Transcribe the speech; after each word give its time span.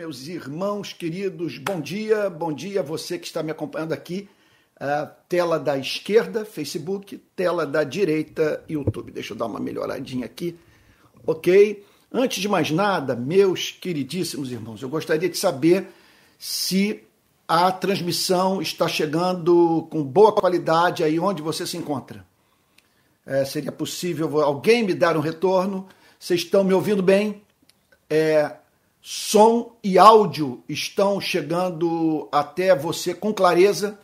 Meus 0.00 0.28
irmãos 0.28 0.92
queridos, 0.92 1.58
bom 1.58 1.80
dia, 1.80 2.30
bom 2.30 2.52
dia 2.52 2.84
você 2.84 3.18
que 3.18 3.26
está 3.26 3.42
me 3.42 3.50
acompanhando 3.50 3.92
aqui. 3.92 4.28
Tela 5.28 5.58
da 5.58 5.76
esquerda, 5.76 6.44
Facebook, 6.44 7.18
tela 7.34 7.66
da 7.66 7.82
direita, 7.82 8.62
YouTube. 8.68 9.10
Deixa 9.10 9.32
eu 9.32 9.36
dar 9.36 9.46
uma 9.46 9.58
melhoradinha 9.58 10.24
aqui, 10.24 10.56
ok? 11.26 11.84
Antes 12.12 12.40
de 12.40 12.48
mais 12.48 12.70
nada, 12.70 13.16
meus 13.16 13.72
queridíssimos 13.72 14.52
irmãos, 14.52 14.80
eu 14.80 14.88
gostaria 14.88 15.28
de 15.28 15.36
saber 15.36 15.88
se 16.38 17.02
a 17.48 17.72
transmissão 17.72 18.62
está 18.62 18.86
chegando 18.86 19.88
com 19.90 20.04
boa 20.04 20.32
qualidade 20.32 21.02
aí 21.02 21.18
onde 21.18 21.42
você 21.42 21.66
se 21.66 21.76
encontra. 21.76 22.24
É, 23.26 23.44
seria 23.44 23.72
possível 23.72 24.40
alguém 24.42 24.84
me 24.84 24.94
dar 24.94 25.16
um 25.16 25.20
retorno? 25.20 25.88
Vocês 26.20 26.42
estão 26.42 26.62
me 26.62 26.72
ouvindo 26.72 27.02
bem? 27.02 27.42
É, 28.08 28.58
som 29.10 29.72
e 29.82 29.96
áudio 29.96 30.62
estão 30.68 31.18
chegando 31.18 32.28
até 32.30 32.76
você 32.76 33.14
com 33.14 33.32
clareza. 33.32 33.98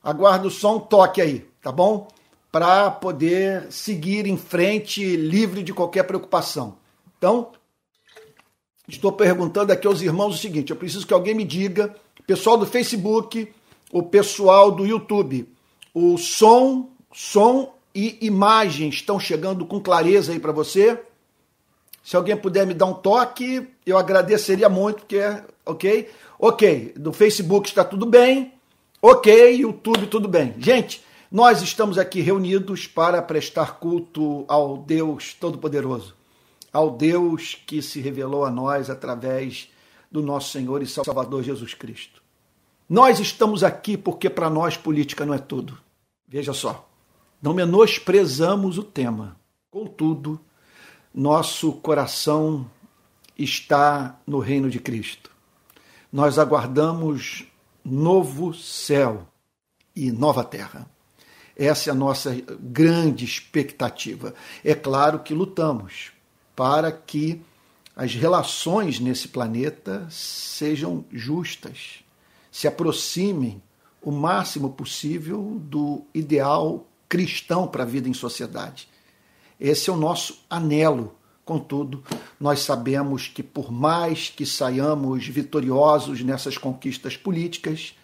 Aguardo 0.00 0.48
só 0.48 0.76
um 0.76 0.78
toque 0.78 1.20
aí, 1.20 1.44
tá 1.60 1.72
bom? 1.72 2.06
Para 2.52 2.92
poder 2.92 3.66
seguir 3.72 4.28
em 4.28 4.36
frente 4.36 5.16
livre 5.16 5.64
de 5.64 5.74
qualquer 5.74 6.04
preocupação. 6.04 6.76
Então, 7.18 7.50
estou 8.86 9.10
perguntando 9.10 9.72
aqui 9.72 9.88
aos 9.88 10.00
irmãos 10.00 10.36
o 10.36 10.38
seguinte: 10.38 10.70
eu 10.70 10.76
preciso 10.76 11.04
que 11.04 11.12
alguém 11.12 11.34
me 11.34 11.44
diga, 11.44 11.92
pessoal 12.24 12.56
do 12.56 12.66
Facebook, 12.66 13.52
o 13.90 14.00
pessoal 14.00 14.70
do 14.70 14.86
YouTube, 14.86 15.48
o 15.92 16.16
som, 16.16 16.88
som 17.12 17.74
e 17.92 18.16
imagem 18.20 18.90
estão 18.90 19.18
chegando 19.18 19.66
com 19.66 19.80
clareza 19.80 20.30
aí 20.30 20.38
para 20.38 20.52
você? 20.52 21.02
Se 22.02 22.16
alguém 22.16 22.36
puder 22.36 22.66
me 22.66 22.74
dar 22.74 22.86
um 22.86 22.94
toque, 22.94 23.68
eu 23.84 23.98
agradeceria 23.98 24.68
muito, 24.68 25.00
porque 25.00 25.18
é 25.18 25.44
ok? 25.64 26.10
Ok, 26.38 26.94
do 26.96 27.12
Facebook 27.12 27.68
está 27.68 27.84
tudo 27.84 28.06
bem, 28.06 28.54
ok, 29.02 29.56
YouTube 29.56 30.06
tudo 30.06 30.26
bem. 30.26 30.54
Gente, 30.58 31.04
nós 31.30 31.62
estamos 31.62 31.98
aqui 31.98 32.20
reunidos 32.20 32.86
para 32.86 33.22
prestar 33.22 33.78
culto 33.78 34.44
ao 34.48 34.78
Deus 34.78 35.34
Todo-Poderoso, 35.34 36.16
ao 36.72 36.90
Deus 36.90 37.56
que 37.66 37.82
se 37.82 38.00
revelou 38.00 38.44
a 38.44 38.50
nós 38.50 38.90
através 38.90 39.70
do 40.10 40.22
nosso 40.22 40.50
Senhor 40.50 40.82
e 40.82 40.86
Salvador 40.86 41.42
Jesus 41.42 41.74
Cristo. 41.74 42.20
Nós 42.88 43.20
estamos 43.20 43.62
aqui 43.62 43.96
porque 43.96 44.28
para 44.28 44.50
nós 44.50 44.76
política 44.76 45.24
não 45.24 45.34
é 45.34 45.38
tudo. 45.38 45.78
Veja 46.26 46.52
só, 46.52 46.88
não 47.40 47.54
menosprezamos 47.54 48.78
o 48.78 48.82
tema. 48.82 49.36
Contudo, 49.70 50.40
nosso 51.14 51.72
coração 51.72 52.70
está 53.36 54.18
no 54.26 54.38
reino 54.38 54.70
de 54.70 54.78
Cristo. 54.78 55.30
Nós 56.12 56.38
aguardamos 56.38 57.46
novo 57.84 58.54
céu 58.54 59.26
e 59.94 60.10
nova 60.12 60.44
terra. 60.44 60.88
Essa 61.56 61.90
é 61.90 61.92
a 61.92 61.96
nossa 61.96 62.34
grande 62.58 63.24
expectativa. 63.24 64.34
É 64.64 64.74
claro 64.74 65.20
que 65.20 65.34
lutamos 65.34 66.12
para 66.54 66.90
que 66.92 67.42
as 67.94 68.14
relações 68.14 68.98
nesse 68.98 69.28
planeta 69.28 70.06
sejam 70.10 71.04
justas, 71.12 72.02
se 72.50 72.66
aproximem 72.66 73.62
o 74.00 74.10
máximo 74.10 74.70
possível 74.70 75.58
do 75.60 76.02
ideal 76.14 76.86
cristão 77.08 77.66
para 77.66 77.82
a 77.82 77.86
vida 77.86 78.08
em 78.08 78.14
sociedade. 78.14 78.88
Esse 79.60 79.90
é 79.90 79.92
o 79.92 79.96
nosso 79.96 80.38
anelo. 80.48 81.14
Contudo, 81.44 82.02
nós 82.38 82.60
sabemos 82.60 83.28
que, 83.28 83.42
por 83.42 83.70
mais 83.70 84.30
que 84.30 84.46
saiamos 84.46 85.26
vitoriosos 85.26 86.22
nessas 86.22 86.56
conquistas 86.56 87.16
políticas, 87.16 87.94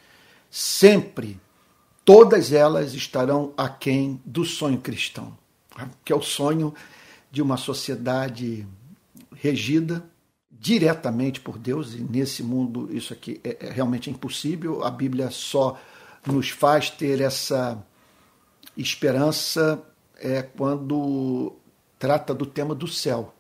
sempre 0.51 1.41
todas 2.05 2.53
elas 2.53 2.93
estarão 2.93 3.53
aquém 3.57 4.21
do 4.25 4.45
sonho 4.45 4.79
cristão, 4.79 5.37
que 6.05 6.12
é 6.12 6.17
o 6.17 6.22
sonho 6.22 6.75
de 7.31 7.41
uma 7.41 7.56
sociedade 7.56 8.67
regida 9.34 10.05
diretamente 10.50 11.41
por 11.41 11.59
Deus, 11.59 11.94
e 11.94 11.99
nesse 11.99 12.43
mundo 12.43 12.88
isso 12.91 13.12
aqui 13.12 13.41
é, 13.44 13.67
é 13.67 13.71
realmente 13.71 14.11
impossível. 14.11 14.83
A 14.84 14.91
Bíblia 14.91 15.31
só 15.31 15.78
nos 16.27 16.50
faz 16.50 16.91
ter 16.91 17.21
essa 17.21 17.81
esperança 18.77 19.83
é 20.16 20.43
quando 20.43 21.53
trata 21.99 22.34
do 22.34 22.47
tema 22.47 22.75
do 22.75 22.87
céu. 22.87 23.34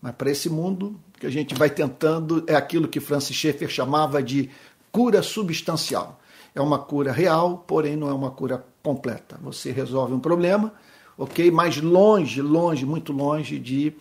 Mas 0.00 0.14
para 0.14 0.30
esse 0.30 0.48
mundo 0.48 0.98
que 1.18 1.26
a 1.26 1.30
gente 1.30 1.54
vai 1.54 1.68
tentando 1.68 2.44
é 2.46 2.54
aquilo 2.54 2.88
que 2.88 3.00
Francis 3.00 3.36
Schaeffer 3.36 3.68
chamava 3.68 4.22
de 4.22 4.50
cura 4.90 5.22
substancial. 5.22 6.20
É 6.54 6.60
uma 6.60 6.78
cura 6.78 7.12
real, 7.12 7.58
porém 7.58 7.96
não 7.96 8.08
é 8.08 8.12
uma 8.12 8.30
cura 8.30 8.64
completa. 8.82 9.38
Você 9.42 9.70
resolve 9.70 10.12
um 10.14 10.20
problema, 10.20 10.72
ok? 11.16 11.50
Mas 11.50 11.76
longe, 11.80 12.40
longe, 12.40 12.84
muito 12.84 13.12
longe 13.12 13.58
de 13.58 13.94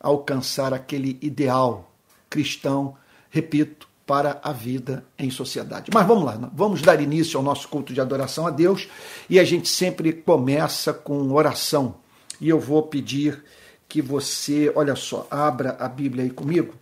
alcançar 0.00 0.74
aquele 0.74 1.18
ideal 1.22 1.90
cristão, 2.28 2.96
repito, 3.30 3.88
para 4.06 4.40
a 4.42 4.52
vida 4.52 5.04
em 5.18 5.30
sociedade. 5.30 5.90
Mas 5.92 6.06
vamos 6.06 6.24
lá, 6.24 6.50
vamos 6.54 6.82
dar 6.82 7.00
início 7.00 7.38
ao 7.38 7.44
nosso 7.44 7.68
culto 7.68 7.92
de 7.92 8.00
adoração 8.00 8.46
a 8.46 8.50
Deus 8.50 8.88
e 9.28 9.38
a 9.38 9.44
gente 9.44 9.68
sempre 9.68 10.12
começa 10.12 10.92
com 10.92 11.32
oração. 11.32 11.96
E 12.40 12.48
eu 12.48 12.60
vou 12.60 12.82
pedir 12.82 13.42
que 13.88 14.02
você, 14.02 14.72
olha 14.74 14.96
só, 14.96 15.26
abra 15.30 15.76
a 15.78 15.88
Bíblia 15.88 16.24
aí 16.24 16.30
comigo 16.30 16.74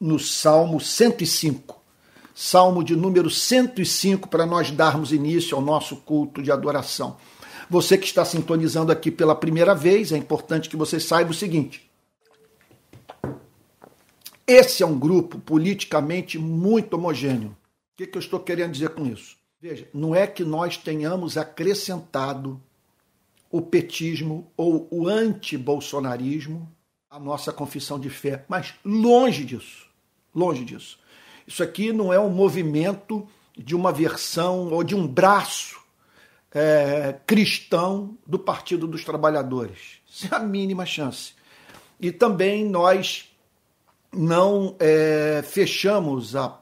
no 0.00 0.18
Salmo 0.18 0.80
105. 0.80 1.78
Salmo 2.34 2.84
de 2.84 2.94
número 2.94 3.28
105 3.28 4.28
para 4.28 4.46
nós 4.46 4.70
darmos 4.70 5.12
início 5.12 5.56
ao 5.56 5.62
nosso 5.62 5.96
culto 5.96 6.42
de 6.42 6.52
adoração. 6.52 7.16
Você 7.68 7.98
que 7.98 8.06
está 8.06 8.24
sintonizando 8.24 8.92
aqui 8.92 9.10
pela 9.10 9.34
primeira 9.34 9.74
vez, 9.74 10.12
é 10.12 10.16
importante 10.16 10.68
que 10.68 10.76
você 10.76 11.00
saiba 11.00 11.32
o 11.32 11.34
seguinte: 11.34 11.87
esse 14.48 14.82
é 14.82 14.86
um 14.86 14.98
grupo 14.98 15.38
politicamente 15.38 16.38
muito 16.38 16.94
homogêneo. 16.94 17.50
O 17.50 17.96
que, 17.98 18.06
que 18.06 18.16
eu 18.16 18.20
estou 18.20 18.40
querendo 18.40 18.72
dizer 18.72 18.88
com 18.88 19.04
isso? 19.04 19.36
Veja, 19.60 19.86
não 19.92 20.14
é 20.14 20.26
que 20.26 20.42
nós 20.42 20.78
tenhamos 20.78 21.36
acrescentado 21.36 22.58
o 23.50 23.60
petismo 23.60 24.50
ou 24.56 24.88
o 24.90 25.06
anti-bolsonarismo 25.06 26.66
à 27.10 27.18
nossa 27.18 27.52
confissão 27.52 28.00
de 28.00 28.08
fé, 28.08 28.44
mas 28.48 28.74
longe 28.82 29.44
disso. 29.44 29.86
Longe 30.34 30.64
disso. 30.64 30.98
Isso 31.46 31.62
aqui 31.62 31.92
não 31.92 32.12
é 32.12 32.18
um 32.18 32.30
movimento 32.30 33.28
de 33.56 33.74
uma 33.74 33.92
versão 33.92 34.72
ou 34.72 34.82
de 34.82 34.94
um 34.94 35.06
braço 35.06 35.78
é, 36.52 37.18
cristão 37.26 38.16
do 38.26 38.38
Partido 38.38 38.86
dos 38.86 39.04
Trabalhadores. 39.04 39.98
Sem 40.06 40.30
a 40.32 40.38
mínima 40.38 40.86
chance. 40.86 41.32
E 42.00 42.12
também 42.12 42.64
nós 42.64 43.27
não 44.12 44.74
é, 44.78 45.42
fechamos 45.46 46.34
a 46.34 46.60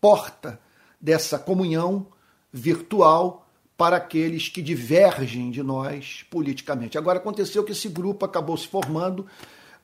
porta 0.00 0.60
dessa 1.00 1.38
comunhão 1.38 2.06
virtual 2.52 3.46
para 3.76 3.96
aqueles 3.96 4.48
que 4.48 4.62
divergem 4.62 5.50
de 5.50 5.62
nós 5.62 6.24
politicamente. 6.30 6.96
Agora, 6.96 7.18
aconteceu 7.18 7.62
que 7.62 7.72
esse 7.72 7.88
grupo 7.88 8.24
acabou 8.24 8.56
se 8.56 8.66
formando 8.66 9.26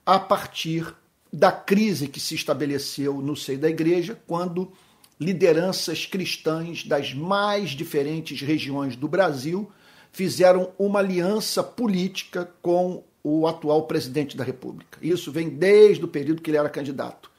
a 0.04 0.18
partir 0.18 0.94
da 1.32 1.52
crise 1.52 2.08
que 2.08 2.20
se 2.20 2.34
estabeleceu 2.34 3.20
no 3.20 3.36
seio 3.36 3.58
da 3.58 3.68
igreja, 3.68 4.20
quando 4.26 4.72
lideranças 5.18 6.04
cristãs 6.04 6.84
das 6.84 7.14
mais 7.14 7.70
diferentes 7.70 8.40
regiões 8.40 8.96
do 8.96 9.06
Brasil 9.06 9.70
fizeram 10.10 10.72
uma 10.78 10.98
aliança 10.98 11.62
política 11.62 12.50
com 12.60 13.02
o 13.22 13.46
atual 13.46 13.82
presidente 13.86 14.36
da 14.36 14.44
República. 14.44 14.98
Isso 15.00 15.30
vem 15.30 15.48
desde 15.48 16.04
o 16.04 16.08
período 16.08 16.42
que 16.42 16.50
ele 16.50 16.56
era 16.56 16.68
candidato. 16.68 17.30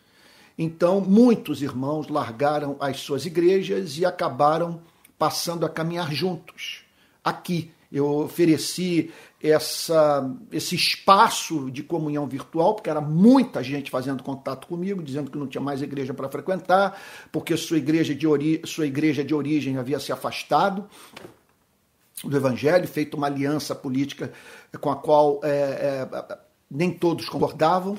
Então, 0.57 1.01
muitos 1.01 1.61
irmãos 1.61 2.07
largaram 2.07 2.77
as 2.79 2.99
suas 2.99 3.25
igrejas 3.25 3.97
e 3.97 4.05
acabaram 4.05 4.81
passando 5.17 5.65
a 5.65 5.69
caminhar 5.69 6.13
juntos. 6.13 6.83
Aqui 7.23 7.71
eu 7.91 8.07
ofereci 8.21 9.11
essa, 9.41 10.27
esse 10.51 10.75
espaço 10.75 11.69
de 11.69 11.83
comunhão 11.83 12.25
virtual, 12.27 12.75
porque 12.75 12.89
era 12.89 13.01
muita 13.01 13.61
gente 13.61 13.91
fazendo 13.91 14.23
contato 14.23 14.67
comigo, 14.67 15.03
dizendo 15.03 15.29
que 15.29 15.37
não 15.37 15.47
tinha 15.47 15.61
mais 15.61 15.81
igreja 15.81 16.13
para 16.13 16.29
frequentar, 16.29 16.99
porque 17.31 17.55
sua 17.57 17.77
igreja, 17.77 18.15
de 18.15 18.25
ori 18.25 18.61
sua 18.65 18.87
igreja 18.87 19.23
de 19.23 19.35
origem 19.35 19.77
havia 19.77 19.99
se 19.99 20.11
afastado 20.11 20.87
do 22.23 22.35
Evangelho, 22.35 22.87
feito 22.87 23.15
uma 23.15 23.27
aliança 23.27 23.73
política 23.73 24.31
com 24.79 24.89
a 24.89 24.95
qual 24.95 25.39
é, 25.43 25.49
é, 25.49 26.37
nem 26.69 26.91
todos 26.91 27.27
concordavam. 27.29 27.97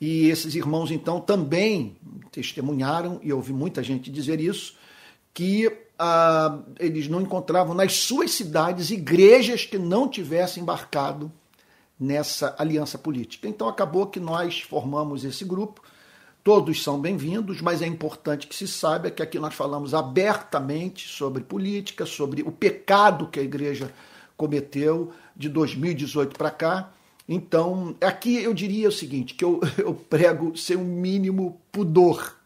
E 0.00 0.28
esses 0.28 0.54
irmãos, 0.54 0.90
então, 0.90 1.20
também 1.20 1.96
testemunharam, 2.30 3.18
e 3.22 3.32
ouvi 3.32 3.52
muita 3.52 3.82
gente 3.82 4.10
dizer 4.10 4.40
isso, 4.40 4.76
que 5.32 5.70
ah, 5.98 6.58
eles 6.78 7.08
não 7.08 7.22
encontravam 7.22 7.74
nas 7.74 7.94
suas 7.94 8.32
cidades 8.32 8.90
igrejas 8.90 9.64
que 9.64 9.78
não 9.78 10.08
tivessem 10.08 10.62
embarcado 10.62 11.32
nessa 11.98 12.54
aliança 12.58 12.98
política. 12.98 13.48
Então 13.48 13.68
acabou 13.68 14.06
que 14.06 14.20
nós 14.20 14.60
formamos 14.60 15.24
esse 15.24 15.44
grupo 15.44 15.82
todos 16.46 16.80
são 16.80 17.00
bem-vindos, 17.00 17.60
mas 17.60 17.82
é 17.82 17.88
importante 17.88 18.46
que 18.46 18.54
se 18.54 18.68
saiba 18.68 19.10
que 19.10 19.20
aqui 19.20 19.36
nós 19.36 19.52
falamos 19.52 19.92
abertamente 19.92 21.08
sobre 21.08 21.42
política, 21.42 22.06
sobre 22.06 22.40
o 22.42 22.52
pecado 22.52 23.26
que 23.26 23.40
a 23.40 23.42
igreja 23.42 23.92
cometeu 24.36 25.10
de 25.34 25.48
2018 25.48 26.38
para 26.38 26.52
cá. 26.52 26.92
Então, 27.28 27.96
aqui 28.00 28.36
eu 28.36 28.54
diria 28.54 28.88
o 28.88 28.92
seguinte, 28.92 29.34
que 29.34 29.44
eu, 29.44 29.58
eu 29.76 29.92
prego 29.92 30.56
sem 30.56 30.76
o 30.76 30.82
um 30.82 30.84
mínimo 30.84 31.60
pudor, 31.72 32.36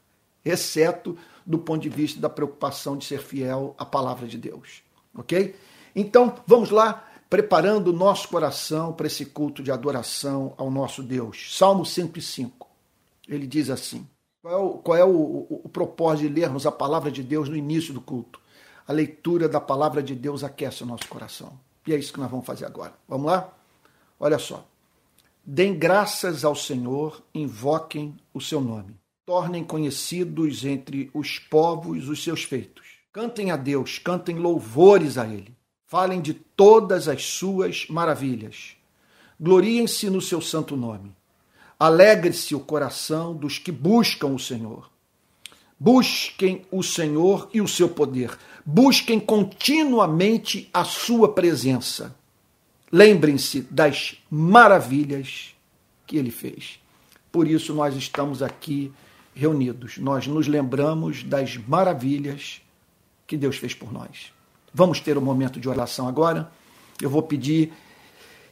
exceto 0.42 1.14
do 1.44 1.58
ponto 1.58 1.82
de 1.82 1.90
vista 1.90 2.18
da 2.18 2.30
preocupação 2.30 2.96
de 2.96 3.04
ser 3.04 3.20
fiel 3.20 3.74
à 3.76 3.84
palavra 3.84 4.26
de 4.26 4.38
Deus. 4.38 4.80
Ok? 5.14 5.54
Então, 5.94 6.36
vamos 6.46 6.70
lá, 6.70 7.06
preparando 7.28 7.88
o 7.88 7.92
nosso 7.92 8.28
coração 8.28 8.94
para 8.94 9.08
esse 9.08 9.26
culto 9.26 9.62
de 9.62 9.70
adoração 9.70 10.54
ao 10.56 10.70
nosso 10.70 11.02
Deus. 11.02 11.54
Salmo 11.54 11.84
105 11.84 12.69
ele 13.34 13.46
diz 13.46 13.70
assim: 13.70 14.06
qual 14.42 14.54
é, 14.54 14.56
o, 14.56 14.70
qual 14.78 14.98
é 14.98 15.04
o, 15.04 15.10
o, 15.10 15.60
o 15.64 15.68
propósito 15.68 16.28
de 16.28 16.40
lermos 16.40 16.66
a 16.66 16.72
palavra 16.72 17.10
de 17.10 17.22
Deus 17.22 17.48
no 17.48 17.56
início 17.56 17.94
do 17.94 18.00
culto? 18.00 18.40
A 18.86 18.92
leitura 18.92 19.48
da 19.48 19.60
palavra 19.60 20.02
de 20.02 20.14
Deus 20.14 20.42
aquece 20.42 20.82
o 20.82 20.86
nosso 20.86 21.06
coração. 21.08 21.58
E 21.86 21.92
é 21.92 21.96
isso 21.96 22.12
que 22.12 22.20
nós 22.20 22.30
vamos 22.30 22.46
fazer 22.46 22.66
agora. 22.66 22.94
Vamos 23.08 23.26
lá? 23.26 23.52
Olha 24.18 24.38
só. 24.38 24.66
Deem 25.44 25.78
graças 25.78 26.44
ao 26.44 26.54
Senhor, 26.54 27.22
invoquem 27.34 28.16
o 28.34 28.40
seu 28.40 28.60
nome. 28.60 28.96
Tornem 29.24 29.62
conhecidos 29.62 30.64
entre 30.64 31.10
os 31.14 31.38
povos 31.38 32.08
os 32.08 32.22
seus 32.22 32.42
feitos. 32.42 32.86
Cantem 33.12 33.50
a 33.50 33.56
Deus, 33.56 33.98
cantem 33.98 34.36
louvores 34.36 35.18
a 35.18 35.26
Ele. 35.26 35.54
Falem 35.86 36.20
de 36.20 36.34
todas 36.34 37.08
as 37.08 37.24
suas 37.24 37.86
maravilhas. 37.88 38.76
Gloriem-se 39.38 40.08
no 40.08 40.20
seu 40.20 40.40
santo 40.40 40.76
nome. 40.76 41.14
Alegre-se 41.80 42.54
o 42.54 42.60
coração 42.60 43.34
dos 43.34 43.58
que 43.58 43.72
buscam 43.72 44.28
o 44.28 44.38
Senhor. 44.38 44.90
Busquem 45.78 46.66
o 46.70 46.82
Senhor 46.82 47.48
e 47.54 47.62
o 47.62 47.66
seu 47.66 47.88
poder. 47.88 48.36
Busquem 48.66 49.18
continuamente 49.18 50.68
a 50.74 50.84
sua 50.84 51.32
presença. 51.32 52.14
Lembrem-se 52.92 53.62
das 53.62 54.16
maravilhas 54.30 55.54
que 56.06 56.18
ele 56.18 56.30
fez. 56.30 56.78
Por 57.32 57.48
isso 57.48 57.72
nós 57.72 57.96
estamos 57.96 58.42
aqui 58.42 58.92
reunidos. 59.34 59.96
Nós 59.96 60.26
nos 60.26 60.46
lembramos 60.46 61.22
das 61.22 61.56
maravilhas 61.56 62.60
que 63.26 63.38
Deus 63.38 63.56
fez 63.56 63.72
por 63.72 63.90
nós. 63.90 64.34
Vamos 64.74 65.00
ter 65.00 65.16
um 65.16 65.22
momento 65.22 65.58
de 65.58 65.66
oração 65.66 66.06
agora. 66.06 66.52
Eu 67.00 67.08
vou 67.08 67.22
pedir 67.22 67.72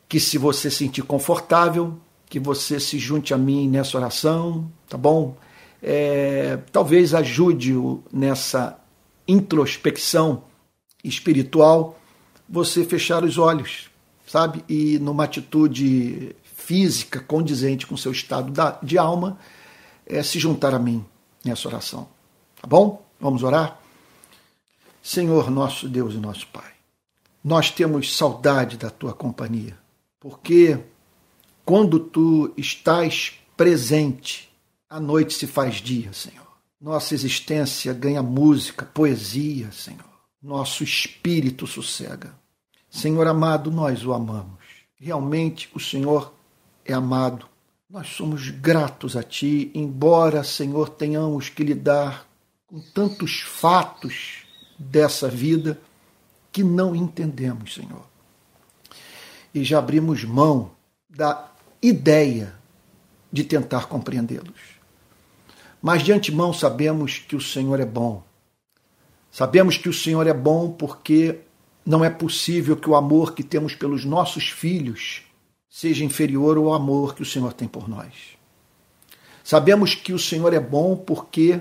que, 0.09 0.19
se 0.19 0.39
você 0.39 0.71
sentir 0.71 1.03
confortável, 1.03 2.01
que 2.29 2.39
você 2.39 2.79
se 2.79 2.99
junte 2.99 3.33
a 3.33 3.39
mim 3.39 3.69
nessa 3.69 3.97
oração, 3.97 4.71
tá 4.89 4.99
bom? 4.99 5.37
É, 5.83 6.59
talvez 6.71 7.15
ajude-o 7.15 8.03
nessa 8.13 8.79
introspecção 9.27 10.45
espiritual 11.03 11.99
você 12.49 12.85
fechar 12.85 13.25
os 13.25 13.39
olhos, 13.39 13.91
sabe? 14.27 14.65
E 14.69 14.99
numa 14.99 15.25
atitude 15.25 16.35
física 16.43 17.21
condizente 17.21 17.87
com 17.87 17.97
seu 17.97 18.13
estado 18.13 18.53
de 18.83 18.99
alma, 18.99 19.39
é, 20.07 20.23
se 20.23 20.39
juntar 20.39 20.75
a 20.75 20.79
mim 20.79 21.05
nessa 21.45 21.69
oração. 21.69 22.09
Tá 22.61 22.67
bom? 22.67 23.07
Vamos 23.21 23.43
orar? 23.43 23.79
Senhor, 25.03 25.51
nosso 25.51 25.89
Deus 25.89 26.15
e 26.15 26.19
nosso 26.19 26.47
Pai, 26.49 26.71
nós 27.43 27.71
temos 27.71 28.15
saudade 28.17 28.77
da 28.77 28.91
tua 28.91 29.15
companhia, 29.15 29.79
porque 30.21 30.79
quando 31.69 32.01
tu 32.01 32.51
estás 32.57 33.35
presente, 33.55 34.51
a 34.89 34.99
noite 34.99 35.35
se 35.35 35.47
faz 35.47 35.75
dia, 35.75 36.15
Senhor. 36.15 36.49
Nossa 36.81 37.13
existência 37.13 37.93
ganha 37.93 38.23
música, 38.23 38.87
poesia, 38.87 39.71
Senhor. 39.71 40.09
Nosso 40.43 40.83
espírito 40.83 41.67
sossega. 41.67 42.35
Senhor 42.89 43.27
amado, 43.27 43.71
nós 43.71 44.03
o 44.03 44.15
amamos. 44.15 44.65
Realmente 44.97 45.69
o 45.75 45.79
Senhor 45.79 46.33
é 46.87 46.95
amado. 46.95 47.47
Nós 47.91 48.09
somos 48.17 48.49
gratos 48.49 49.15
a 49.15 49.23
Ti, 49.23 49.71
embora, 49.75 50.43
Senhor, 50.43 50.89
tenhamos 50.89 51.51
que 51.51 51.63
lidar 51.63 52.27
com 52.67 52.81
tantos 52.81 53.41
fatos 53.43 54.47
dessa 54.79 55.29
vida 55.29 55.79
que 56.51 56.65
não 56.65 56.97
entendemos, 56.97 57.75
Senhor. 57.75 58.07
E 59.53 59.63
já 59.63 59.79
abrimos 59.79 60.25
mão 60.25 60.71
da 61.11 61.58
ideia 61.83 62.55
de 63.33 63.45
tentar 63.45 63.87
compreendê-los. 63.87 64.79
Mas 65.81 66.03
de 66.03 66.13
antemão 66.13 66.53
sabemos 66.53 67.19
que 67.19 67.37
o 67.37 67.41
Senhor 67.41 67.79
é 67.79 67.85
bom. 67.85 68.23
Sabemos 69.31 69.77
que 69.77 69.89
o 69.89 69.93
Senhor 69.93 70.27
é 70.27 70.33
bom 70.33 70.73
porque 70.73 71.41
não 71.85 72.05
é 72.05 72.11
possível 72.11 72.77
que 72.77 72.91
o 72.91 72.97
amor 72.97 73.35
que 73.35 73.43
temos 73.43 73.75
pelos 73.75 74.05
nossos 74.05 74.49
filhos 74.49 75.23
seja 75.71 76.05
inferior 76.05 76.57
ao 76.57 76.73
amor 76.73 77.15
que 77.15 77.23
o 77.23 77.27
Senhor 77.27 77.53
tem 77.53 77.69
por 77.69 77.89
nós. 77.89 78.37
Sabemos 79.45 79.95
que 79.95 80.13
o 80.13 80.19
Senhor 80.19 80.53
é 80.53 80.61
bom 80.61 80.97
porque 80.97 81.61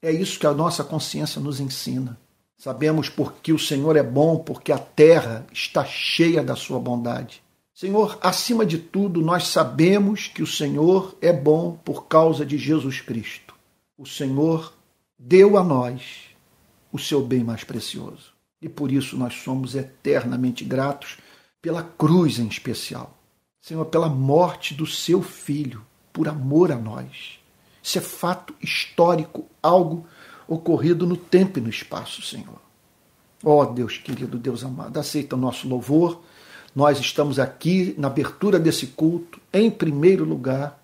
é 0.00 0.10
isso 0.10 0.38
que 0.38 0.46
a 0.46 0.54
nossa 0.54 0.84
consciência 0.84 1.40
nos 1.40 1.58
ensina. 1.58 2.18
Sabemos 2.56 3.08
porque 3.08 3.52
o 3.52 3.58
Senhor 3.58 3.96
é 3.96 4.02
bom 4.02 4.38
porque 4.38 4.72
a 4.72 4.78
terra 4.78 5.46
está 5.52 5.84
cheia 5.84 6.42
da 6.42 6.56
sua 6.56 6.78
bondade. 6.78 7.42
Senhor, 7.76 8.18
acima 8.22 8.64
de 8.64 8.78
tudo, 8.78 9.20
nós 9.20 9.48
sabemos 9.48 10.28
que 10.28 10.42
o 10.42 10.46
Senhor 10.46 11.14
é 11.20 11.30
bom 11.30 11.78
por 11.84 12.06
causa 12.06 12.46
de 12.46 12.56
Jesus 12.56 13.02
Cristo. 13.02 13.54
O 13.98 14.06
Senhor 14.06 14.72
deu 15.18 15.58
a 15.58 15.62
nós 15.62 16.30
o 16.90 16.98
seu 16.98 17.20
bem 17.20 17.44
mais 17.44 17.64
precioso. 17.64 18.32
E 18.62 18.68
por 18.68 18.90
isso 18.90 19.14
nós 19.18 19.34
somos 19.34 19.74
eternamente 19.74 20.64
gratos 20.64 21.18
pela 21.60 21.82
cruz 21.82 22.38
em 22.38 22.46
especial. 22.46 23.14
Senhor, 23.60 23.84
pela 23.84 24.08
morte 24.08 24.72
do 24.72 24.86
seu 24.86 25.22
filho, 25.22 25.84
por 26.14 26.28
amor 26.28 26.72
a 26.72 26.76
nós. 26.76 27.38
Isso 27.82 27.98
é 27.98 28.00
fato 28.00 28.54
histórico, 28.58 29.44
algo 29.62 30.06
ocorrido 30.48 31.06
no 31.06 31.18
tempo 31.18 31.58
e 31.58 31.62
no 31.62 31.68
espaço, 31.68 32.22
Senhor. 32.22 32.58
Ó 33.44 33.60
oh, 33.60 33.66
Deus 33.66 33.98
querido, 33.98 34.38
Deus 34.38 34.64
amado, 34.64 34.98
aceita 34.98 35.36
o 35.36 35.38
nosso 35.38 35.68
louvor 35.68 36.22
nós 36.76 37.00
estamos 37.00 37.38
aqui 37.38 37.94
na 37.96 38.08
abertura 38.08 38.58
desse 38.58 38.88
culto, 38.88 39.40
em 39.50 39.70
primeiro 39.70 40.26
lugar, 40.26 40.78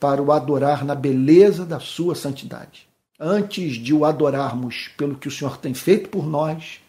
para 0.00 0.20
o 0.20 0.32
adorar 0.32 0.84
na 0.84 0.96
beleza 0.96 1.64
da 1.64 1.78
sua 1.78 2.16
santidade. 2.16 2.88
Antes 3.20 3.76
de 3.76 3.94
o 3.94 4.04
adorarmos 4.04 4.90
pelo 4.96 5.14
que 5.14 5.28
o 5.28 5.30
Senhor 5.30 5.58
tem 5.58 5.74
feito 5.74 6.08
por 6.08 6.26
nós, 6.26 6.80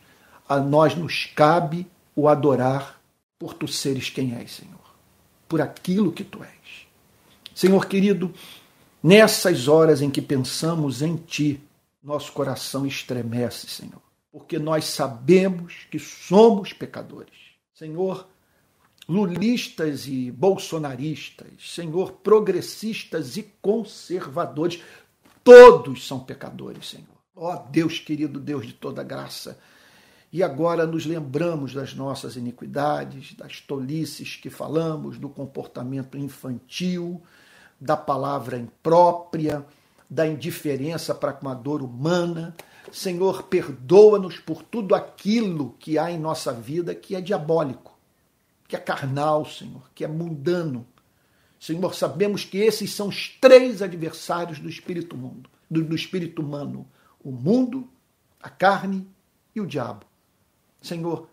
a 0.50 0.58
nós 0.60 0.96
nos 0.96 1.28
cabe 1.36 1.86
o 2.16 2.28
adorar 2.28 3.00
por 3.38 3.54
tu 3.54 3.68
seres 3.68 4.10
quem 4.10 4.34
és, 4.34 4.52
Senhor, 4.52 4.96
por 5.48 5.62
aquilo 5.62 6.12
que 6.12 6.24
tu 6.24 6.44
és. 6.44 6.88
Senhor 7.54 7.86
querido, 7.86 8.34
nessas 9.04 9.68
horas 9.68 10.02
em 10.02 10.10
que 10.10 10.24
pensamos 10.24 11.04
em 11.04 11.18
ti, 11.18 11.62
nosso 12.02 12.32
coração 12.32 12.84
estremece, 12.84 13.68
Senhor, 13.68 14.02
porque 14.32 14.58
nós 14.58 14.86
sabemos 14.86 15.86
que 15.92 16.00
somos 16.00 16.74
pecadores. 16.74 17.43
Senhor, 17.74 18.28
lulistas 19.10 20.08
e 20.08 20.30
bolsonaristas, 20.30 21.48
Senhor, 21.60 22.12
progressistas 22.14 23.36
e 23.36 23.44
conservadores, 23.62 24.82
todos 25.44 26.08
são 26.08 26.20
pecadores, 26.20 26.90
Senhor. 26.90 27.08
Ó 27.36 27.52
oh, 27.52 27.72
Deus 27.72 27.98
querido, 27.98 28.40
Deus 28.40 28.68
de 28.68 28.74
toda 28.74 29.04
graça. 29.04 29.58
E 30.32 30.44
agora 30.44 30.86
nos 30.86 31.06
lembramos 31.06 31.74
das 31.74 31.94
nossas 31.94 32.36
iniquidades, 32.36 33.34
das 33.34 33.60
tolices 33.60 34.36
que 34.36 34.50
falamos, 34.50 35.18
do 35.18 35.28
comportamento 35.28 36.18
infantil, 36.18 37.22
da 37.80 37.98
palavra 37.98 38.58
imprópria, 38.58 39.66
da 40.08 40.28
indiferença 40.28 41.14
para 41.14 41.34
com 41.34 41.50
a 41.50 41.56
dor 41.56 41.82
humana. 41.82 42.56
Senhor, 42.92 43.44
perdoa-nos 43.44 44.40
por 44.40 44.62
tudo 44.64 44.94
aquilo 44.94 45.76
que 45.80 45.98
há 45.98 46.12
em 46.12 46.20
nossa 46.20 46.52
vida 46.52 46.94
que 46.94 47.16
é 47.16 47.22
diabólico, 47.22 47.98
que 48.68 48.76
é 48.76 48.80
carnal, 48.80 49.46
Senhor, 49.46 49.90
que 49.96 50.04
é 50.04 50.08
mundano. 50.08 50.86
Senhor, 51.60 51.96
sabemos 51.96 52.44
que 52.44 52.58
esses 52.58 52.92
são 52.94 53.08
os 53.08 53.30
três 53.40 53.82
adversários 53.82 54.60
do 54.60 54.68
espírito 54.68 55.16
mundo, 55.16 55.50
do, 55.70 55.84
do 55.84 55.96
espírito 55.96 56.42
humano: 56.42 56.86
o 57.24 57.32
mundo, 57.32 57.88
a 58.42 58.50
carne 58.50 59.08
e 59.56 59.62
o 59.62 59.66
diabo. 59.66 60.06
Senhor, 60.82 61.30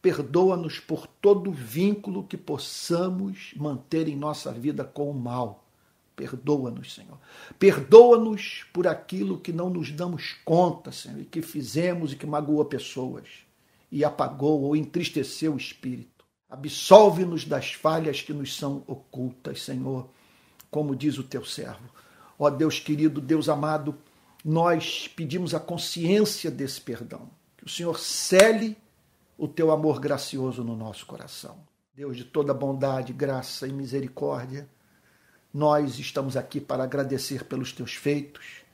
perdoa-nos 0.00 0.78
por 0.78 1.06
todo 1.06 1.50
vínculo 1.50 2.24
que 2.24 2.36
possamos 2.36 3.52
manter 3.56 4.06
em 4.08 4.14
nossa 4.14 4.52
vida 4.52 4.84
com 4.84 5.10
o 5.10 5.14
mal 5.14 5.63
Perdoa-nos, 6.16 6.94
Senhor. 6.94 7.18
Perdoa-nos 7.58 8.64
por 8.72 8.86
aquilo 8.86 9.38
que 9.38 9.52
não 9.52 9.68
nos 9.68 9.90
damos 9.90 10.36
conta, 10.44 10.92
Senhor, 10.92 11.20
e 11.20 11.24
que 11.24 11.42
fizemos 11.42 12.12
e 12.12 12.16
que 12.16 12.26
magoou 12.26 12.64
pessoas, 12.64 13.28
e 13.90 14.04
apagou 14.04 14.62
ou 14.62 14.76
entristeceu 14.76 15.54
o 15.54 15.58
espírito. 15.58 16.24
Absolve-nos 16.48 17.44
das 17.44 17.72
falhas 17.72 18.22
que 18.22 18.32
nos 18.32 18.56
são 18.56 18.84
ocultas, 18.86 19.62
Senhor, 19.62 20.08
como 20.70 20.94
diz 20.94 21.18
o 21.18 21.24
teu 21.24 21.44
servo. 21.44 21.90
Ó 22.38 22.48
Deus 22.48 22.78
querido, 22.78 23.20
Deus 23.20 23.48
amado, 23.48 23.96
nós 24.44 25.08
pedimos 25.08 25.54
a 25.54 25.60
consciência 25.60 26.50
desse 26.50 26.80
perdão. 26.80 27.30
Que 27.56 27.64
o 27.64 27.68
Senhor 27.68 27.98
cele 27.98 28.76
o 29.36 29.48
teu 29.48 29.72
amor 29.72 29.98
gracioso 29.98 30.62
no 30.62 30.76
nosso 30.76 31.06
coração. 31.06 31.56
Deus 31.94 32.16
de 32.16 32.24
toda 32.24 32.52
bondade, 32.52 33.12
graça 33.12 33.66
e 33.66 33.72
misericórdia, 33.72 34.68
nós 35.54 36.00
estamos 36.00 36.36
aqui 36.36 36.60
para 36.60 36.82
agradecer 36.82 37.44
pelos 37.44 37.72
teus 37.72 37.94
feitos. 37.94 38.64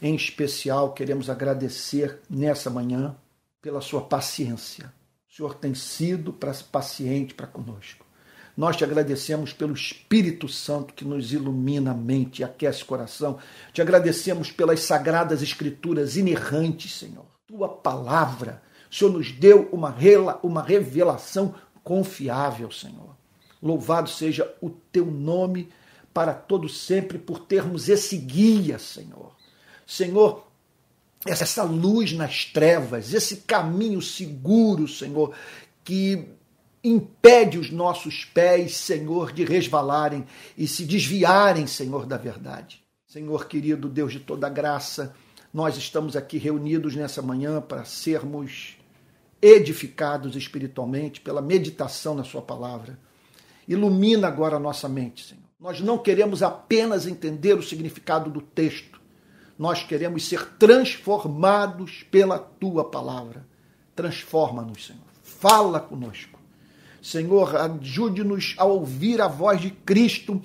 Em 0.00 0.14
especial, 0.14 0.92
queremos 0.92 1.28
agradecer 1.28 2.20
nessa 2.30 2.70
manhã 2.70 3.16
pela 3.60 3.80
sua 3.80 4.02
paciência. 4.02 4.92
O 5.28 5.34
Senhor 5.34 5.56
tem 5.56 5.74
sido 5.74 6.32
paciente 6.70 7.34
para 7.34 7.48
conosco. 7.48 8.06
Nós 8.56 8.76
te 8.76 8.84
agradecemos 8.84 9.52
pelo 9.52 9.72
Espírito 9.72 10.48
Santo 10.48 10.94
que 10.94 11.04
nos 11.04 11.32
ilumina 11.32 11.90
a 11.90 11.94
mente 11.94 12.40
e 12.40 12.44
aquece 12.44 12.84
o 12.84 12.86
coração. 12.86 13.38
Te 13.72 13.82
agradecemos 13.82 14.52
pelas 14.52 14.80
sagradas 14.80 15.42
escrituras 15.42 16.16
inerrantes, 16.16 16.94
Senhor. 16.94 17.26
Tua 17.48 17.68
palavra. 17.68 18.62
O 18.88 18.94
Senhor 18.94 19.12
nos 19.12 19.32
deu 19.32 19.68
uma, 19.72 19.94
uma 20.42 20.62
revelação 20.62 21.54
confiável, 21.82 22.70
Senhor. 22.70 23.16
Louvado 23.60 24.08
seja 24.08 24.52
o 24.60 24.70
teu 24.70 25.06
nome 25.06 25.68
para 26.18 26.34
todo 26.34 26.68
sempre 26.68 27.16
por 27.16 27.38
termos 27.38 27.88
esse 27.88 28.16
guia, 28.16 28.76
Senhor. 28.76 29.36
Senhor, 29.86 30.48
essa 31.24 31.62
luz 31.62 32.12
nas 32.12 32.44
trevas, 32.44 33.14
esse 33.14 33.36
caminho 33.36 34.02
seguro, 34.02 34.88
Senhor, 34.88 35.32
que 35.84 36.26
impede 36.82 37.56
os 37.56 37.70
nossos 37.70 38.24
pés, 38.24 38.76
Senhor, 38.78 39.30
de 39.30 39.44
resvalarem 39.44 40.26
e 40.56 40.66
se 40.66 40.84
desviarem, 40.84 41.68
Senhor, 41.68 42.04
da 42.04 42.16
verdade. 42.16 42.82
Senhor 43.06 43.46
querido, 43.46 43.88
Deus 43.88 44.10
de 44.12 44.18
toda 44.18 44.48
graça, 44.48 45.14
nós 45.54 45.76
estamos 45.76 46.16
aqui 46.16 46.36
reunidos 46.36 46.96
nessa 46.96 47.22
manhã 47.22 47.60
para 47.60 47.84
sermos 47.84 48.76
edificados 49.40 50.34
espiritualmente 50.34 51.20
pela 51.20 51.40
meditação 51.40 52.16
na 52.16 52.24
Sua 52.24 52.42
palavra. 52.42 52.98
Ilumina 53.68 54.26
agora 54.26 54.56
a 54.56 54.60
nossa 54.60 54.88
mente, 54.88 55.24
Senhor. 55.24 55.47
Nós 55.58 55.80
não 55.80 55.98
queremos 55.98 56.42
apenas 56.42 57.06
entender 57.06 57.54
o 57.54 57.62
significado 57.62 58.30
do 58.30 58.40
texto, 58.40 59.00
nós 59.58 59.82
queremos 59.82 60.28
ser 60.28 60.44
transformados 60.56 62.04
pela 62.10 62.38
Tua 62.38 62.84
palavra. 62.84 63.46
Transforma-nos, 63.96 64.86
Senhor. 64.86 65.02
Fala 65.22 65.80
conosco 65.80 66.38
Senhor, 67.02 67.56
ajude-nos 67.56 68.54
a 68.58 68.64
ouvir 68.64 69.20
a 69.20 69.28
voz 69.28 69.60
de 69.60 69.70
Cristo, 69.70 70.40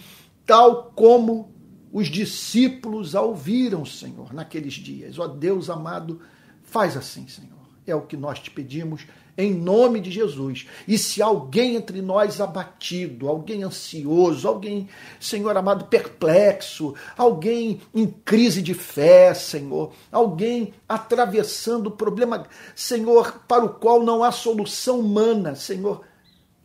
tal 0.45 0.91
como 0.95 1.51
os 1.91 2.07
discípulos 2.07 3.15
a 3.15 3.21
ouviram, 3.21 3.85
Senhor, 3.85 4.33
naqueles 4.33 4.73
dias. 4.73 5.19
Ó 5.19 5.27
Deus 5.27 5.69
amado, 5.69 6.21
faz 6.63 6.95
assim, 6.95 7.27
Senhor. 7.27 7.51
É 7.85 7.93
o 7.93 8.01
que 8.01 8.15
nós 8.15 8.39
te 8.39 8.49
pedimos 8.49 9.05
em 9.37 9.53
nome 9.53 9.99
de 9.99 10.11
Jesus. 10.11 10.67
E 10.87 10.97
se 10.97 11.21
alguém 11.21 11.75
entre 11.75 12.01
nós 12.01 12.39
abatido, 12.39 13.27
alguém 13.27 13.63
ansioso, 13.63 14.47
alguém, 14.47 14.87
Senhor 15.19 15.55
amado, 15.55 15.85
perplexo, 15.85 16.93
alguém 17.17 17.81
em 17.93 18.07
crise 18.07 18.61
de 18.61 18.73
fé, 18.73 19.33
Senhor, 19.33 19.91
alguém 20.11 20.73
atravessando 20.87 21.91
problema, 21.91 22.47
Senhor, 22.75 23.43
para 23.47 23.65
o 23.65 23.69
qual 23.69 24.03
não 24.03 24.23
há 24.23 24.31
solução 24.31 24.99
humana, 24.99 25.55
Senhor, 25.55 26.01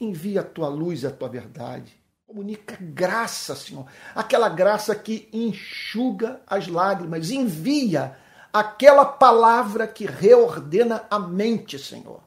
Envia 0.01 0.43
a 0.43 0.45
tua 0.45 0.69
luz 0.69 1.03
e 1.03 1.07
a 1.07 1.11
tua 1.11 1.29
verdade. 1.29 1.97
Comunica 2.25 2.77
graça, 2.81 3.57
Senhor. 3.57 3.87
Aquela 4.15 4.49
graça 4.49 4.95
que 4.95 5.29
enxuga 5.33 6.41
as 6.47 6.69
lágrimas. 6.69 7.31
Envia 7.31 8.17
aquela 8.53 9.05
palavra 9.05 9.89
que 9.89 10.07
reordena 10.07 11.05
a 11.11 11.19
mente, 11.19 11.79
Senhor. 11.79 12.23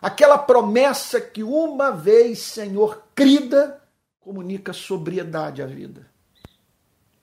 Aquela 0.00 0.38
promessa 0.38 1.20
que 1.20 1.42
uma 1.42 1.90
vez, 1.90 2.38
Senhor, 2.40 3.04
crida, 3.14 3.82
comunica 4.18 4.72
sobriedade 4.72 5.62
à 5.62 5.66
vida. 5.66 6.10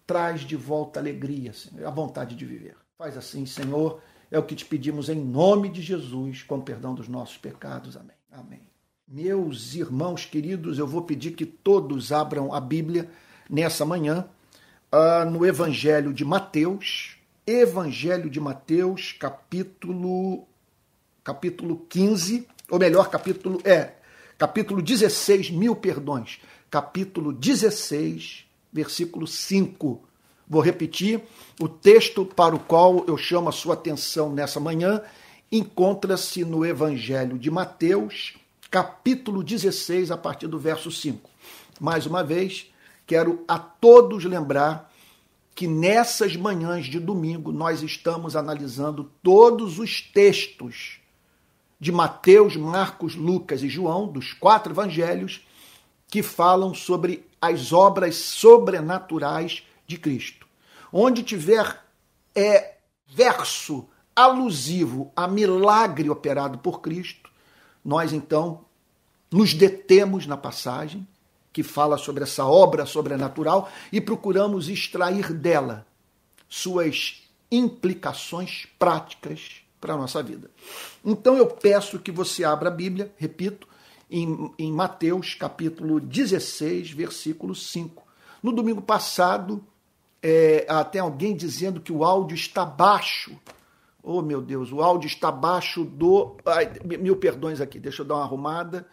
Traz 0.05 0.41
de 0.41 0.55
volta 0.55 0.99
alegria, 0.99 1.53
Senhor, 1.53 1.85
a 1.85 1.89
vontade 1.89 2.35
de 2.35 2.45
viver. 2.45 2.75
Faz 2.97 3.17
assim, 3.17 3.45
Senhor. 3.45 4.01
É 4.29 4.37
o 4.37 4.43
que 4.43 4.55
te 4.55 4.65
pedimos 4.65 5.09
em 5.09 5.19
nome 5.19 5.69
de 5.69 5.81
Jesus, 5.81 6.43
com 6.43 6.59
perdão 6.59 6.93
dos 6.93 7.07
nossos 7.07 7.37
pecados. 7.37 7.95
Amém. 7.95 8.15
Amém. 8.31 8.61
Meus 9.07 9.73
irmãos 9.73 10.25
queridos, 10.25 10.77
eu 10.77 10.85
vou 10.85 11.01
pedir 11.01 11.31
que 11.31 11.45
todos 11.45 12.11
abram 12.11 12.53
a 12.53 12.59
Bíblia 12.59 13.09
nessa 13.49 13.85
manhã 13.85 14.27
uh, 14.91 15.29
no 15.29 15.45
Evangelho 15.45 16.13
de 16.13 16.25
Mateus, 16.25 17.17
Evangelho 17.45 18.29
de 18.29 18.39
Mateus, 18.39 19.13
capítulo 19.13 20.45
capítulo 21.23 21.85
15, 21.89 22.47
ou 22.69 22.77
melhor, 22.77 23.09
capítulo 23.09 23.61
é, 23.63 23.93
capítulo 24.37 24.81
16, 24.81 25.51
mil 25.51 25.75
perdões, 25.75 26.39
capítulo 26.69 27.31
16, 27.31 28.45
versículo 28.71 29.25
5. 29.25 30.01
Vou 30.47 30.61
repetir, 30.61 31.21
o 31.59 31.67
texto 31.67 32.25
para 32.25 32.55
o 32.55 32.59
qual 32.59 33.05
eu 33.07 33.17
chamo 33.17 33.49
a 33.49 33.53
sua 33.53 33.73
atenção 33.73 34.31
nessa 34.31 34.59
manhã 34.59 35.01
encontra-se 35.51 36.43
no 36.43 36.65
Evangelho 36.65 37.39
de 37.39 37.49
Mateus, 37.49 38.33
capítulo 38.69 39.41
16, 39.43 40.11
a 40.11 40.17
partir 40.17 40.47
do 40.47 40.59
verso 40.59 40.91
5. 40.91 41.29
Mais 41.79 42.05
uma 42.05 42.23
vez, 42.23 42.69
quero 43.05 43.43
a 43.47 43.57
todos 43.57 44.25
lembrar 44.25 44.91
que 45.55 45.67
nessas 45.67 46.35
manhãs 46.35 46.85
de 46.85 46.99
domingo 46.99 47.51
nós 47.51 47.81
estamos 47.81 48.35
analisando 48.35 49.09
todos 49.23 49.79
os 49.79 50.01
textos 50.01 50.99
de 51.79 51.91
Mateus, 51.91 52.55
Marcos, 52.55 53.15
Lucas 53.15 53.61
e 53.61 53.69
João, 53.69 54.07
dos 54.07 54.33
quatro 54.33 54.73
evangelhos, 54.73 55.45
que 56.07 56.23
falam 56.23 56.73
sobre 56.73 57.27
as 57.41 57.71
obras 57.71 58.15
sobrenaturais 58.15 59.63
de 59.85 59.97
Cristo. 59.97 60.47
Onde 60.91 61.21
tiver 61.21 61.83
é, 62.33 62.77
verso 63.07 63.87
alusivo 64.15 65.11
a 65.15 65.27
milagre 65.27 66.09
operado 66.09 66.57
por 66.57 66.81
Cristo, 66.81 67.29
nós 67.83 68.11
então 68.11 68.65
nos 69.31 69.53
detemos 69.53 70.25
na 70.25 70.37
passagem 70.37 71.07
que 71.53 71.61
fala 71.61 71.97
sobre 71.97 72.23
essa 72.23 72.45
obra 72.45 72.85
sobrenatural 72.85 73.69
e 73.91 73.99
procuramos 73.99 74.69
extrair 74.69 75.33
dela 75.33 75.85
suas 76.47 77.23
implicações 77.51 78.67
práticas 78.79 79.61
para 79.79 79.93
a 79.93 79.97
nossa 79.97 80.21
vida. 80.23 80.49
Então 81.03 81.37
eu 81.37 81.47
peço 81.47 81.99
que 81.99 82.11
você 82.11 82.43
abra 82.43 82.69
a 82.69 82.71
Bíblia, 82.71 83.13
repito, 83.17 83.67
em, 84.09 84.51
em 84.57 84.71
Mateus 84.71 85.35
capítulo 85.35 85.99
16, 85.99 86.91
versículo 86.91 87.53
5. 87.53 88.03
No 88.41 88.51
domingo 88.51 88.81
passado, 88.81 89.63
é, 90.21 90.65
até 90.69 90.99
alguém 90.99 91.35
dizendo 91.35 91.81
que 91.81 91.91
o 91.91 92.03
áudio 92.03 92.35
está 92.35 92.65
baixo. 92.65 93.37
Oh, 94.01 94.21
meu 94.21 94.41
Deus, 94.41 94.71
o 94.71 94.81
áudio 94.81 95.07
está 95.07 95.29
abaixo 95.29 95.83
do. 95.83 96.37
Ai, 96.45 96.71
mil 96.83 97.17
perdões 97.17 97.59
aqui, 97.59 97.79
deixa 97.79 98.01
eu 98.01 98.05
dar 98.05 98.15
uma 98.15 98.23
arrumada. 98.23 98.87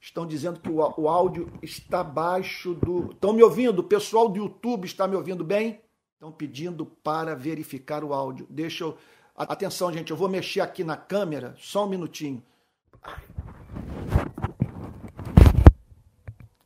Estão 0.00 0.26
dizendo 0.26 0.60
que 0.60 0.70
o, 0.70 0.76
o 0.96 1.08
áudio 1.08 1.52
está 1.62 2.00
abaixo 2.00 2.74
do. 2.74 3.12
Estão 3.12 3.32
me 3.32 3.42
ouvindo? 3.42 3.80
O 3.80 3.84
pessoal 3.84 4.28
do 4.28 4.38
YouTube 4.38 4.86
está 4.86 5.06
me 5.06 5.16
ouvindo 5.16 5.44
bem? 5.44 5.80
Estão 6.14 6.32
pedindo 6.32 6.86
para 6.86 7.34
verificar 7.34 8.02
o 8.02 8.14
áudio. 8.14 8.46
Deixa 8.48 8.84
eu. 8.84 8.96
Atenção, 9.36 9.92
gente, 9.92 10.10
eu 10.10 10.16
vou 10.16 10.28
mexer 10.28 10.60
aqui 10.60 10.82
na 10.82 10.96
câmera, 10.96 11.54
só 11.58 11.84
um 11.84 11.88
minutinho. 11.88 12.42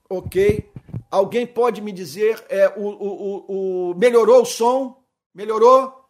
Ok. 0.09 0.71
Alguém 1.11 1.47
pode 1.47 1.81
me 1.81 1.91
dizer, 1.93 2.45
é, 2.49 2.69
o, 2.77 2.87
o, 2.87 3.91
o, 3.91 3.95
melhorou 3.97 4.43
o 4.43 4.47
som? 4.47 5.03
Melhorou? 5.35 6.01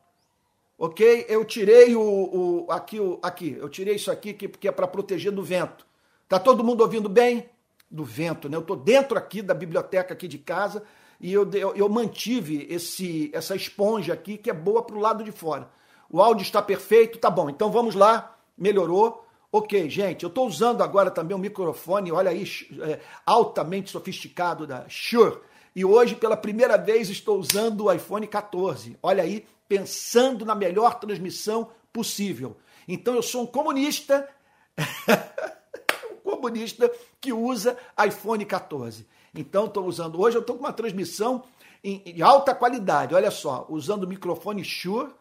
ok? 0.81 1.27
Eu 1.29 1.45
tirei 1.45 1.95
o, 1.95 2.01
o 2.01 2.73
aqui, 2.73 2.99
o, 2.99 3.21
aqui, 3.23 3.55
eu 3.61 3.69
tirei 3.69 3.97
isso 3.97 4.11
aqui 4.11 4.33
que, 4.33 4.49
que 4.49 4.67
é 4.67 4.73
para 4.73 4.89
proteger 4.89 5.31
do 5.31 5.43
vento. 5.43 5.87
Tá 6.27 6.41
todo 6.41 6.65
mundo 6.65 6.81
ouvindo 6.81 7.09
bem? 7.09 7.51
Do 7.91 8.03
vento, 8.03 8.49
né? 8.49 8.57
Eu 8.57 8.63
estou 8.63 8.77
dentro 8.77 9.19
aqui 9.19 9.43
da 9.43 9.53
biblioteca 9.53 10.15
aqui 10.15 10.27
de 10.27 10.39
casa 10.39 10.83
e 11.21 11.31
eu, 11.31 11.49
eu, 11.53 11.77
eu 11.77 11.89
mantive 11.89 12.67
esse, 12.71 13.31
essa 13.35 13.55
esponja 13.55 14.15
aqui 14.15 14.39
que 14.39 14.49
é 14.49 14.55
boa 14.55 14.83
para 14.83 14.97
o 14.97 15.01
lado 15.01 15.23
de 15.23 15.31
fora. 15.31 15.71
O 16.11 16.21
áudio 16.21 16.43
está 16.43 16.61
perfeito, 16.61 17.19
tá 17.19 17.31
bom. 17.31 17.49
Então 17.49 17.71
vamos 17.71 17.95
lá, 17.95 18.37
melhorou. 18.59 19.25
Ok, 19.53 19.89
gente, 19.89 20.23
eu 20.23 20.29
estou 20.29 20.47
usando 20.47 20.83
agora 20.83 21.11
também 21.11 21.37
um 21.37 21.41
microfone, 21.41 22.13
olha 22.13 22.31
aí, 22.31 22.45
é, 22.83 23.01
altamente 23.27 23.91
sofisticado 23.91 24.67
da 24.67 24.89
Shure. 24.89 25.39
E 25.75 25.85
hoje, 25.85 26.15
pela 26.17 26.37
primeira 26.37 26.77
vez, 26.77 27.09
estou 27.09 27.39
usando 27.39 27.85
o 27.85 27.93
iPhone 27.93 28.27
14. 28.27 28.99
Olha 29.03 29.23
aí, 29.23 29.47
pensando 29.69 30.45
na 30.45 30.55
melhor 30.55 30.99
transmissão 30.99 31.71
possível. 31.93 32.57
Então 32.89 33.15
eu 33.15 33.23
sou 33.23 33.43
um 33.43 33.47
comunista, 33.47 34.29
um 36.25 36.31
comunista 36.31 36.91
que 37.21 37.33
usa 37.33 37.77
iPhone 38.05 38.45
14. 38.45 39.07
Então 39.33 39.67
estou 39.67 39.87
usando 39.87 40.21
hoje, 40.21 40.37
eu 40.37 40.41
estou 40.41 40.57
com 40.57 40.65
uma 40.65 40.73
transmissão 40.73 41.45
em, 41.83 42.21
alta 42.21 42.55
qualidade, 42.55 43.15
olha 43.15 43.31
só, 43.31 43.67
usando 43.69 44.05
o 44.05 44.09
microfone 44.09 44.65
Shure 44.65 45.13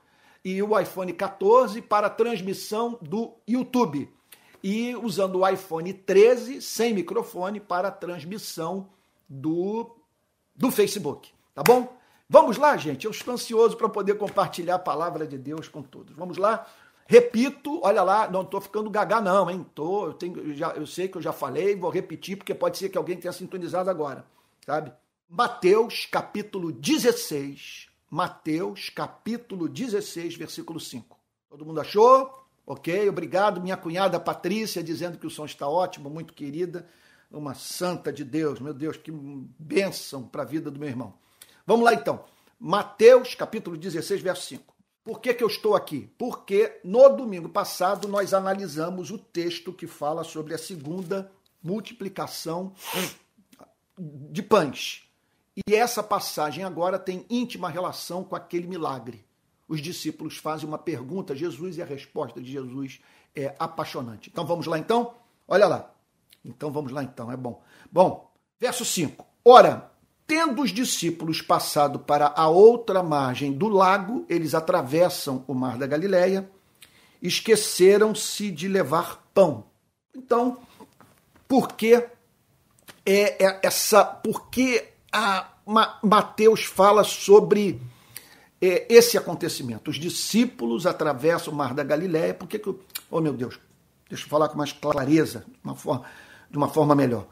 e 0.43 0.61
o 0.61 0.79
iPhone 0.79 1.11
14 1.13 1.81
para 1.81 2.09
transmissão 2.09 2.97
do 3.01 3.33
YouTube. 3.47 4.11
E 4.63 4.95
usando 4.95 5.39
o 5.39 5.47
iPhone 5.47 5.93
13 5.93 6.61
sem 6.61 6.93
microfone 6.93 7.59
para 7.59 7.91
transmissão 7.91 8.89
do, 9.27 9.95
do 10.55 10.69
Facebook. 10.71 11.31
Tá 11.53 11.63
bom? 11.63 11.97
Vamos 12.29 12.57
lá, 12.57 12.77
gente. 12.77 13.05
Eu 13.05 13.11
estou 13.11 13.33
ansioso 13.33 13.75
para 13.75 13.89
poder 13.89 14.15
compartilhar 14.15 14.75
a 14.75 14.79
palavra 14.79 15.25
de 15.25 15.37
Deus 15.37 15.67
com 15.67 15.81
todos. 15.81 16.15
Vamos 16.15 16.37
lá. 16.37 16.67
Repito, 17.07 17.79
olha 17.83 18.03
lá, 18.03 18.29
não 18.29 18.43
estou 18.43 18.61
ficando 18.61 18.87
gaga, 18.87 19.19
não, 19.19 19.49
hein? 19.49 19.65
Tô, 19.73 20.05
eu, 20.05 20.13
tenho, 20.13 20.53
já, 20.53 20.69
eu 20.73 20.85
sei 20.85 21.07
que 21.07 21.17
eu 21.17 21.21
já 21.21 21.31
falei, 21.31 21.75
vou 21.75 21.89
repetir, 21.89 22.37
porque 22.37 22.53
pode 22.53 22.77
ser 22.77 22.89
que 22.89 22.97
alguém 22.99 23.17
tenha 23.17 23.33
sintonizado 23.33 23.89
agora, 23.89 24.23
sabe? 24.63 24.93
Mateus 25.27 26.05
capítulo 26.05 26.71
16. 26.71 27.88
Mateus 28.09 28.89
capítulo 28.89 29.67
16, 29.67 30.35
versículo 30.35 30.79
5. 30.79 31.17
Todo 31.49 31.65
mundo 31.65 31.79
achou? 31.79 32.47
Ok, 32.65 33.07
obrigado. 33.07 33.61
Minha 33.61 33.77
cunhada 33.77 34.19
Patrícia 34.19 34.83
dizendo 34.83 35.17
que 35.17 35.27
o 35.27 35.29
som 35.29 35.45
está 35.45 35.67
ótimo, 35.67 36.09
muito 36.09 36.33
querida. 36.33 36.87
Uma 37.31 37.53
santa 37.53 38.11
de 38.11 38.23
Deus, 38.23 38.59
meu 38.59 38.73
Deus, 38.73 38.97
que 38.97 39.11
bênção 39.11 40.23
para 40.23 40.41
a 40.41 40.45
vida 40.45 40.71
do 40.71 40.79
meu 40.79 40.89
irmão. 40.89 41.13
Vamos 41.65 41.85
lá 41.85 41.93
então. 41.93 42.23
Mateus 42.59 43.35
capítulo 43.35 43.77
16, 43.77 44.21
verso 44.21 44.47
5. 44.47 44.75
Por 45.03 45.19
que, 45.19 45.33
que 45.33 45.43
eu 45.43 45.47
estou 45.47 45.75
aqui? 45.75 46.11
Porque 46.17 46.79
no 46.83 47.09
domingo 47.09 47.49
passado 47.49 48.07
nós 48.07 48.33
analisamos 48.33 49.11
o 49.11 49.17
texto 49.17 49.71
que 49.71 49.87
fala 49.87 50.23
sobre 50.23 50.53
a 50.53 50.57
segunda 50.57 51.31
multiplicação 51.63 52.73
de 53.97 54.41
pães. 54.41 55.08
E 55.67 55.75
essa 55.75 56.01
passagem 56.01 56.63
agora 56.63 56.97
tem 56.99 57.25
íntima 57.29 57.69
relação 57.69 58.23
com 58.23 58.35
aquele 58.35 58.67
milagre. 58.67 59.25
Os 59.67 59.81
discípulos 59.81 60.37
fazem 60.37 60.67
uma 60.67 60.77
pergunta 60.77 61.33
a 61.33 61.35
Jesus 61.35 61.77
e 61.77 61.81
a 61.81 61.85
resposta 61.85 62.41
de 62.41 62.51
Jesus 62.51 62.99
é 63.35 63.55
apaixonante. 63.59 64.29
Então 64.29 64.45
vamos 64.45 64.65
lá 64.65 64.77
então? 64.77 65.13
Olha 65.47 65.67
lá. 65.67 65.93
Então 66.43 66.71
vamos 66.71 66.91
lá 66.91 67.03
então, 67.03 67.31
é 67.31 67.37
bom. 67.37 67.61
Bom, 67.91 68.31
verso 68.59 68.83
5. 68.85 69.25
Ora, 69.43 69.91
Tendo 70.29 70.61
os 70.61 70.69
discípulos 70.69 71.41
passado 71.41 71.97
para 71.97 72.31
a 72.35 72.47
outra 72.47 73.01
margem 73.01 73.51
do 73.51 73.67
lago, 73.67 74.27
eles 74.29 74.53
atravessam 74.53 75.43
o 75.47 75.55
mar 75.55 75.75
da 75.75 75.87
Galileia, 75.87 76.47
esqueceram-se 77.19 78.51
de 78.51 78.67
levar 78.67 79.27
pão. 79.33 79.63
Então, 80.15 80.59
por 81.47 81.69
que 81.69 81.95
é, 83.03 83.43
é 83.43 83.59
essa? 83.63 84.05
Por 84.05 84.51
que 84.51 84.89
a 85.11 85.47
Mateus 86.03 86.63
fala 86.65 87.03
sobre 87.03 87.81
é, 88.61 88.85
esse 88.93 89.17
acontecimento? 89.17 89.89
Os 89.89 89.97
discípulos 89.97 90.85
atravessam 90.85 91.53
o 91.53 91.55
mar 91.55 91.73
da 91.73 91.83
Galileia. 91.83 92.33
Por 92.33 92.47
que 92.47 92.59
que 92.59 92.73
oh 93.09 93.21
meu 93.21 93.33
Deus? 93.33 93.59
Deixa 94.09 94.25
eu 94.25 94.29
falar 94.29 94.49
com 94.49 94.57
mais 94.57 94.71
clareza, 94.71 95.45
de 95.47 95.59
uma 95.63 95.75
forma, 95.75 96.05
de 96.49 96.57
uma 96.57 96.67
forma 96.67 96.95
melhor 96.95 97.27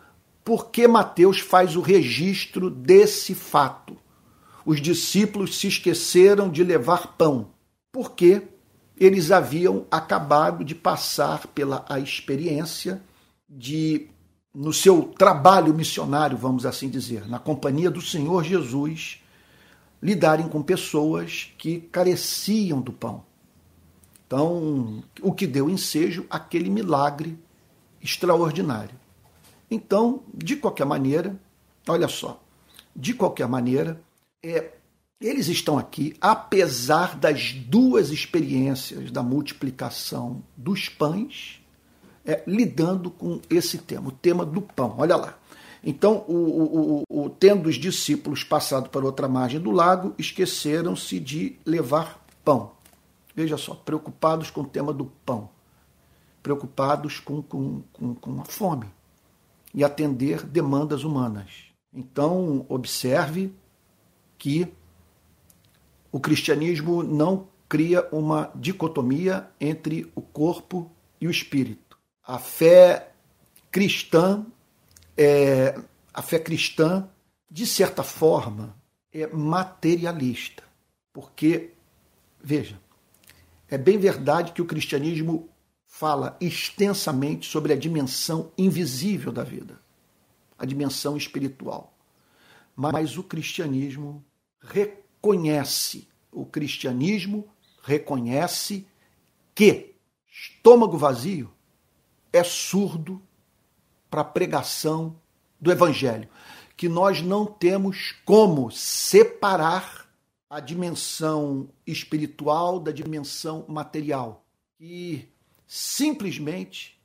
por 0.48 0.70
que 0.70 0.88
Mateus 0.88 1.42
faz 1.42 1.76
o 1.76 1.82
registro 1.82 2.70
desse 2.70 3.36
fato? 3.36 3.98
Os 4.66 4.80
discípulos 4.80 5.60
se 5.60 5.68
esqueceram 5.68 6.50
de 6.50 6.64
levar 6.64 7.18
pão, 7.18 7.50
porque 7.92 8.44
eles 8.98 9.30
haviam 9.30 9.86
acabado 9.92 10.64
de 10.64 10.74
passar 10.74 11.48
pela 11.48 11.86
a 11.90 12.00
experiência 12.00 13.04
de, 13.50 14.08
no 14.58 14.74
seu 14.74 15.04
trabalho 15.04 15.72
missionário, 15.72 16.36
vamos 16.36 16.66
assim 16.66 16.90
dizer, 16.90 17.28
na 17.28 17.38
companhia 17.38 17.92
do 17.92 18.02
Senhor 18.02 18.44
Jesus, 18.44 19.22
lidarem 20.02 20.50
com 20.50 20.64
pessoas 20.64 21.54
que 21.60 21.80
careciam 21.80 22.82
do 22.82 22.92
pão. 22.92 23.24
Então, 24.26 25.04
o 25.22 25.32
que 25.32 25.46
deu 25.46 25.70
ensejo 25.70 26.26
aquele 26.28 26.72
milagre 26.72 27.38
extraordinário. 28.02 28.96
Então, 29.70 30.24
de 30.34 30.56
qualquer 30.56 30.88
maneira, 30.88 31.40
olha 31.88 32.08
só, 32.08 32.44
de 32.96 33.14
qualquer 33.14 33.48
maneira, 33.48 34.02
é, 34.42 34.72
eles 35.22 35.48
estão 35.50 35.78
aqui, 35.78 36.16
apesar 36.20 37.16
das 37.16 37.54
duas 37.54 38.10
experiências 38.10 39.12
da 39.12 39.22
multiplicação 39.22 40.42
dos 40.58 40.90
pães, 40.90 41.62
é, 42.28 42.44
lidando 42.46 43.10
com 43.10 43.40
esse 43.50 43.78
tema, 43.78 44.10
o 44.10 44.12
tema 44.12 44.46
do 44.46 44.62
pão. 44.62 44.96
Olha 44.98 45.16
lá. 45.16 45.40
Então, 45.82 46.26
o, 46.28 47.04
o, 47.10 47.26
o, 47.26 47.30
tendo 47.30 47.70
os 47.70 47.76
discípulos 47.76 48.44
passado 48.44 48.90
para 48.90 49.06
outra 49.06 49.28
margem 49.30 49.60
do 49.60 49.72
lago, 49.72 50.14
esqueceram-se 50.18 51.20
de 51.20 51.58
levar 51.66 52.22
pão. 52.44 52.72
Veja 53.34 53.56
só, 53.56 53.74
preocupados 53.74 54.52
com 54.52 54.62
o 54.62 54.68
tema 54.68 54.92
do 54.92 55.06
pão, 55.26 55.50
preocupados 56.44 57.20
com, 57.20 57.42
com, 57.42 57.82
com, 57.94 58.16
com 58.16 58.42
a 58.42 58.46
fome 58.46 58.88
e 59.74 59.84
atender 59.84 60.44
demandas 60.44 61.04
humanas. 61.04 61.68
Então, 61.94 62.66
observe 62.68 63.54
que 64.38 64.68
o 66.12 66.20
cristianismo 66.20 67.04
não 67.04 67.48
cria 67.70 68.08
uma 68.12 68.52
dicotomia 68.56 69.48
entre 69.62 70.12
o 70.16 70.22
corpo 70.22 70.92
e 71.22 71.28
o 71.28 71.32
espírito. 71.32 71.87
A 72.28 72.38
fé 72.38 73.14
cristã 73.72 74.46
é 75.16 75.80
a 76.14 76.22
fé 76.22 76.38
cristã 76.38 77.10
de 77.50 77.66
certa 77.66 78.04
forma 78.04 78.76
é 79.14 79.26
materialista, 79.28 80.62
porque 81.14 81.72
veja, 82.44 82.82
é 83.70 83.78
bem 83.78 83.98
verdade 83.98 84.52
que 84.52 84.62
o 84.62 84.66
cristianismo 84.66 85.50
fala 85.86 86.36
extensamente 86.42 87.48
sobre 87.48 87.72
a 87.72 87.78
dimensão 87.78 88.52
invisível 88.58 89.32
da 89.32 89.46
vida, 89.46 89.80
a 90.58 90.66
dimensão 90.66 91.16
espiritual. 91.16 91.98
Mas 92.76 93.18
o 93.18 93.24
cristianismo 93.24 94.22
reconhece, 94.60 96.10
o 96.30 96.46
cristianismo 96.46 97.48
reconhece 97.84 98.86
que 99.56 99.96
estômago 100.30 100.98
vazio 100.98 101.56
é 102.32 102.44
surdo 102.44 103.22
para 104.10 104.22
a 104.22 104.26
pregação 104.26 105.20
do 105.60 105.72
evangelho, 105.72 106.30
que 106.76 106.88
nós 106.88 107.22
não 107.22 107.46
temos 107.46 108.16
como 108.26 108.72
separar 108.72 110.08
a 110.50 110.60
dimensão 110.60 111.70
espiritual 111.86 112.80
da 112.80 112.92
dimensão 112.92 113.66
material. 113.68 114.44
E 114.80 115.28
simplesmente 115.66 117.00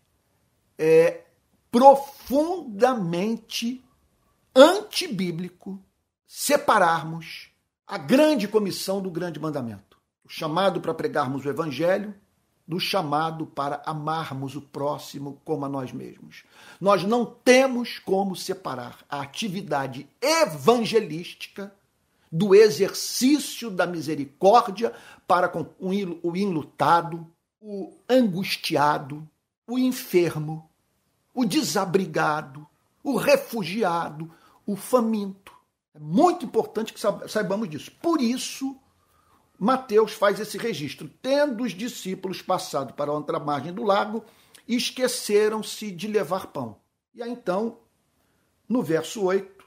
é 0.78 1.24
profundamente 1.70 3.82
antibíblico 4.54 5.82
separarmos 6.26 7.50
a 7.86 7.96
grande 7.98 8.46
comissão 8.46 9.02
do 9.02 9.10
grande 9.10 9.40
mandamento, 9.40 9.98
o 10.24 10.28
chamado 10.28 10.80
para 10.80 10.94
pregarmos 10.94 11.44
o 11.44 11.48
evangelho 11.48 12.14
do 12.72 12.80
chamado 12.80 13.44
para 13.44 13.82
amarmos 13.84 14.56
o 14.56 14.62
próximo 14.62 15.38
como 15.44 15.66
a 15.66 15.68
nós 15.68 15.92
mesmos. 15.92 16.42
Nós 16.80 17.04
não 17.04 17.22
temos 17.26 17.98
como 17.98 18.34
separar 18.34 19.04
a 19.10 19.20
atividade 19.20 20.08
evangelística 20.18 21.70
do 22.32 22.54
exercício 22.54 23.70
da 23.70 23.86
misericórdia 23.86 24.94
para 25.28 25.50
com 25.50 25.66
o 25.78 26.34
enlutado, 26.34 27.26
o 27.60 27.92
angustiado, 28.08 29.28
o 29.66 29.78
enfermo, 29.78 30.66
o 31.34 31.44
desabrigado, 31.44 32.66
o 33.04 33.16
refugiado, 33.16 34.30
o 34.66 34.76
faminto. 34.76 35.52
É 35.94 35.98
muito 35.98 36.46
importante 36.46 36.94
que 36.94 37.00
saibamos 37.28 37.68
disso. 37.68 37.92
Por 38.00 38.22
isso, 38.22 38.74
Mateus 39.62 40.10
faz 40.10 40.40
esse 40.40 40.58
registro. 40.58 41.08
Tendo 41.22 41.62
os 41.62 41.70
discípulos 41.70 42.42
passado 42.42 42.94
para 42.94 43.12
a 43.12 43.14
outra 43.14 43.38
margem 43.38 43.72
do 43.72 43.84
lago, 43.84 44.24
esqueceram-se 44.66 45.92
de 45.92 46.08
levar 46.08 46.48
pão. 46.48 46.80
E 47.14 47.22
aí 47.22 47.30
então, 47.30 47.78
no 48.68 48.82
verso 48.82 49.22
8, 49.22 49.64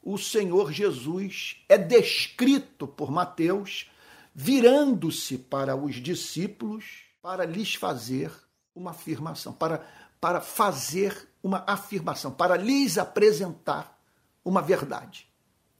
o 0.00 0.16
Senhor 0.16 0.70
Jesus 0.70 1.56
é 1.68 1.76
descrito 1.76 2.86
por 2.86 3.10
Mateus 3.10 3.90
virando-se 4.32 5.38
para 5.38 5.74
os 5.74 5.96
discípulos 5.96 7.02
para 7.20 7.44
lhes 7.44 7.74
fazer 7.74 8.32
uma 8.72 8.92
afirmação, 8.92 9.52
para, 9.52 9.84
para 10.20 10.40
fazer 10.40 11.28
uma 11.42 11.64
afirmação, 11.66 12.30
para 12.30 12.56
lhes 12.56 12.96
apresentar 12.96 14.00
uma 14.44 14.62
verdade. 14.62 15.28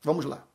Vamos 0.03 0.25
lá. 0.25 0.49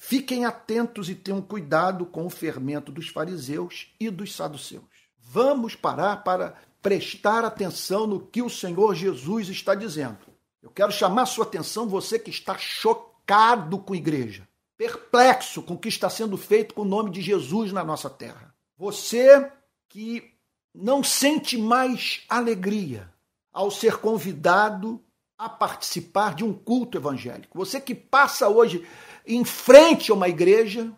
Fiquem 0.00 0.44
atentos 0.44 1.10
e 1.10 1.14
tenham 1.16 1.42
cuidado 1.42 2.06
com 2.06 2.24
o 2.24 2.30
fermento 2.30 2.92
dos 2.92 3.08
fariseus 3.08 3.92
e 3.98 4.08
dos 4.08 4.32
saduceus. 4.34 4.84
Vamos 5.18 5.74
parar 5.74 6.22
para 6.22 6.54
prestar 6.80 7.44
atenção 7.44 8.06
no 8.06 8.20
que 8.20 8.40
o 8.40 8.48
Senhor 8.48 8.94
Jesus 8.94 9.48
está 9.48 9.74
dizendo. 9.74 10.18
Eu 10.62 10.70
quero 10.70 10.92
chamar 10.92 11.26
sua 11.26 11.44
atenção, 11.44 11.88
você 11.88 12.16
que 12.16 12.30
está 12.30 12.56
chocado 12.56 13.76
com 13.80 13.92
a 13.92 13.96
igreja. 13.96 14.48
perplexo 14.76 15.60
com 15.60 15.74
o 15.74 15.78
que 15.78 15.88
está 15.88 16.08
sendo 16.08 16.36
feito 16.36 16.72
com 16.72 16.82
o 16.82 16.84
nome 16.84 17.10
de 17.10 17.20
Jesus 17.20 17.72
na 17.72 17.82
nossa 17.82 18.08
terra. 18.08 18.54
Você 18.76 19.50
que 19.88 20.32
não 20.72 21.02
sente 21.02 21.58
mais 21.58 22.22
alegria 22.28 23.12
ao 23.52 23.68
ser 23.72 23.96
convidado 23.96 25.02
a 25.36 25.48
participar 25.48 26.34
de 26.34 26.44
um 26.44 26.52
culto 26.52 26.96
evangélico. 26.96 27.58
Você 27.58 27.80
que 27.80 27.94
passa 27.94 28.48
hoje 28.48 28.86
em 29.28 29.44
frente 29.44 30.10
a 30.10 30.14
uma 30.14 30.28
igreja 30.28 30.90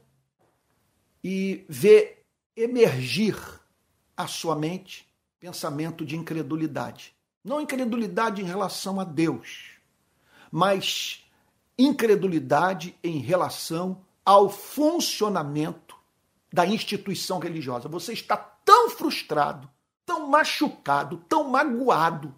e 1.23 1.65
vê 1.69 2.23
emergir 2.57 3.37
à 4.17 4.29
sua 4.29 4.55
mente 4.55 5.07
pensamento 5.41 6.05
de 6.07 6.17
incredulidade. 6.17 7.13
Não 7.43 7.61
incredulidade 7.61 8.41
em 8.41 8.45
relação 8.45 9.01
a 9.01 9.05
Deus, 9.05 9.73
mas 10.53 11.25
incredulidade 11.77 12.95
em 13.03 13.19
relação 13.19 14.05
ao 14.25 14.49
funcionamento 14.49 15.97
da 16.53 16.67
instituição 16.67 17.39
religiosa. 17.39 17.89
Você 17.89 18.13
está 18.13 18.37
tão 18.37 18.91
frustrado, 18.91 19.69
tão 20.07 20.29
machucado, 20.29 21.17
tão 21.29 21.49
magoado, 21.49 22.35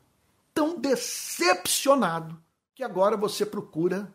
tão 0.54 0.78
decepcionado, 0.78 2.40
que 2.74 2.84
agora 2.84 3.16
você 3.16 3.44
procura 3.44 4.12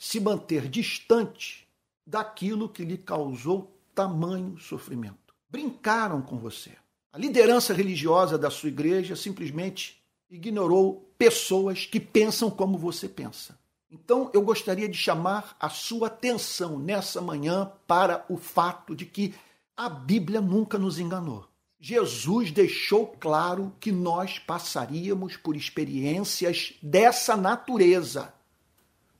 se 0.00 0.18
manter 0.18 0.66
distante 0.66 1.68
daquilo 2.06 2.70
que 2.70 2.82
lhe 2.82 2.96
causou 2.96 3.70
tamanho 3.94 4.58
sofrimento. 4.58 5.34
Brincaram 5.50 6.22
com 6.22 6.38
você. 6.38 6.72
A 7.12 7.18
liderança 7.18 7.74
religiosa 7.74 8.38
da 8.38 8.48
sua 8.48 8.70
igreja 8.70 9.14
simplesmente 9.14 10.02
ignorou 10.30 11.12
pessoas 11.18 11.84
que 11.84 12.00
pensam 12.00 12.50
como 12.50 12.78
você 12.78 13.10
pensa. 13.10 13.58
Então, 13.90 14.30
eu 14.32 14.40
gostaria 14.40 14.88
de 14.88 14.96
chamar 14.96 15.54
a 15.60 15.68
sua 15.68 16.06
atenção 16.06 16.78
nessa 16.78 17.20
manhã 17.20 17.70
para 17.86 18.24
o 18.30 18.38
fato 18.38 18.96
de 18.96 19.04
que 19.04 19.34
a 19.76 19.90
Bíblia 19.90 20.40
nunca 20.40 20.78
nos 20.78 20.98
enganou. 20.98 21.46
Jesus 21.78 22.50
deixou 22.50 23.06
claro 23.06 23.70
que 23.78 23.92
nós 23.92 24.38
passaríamos 24.38 25.36
por 25.36 25.56
experiências 25.56 26.72
dessa 26.80 27.36
natureza. 27.36 28.32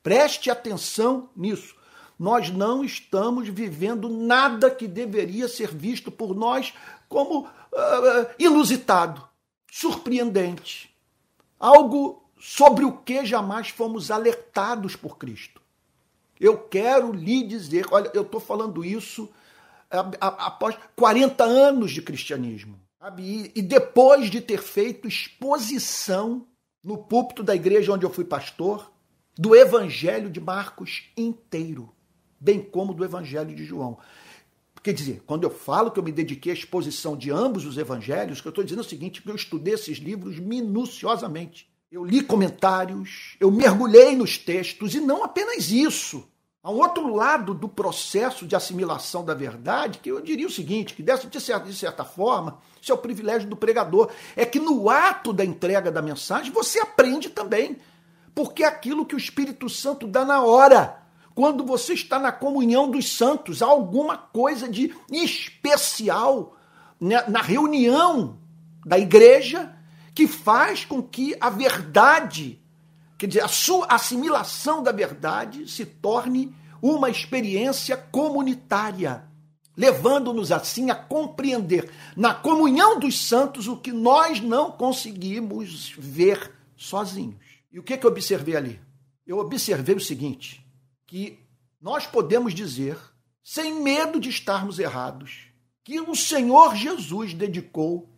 Preste 0.03 0.49
atenção 0.49 1.29
nisso. 1.35 1.75
Nós 2.17 2.49
não 2.49 2.83
estamos 2.83 3.47
vivendo 3.47 4.07
nada 4.07 4.69
que 4.69 4.87
deveria 4.87 5.47
ser 5.47 5.73
visto 5.73 6.11
por 6.11 6.35
nós 6.35 6.73
como 7.09 7.45
uh, 7.45 7.47
surpreendente, 9.71 10.95
algo 11.59 12.23
sobre 12.39 12.85
o 12.85 12.97
que 12.97 13.25
jamais 13.25 13.69
fomos 13.69 14.11
alertados 14.11 14.95
por 14.95 15.17
Cristo. 15.17 15.61
Eu 16.39 16.57
quero 16.57 17.11
lhe 17.11 17.43
dizer, 17.43 17.85
olha, 17.91 18.11
eu 18.13 18.23
estou 18.23 18.39
falando 18.39 18.83
isso 18.83 19.29
após 20.19 20.75
40 20.95 21.43
anos 21.43 21.91
de 21.91 22.01
cristianismo, 22.01 22.79
sabe? 22.99 23.51
E 23.53 23.61
depois 23.61 24.29
de 24.29 24.41
ter 24.41 24.61
feito 24.61 25.07
exposição 25.07 26.47
no 26.83 26.97
púlpito 26.97 27.43
da 27.43 27.55
igreja 27.55 27.93
onde 27.93 28.05
eu 28.05 28.09
fui 28.09 28.25
pastor, 28.25 28.90
do 29.41 29.55
Evangelho 29.55 30.29
de 30.29 30.39
Marcos 30.39 31.09
inteiro, 31.17 31.89
bem 32.39 32.61
como 32.61 32.93
do 32.93 33.03
Evangelho 33.03 33.55
de 33.55 33.65
João. 33.65 33.97
Quer 34.83 34.93
dizer, 34.93 35.23
quando 35.25 35.45
eu 35.45 35.49
falo 35.49 35.89
que 35.89 35.97
eu 35.97 36.03
me 36.03 36.11
dediquei 36.11 36.51
à 36.51 36.55
exposição 36.55 37.17
de 37.17 37.31
ambos 37.31 37.65
os 37.65 37.75
evangelhos, 37.75 38.39
que 38.39 38.47
eu 38.47 38.51
estou 38.51 38.63
dizendo 38.63 38.83
é 38.83 38.85
o 38.85 38.87
seguinte, 38.87 39.19
que 39.19 39.29
eu 39.29 39.35
estudei 39.35 39.73
esses 39.73 39.97
livros 39.97 40.37
minuciosamente. 40.37 41.67
Eu 41.91 42.05
li 42.05 42.21
comentários, 42.21 43.35
eu 43.39 43.49
mergulhei 43.49 44.15
nos 44.15 44.37
textos, 44.37 44.93
e 44.93 44.99
não 44.99 45.23
apenas 45.23 45.71
isso. 45.71 46.23
Há 46.61 46.69
um 46.69 46.77
outro 46.77 47.11
lado 47.11 47.55
do 47.55 47.67
processo 47.67 48.45
de 48.45 48.55
assimilação 48.55 49.25
da 49.25 49.33
verdade, 49.33 49.97
que 49.97 50.11
eu 50.11 50.21
diria 50.21 50.45
o 50.45 50.51
seguinte, 50.51 50.93
que 50.93 51.01
dessa, 51.01 51.25
de, 51.25 51.41
certa, 51.41 51.65
de 51.65 51.75
certa 51.75 52.05
forma, 52.05 52.59
isso 52.79 52.91
é 52.91 52.95
o 52.95 52.99
privilégio 52.99 53.49
do 53.49 53.55
pregador, 53.55 54.11
é 54.35 54.45
que 54.45 54.59
no 54.59 54.87
ato 54.87 55.33
da 55.33 55.43
entrega 55.43 55.91
da 55.91 56.01
mensagem 56.01 56.51
você 56.51 56.79
aprende 56.79 57.29
também, 57.29 57.77
porque 58.33 58.63
é 58.63 58.67
aquilo 58.67 59.05
que 59.05 59.15
o 59.15 59.17
Espírito 59.17 59.69
Santo 59.69 60.07
dá 60.07 60.23
na 60.25 60.41
hora. 60.41 61.01
Quando 61.33 61.65
você 61.65 61.93
está 61.93 62.19
na 62.19 62.31
comunhão 62.31 62.89
dos 62.89 63.15
santos, 63.15 63.61
há 63.61 63.65
alguma 63.65 64.17
coisa 64.17 64.67
de 64.67 64.93
especial 65.11 66.57
na 66.99 67.41
reunião 67.41 68.37
da 68.85 68.99
igreja 68.99 69.75
que 70.13 70.27
faz 70.27 70.85
com 70.85 71.01
que 71.01 71.35
a 71.39 71.49
verdade, 71.49 72.61
quer 73.17 73.27
dizer, 73.27 73.43
a 73.43 73.47
sua 73.47 73.87
assimilação 73.87 74.83
da 74.83 74.91
verdade 74.91 75.69
se 75.69 75.85
torne 75.85 76.53
uma 76.81 77.09
experiência 77.09 77.95
comunitária, 77.95 79.23
levando-nos 79.75 80.51
assim 80.51 80.89
a 80.89 80.95
compreender 80.95 81.89
na 82.15 82.33
comunhão 82.33 82.99
dos 82.99 83.27
santos 83.27 83.67
o 83.67 83.77
que 83.77 83.91
nós 83.91 84.41
não 84.41 84.71
conseguimos 84.71 85.93
ver 85.97 86.51
sozinhos. 86.75 87.50
E 87.71 87.79
o 87.79 87.83
que, 87.83 87.97
que 87.97 88.05
eu 88.05 88.11
observei 88.11 88.55
ali? 88.55 88.81
Eu 89.25 89.39
observei 89.39 89.95
o 89.95 89.99
seguinte: 89.99 90.65
que 91.07 91.39
nós 91.79 92.05
podemos 92.05 92.53
dizer, 92.53 92.97
sem 93.43 93.81
medo 93.81 94.19
de 94.19 94.29
estarmos 94.29 94.77
errados, 94.77 95.47
que 95.83 95.99
o 95.99 96.15
Senhor 96.15 96.75
Jesus 96.75 97.33
dedicou 97.33 98.09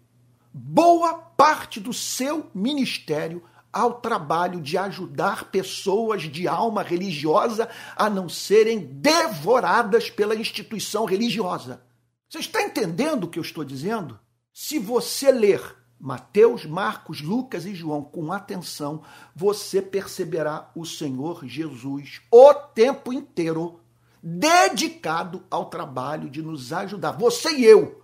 boa 0.54 1.14
parte 1.14 1.80
do 1.80 1.94
seu 1.94 2.50
ministério 2.54 3.44
ao 3.72 4.00
trabalho 4.00 4.62
de 4.62 4.78
ajudar 4.78 5.46
pessoas 5.46 6.24
de 6.24 6.48
alma 6.48 6.84
religiosa 6.84 7.68
a 7.96 8.08
não 8.08 8.30
serem 8.30 8.80
devoradas 8.80 10.12
pela 10.12 10.36
instituição 10.36 11.06
religiosa. 11.06 11.84
Você 12.30 12.40
está 12.40 12.62
entendendo 12.62 13.24
o 13.24 13.28
que 13.28 13.40
eu 13.40 13.44
estou 13.44 13.64
dizendo? 13.64 14.20
Se 14.54 14.78
você 14.78 15.32
ler 15.32 15.76
Mateus, 16.04 16.66
Marcos, 16.66 17.22
Lucas 17.22 17.66
e 17.66 17.74
João 17.74 18.04
com 18.04 18.34
atenção, 18.34 19.04
você 19.34 19.82
perceberá 19.82 20.70
o 20.76 20.86
Senhor 20.86 21.46
Jesus 21.46 22.20
o 22.30 22.54
tempo 22.54 23.14
inteiro 23.14 23.80
dedicado 24.22 25.46
ao 25.50 25.70
trabalho 25.70 26.30
de 26.30 26.42
nos 26.42 26.74
ajudar. 26.74 27.14
Você 27.14 27.54
e 27.56 27.64
eu, 27.64 28.04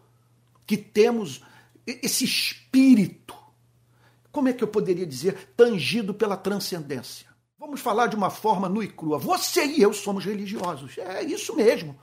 que 0.65 0.77
temos 0.77 1.43
esse 1.85 2.23
espírito, 2.23 3.35
como 4.31 4.47
é 4.47 4.53
que 4.53 4.63
eu 4.63 4.69
poderia 4.69 5.05
dizer, 5.05 5.51
tangido 5.57 6.13
pela 6.13 6.37
transcendência. 6.37 7.27
Vamos 7.59 7.81
falar 7.81 8.07
de 8.07 8.15
uma 8.15 8.29
forma 8.29 8.69
nua 8.69 8.85
e 8.85 8.87
crua. 8.87 9.17
Você 9.17 9.65
e 9.65 9.81
eu 9.81 9.91
somos 9.91 10.23
religiosos. 10.23 10.97
É 10.99 11.21
isso 11.21 11.53
mesmo. 11.53 11.99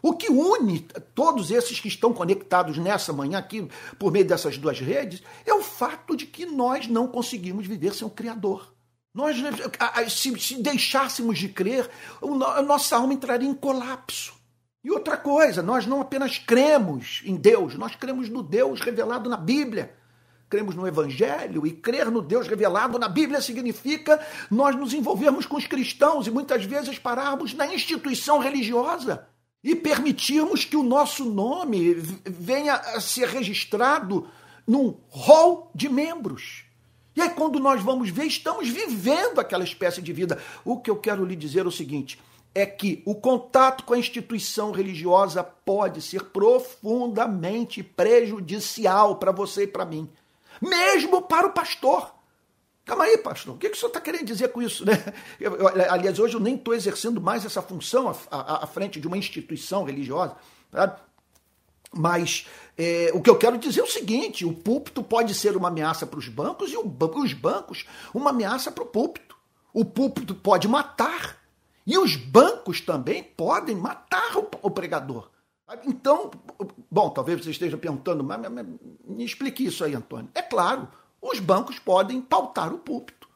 O 0.00 0.14
que 0.14 0.30
une 0.30 0.80
todos 1.14 1.50
esses 1.50 1.80
que 1.80 1.88
estão 1.88 2.12
conectados 2.12 2.78
nessa 2.78 3.12
manhã 3.12 3.38
aqui, 3.38 3.68
por 3.98 4.12
meio 4.12 4.24
dessas 4.24 4.56
duas 4.56 4.78
redes, 4.78 5.22
é 5.44 5.52
o 5.52 5.62
fato 5.62 6.16
de 6.16 6.26
que 6.26 6.46
nós 6.46 6.86
não 6.86 7.08
conseguimos 7.08 7.66
viver 7.66 7.94
sem 7.94 8.06
o 8.06 8.10
Criador. 8.10 8.72
Nós, 9.12 9.36
se, 10.10 10.38
se 10.38 10.62
deixássemos 10.62 11.38
de 11.38 11.48
crer, 11.48 11.90
a 12.56 12.62
nossa 12.62 12.96
alma 12.96 13.12
entraria 13.12 13.48
em 13.48 13.54
colapso. 13.54 14.34
E 14.84 14.90
outra 14.92 15.16
coisa, 15.16 15.62
nós 15.62 15.86
não 15.86 16.00
apenas 16.00 16.38
cremos 16.38 17.20
em 17.24 17.34
Deus, 17.34 17.74
nós 17.74 17.96
cremos 17.96 18.28
no 18.28 18.42
Deus 18.42 18.80
revelado 18.80 19.28
na 19.28 19.36
Bíblia. 19.36 19.94
Cremos 20.48 20.74
no 20.74 20.86
Evangelho 20.86 21.66
e 21.66 21.72
crer 21.72 22.10
no 22.10 22.22
Deus 22.22 22.46
revelado 22.46 22.98
na 22.98 23.08
Bíblia 23.08 23.40
significa 23.42 24.18
nós 24.50 24.74
nos 24.74 24.94
envolvermos 24.94 25.44
com 25.44 25.56
os 25.56 25.66
cristãos 25.66 26.26
e 26.26 26.30
muitas 26.30 26.64
vezes 26.64 26.98
pararmos 26.98 27.52
na 27.52 27.66
instituição 27.66 28.38
religiosa 28.38 29.28
e 29.62 29.74
permitirmos 29.74 30.64
que 30.64 30.76
o 30.76 30.82
nosso 30.82 31.24
nome 31.24 31.94
venha 32.24 32.74
a 32.74 33.00
ser 33.00 33.28
registrado 33.28 34.28
num 34.66 34.96
rol 35.08 35.70
de 35.74 35.88
membros. 35.88 36.64
E 37.16 37.20
aí, 37.20 37.30
quando 37.30 37.58
nós 37.58 37.82
vamos 37.82 38.10
ver, 38.10 38.26
estamos 38.26 38.68
vivendo 38.68 39.40
aquela 39.40 39.64
espécie 39.64 40.00
de 40.00 40.12
vida. 40.12 40.40
O 40.64 40.80
que 40.80 40.88
eu 40.88 40.96
quero 40.96 41.24
lhe 41.24 41.34
dizer 41.34 41.64
é 41.64 41.68
o 41.68 41.72
seguinte: 41.72 42.18
é 42.54 42.64
que 42.64 43.02
o 43.04 43.14
contato 43.14 43.84
com 43.84 43.94
a 43.94 43.98
instituição 43.98 44.70
religiosa 44.70 45.42
pode 45.42 46.00
ser 46.00 46.24
profundamente 46.26 47.82
prejudicial 47.82 49.16
para 49.16 49.32
você 49.32 49.64
e 49.64 49.66
para 49.66 49.84
mim, 49.84 50.08
mesmo 50.60 51.22
para 51.22 51.46
o 51.46 51.52
pastor. 51.52 52.17
Calma 52.88 53.04
aí, 53.04 53.18
pastor, 53.18 53.54
o 53.54 53.58
que, 53.58 53.68
que 53.68 53.76
o 53.76 53.78
senhor 53.78 53.90
está 53.90 54.00
querendo 54.00 54.24
dizer 54.24 54.48
com 54.48 54.62
isso? 54.62 54.82
Né? 54.86 54.92
Eu, 55.38 55.56
eu, 55.56 55.68
aliás, 55.68 56.18
hoje 56.18 56.32
eu 56.32 56.40
nem 56.40 56.54
estou 56.54 56.72
exercendo 56.72 57.20
mais 57.20 57.44
essa 57.44 57.60
função 57.60 58.08
à, 58.08 58.16
à, 58.30 58.64
à, 58.64 58.66
frente 58.66 58.98
de 58.98 59.06
uma 59.06 59.18
instituição 59.18 59.84
religiosa, 59.84 60.34
mas 61.92 62.46
é, 62.78 63.10
o 63.12 63.20
que 63.20 63.28
eu 63.28 63.36
quero 63.36 63.58
dizer 63.58 63.80
é 63.80 63.84
o 63.84 63.86
seguinte: 63.86 64.46
o 64.46 64.54
púlpito 64.54 65.02
pode 65.02 65.34
ser 65.34 65.54
uma 65.54 65.68
ameaça 65.68 66.06
para 66.06 66.18
os 66.18 66.28
bancos 66.28 66.72
e 66.72 66.78
o, 66.78 66.96
os 67.16 67.32
bancos 67.34 67.84
uma 68.14 68.30
ameaça 68.30 68.72
para 68.72 68.84
o 68.84 68.86
púlpito. 68.86 69.36
O 69.74 69.84
púlpito 69.84 70.34
pode 70.34 70.66
matar 70.66 71.36
e 71.86 71.98
os 71.98 72.16
bancos 72.16 72.80
também 72.80 73.22
podem 73.22 73.76
matar 73.76 74.34
o, 74.38 74.48
o 74.62 74.70
pregador. 74.70 75.28
Então, 75.84 76.30
bom, 76.90 77.10
talvez 77.10 77.44
você 77.44 77.50
esteja 77.50 77.76
perguntando, 77.76 78.24
mas 78.24 78.40
me 79.06 79.24
explique 79.26 79.66
isso 79.66 79.84
aí, 79.84 79.94
Antônio. 79.94 80.30
É 80.34 80.40
claro, 80.40 80.88
os 81.30 81.40
bancos 81.40 81.78
podem 81.78 82.20
pautar 82.20 82.72
o 82.72 82.78
púlpito. 82.78 83.28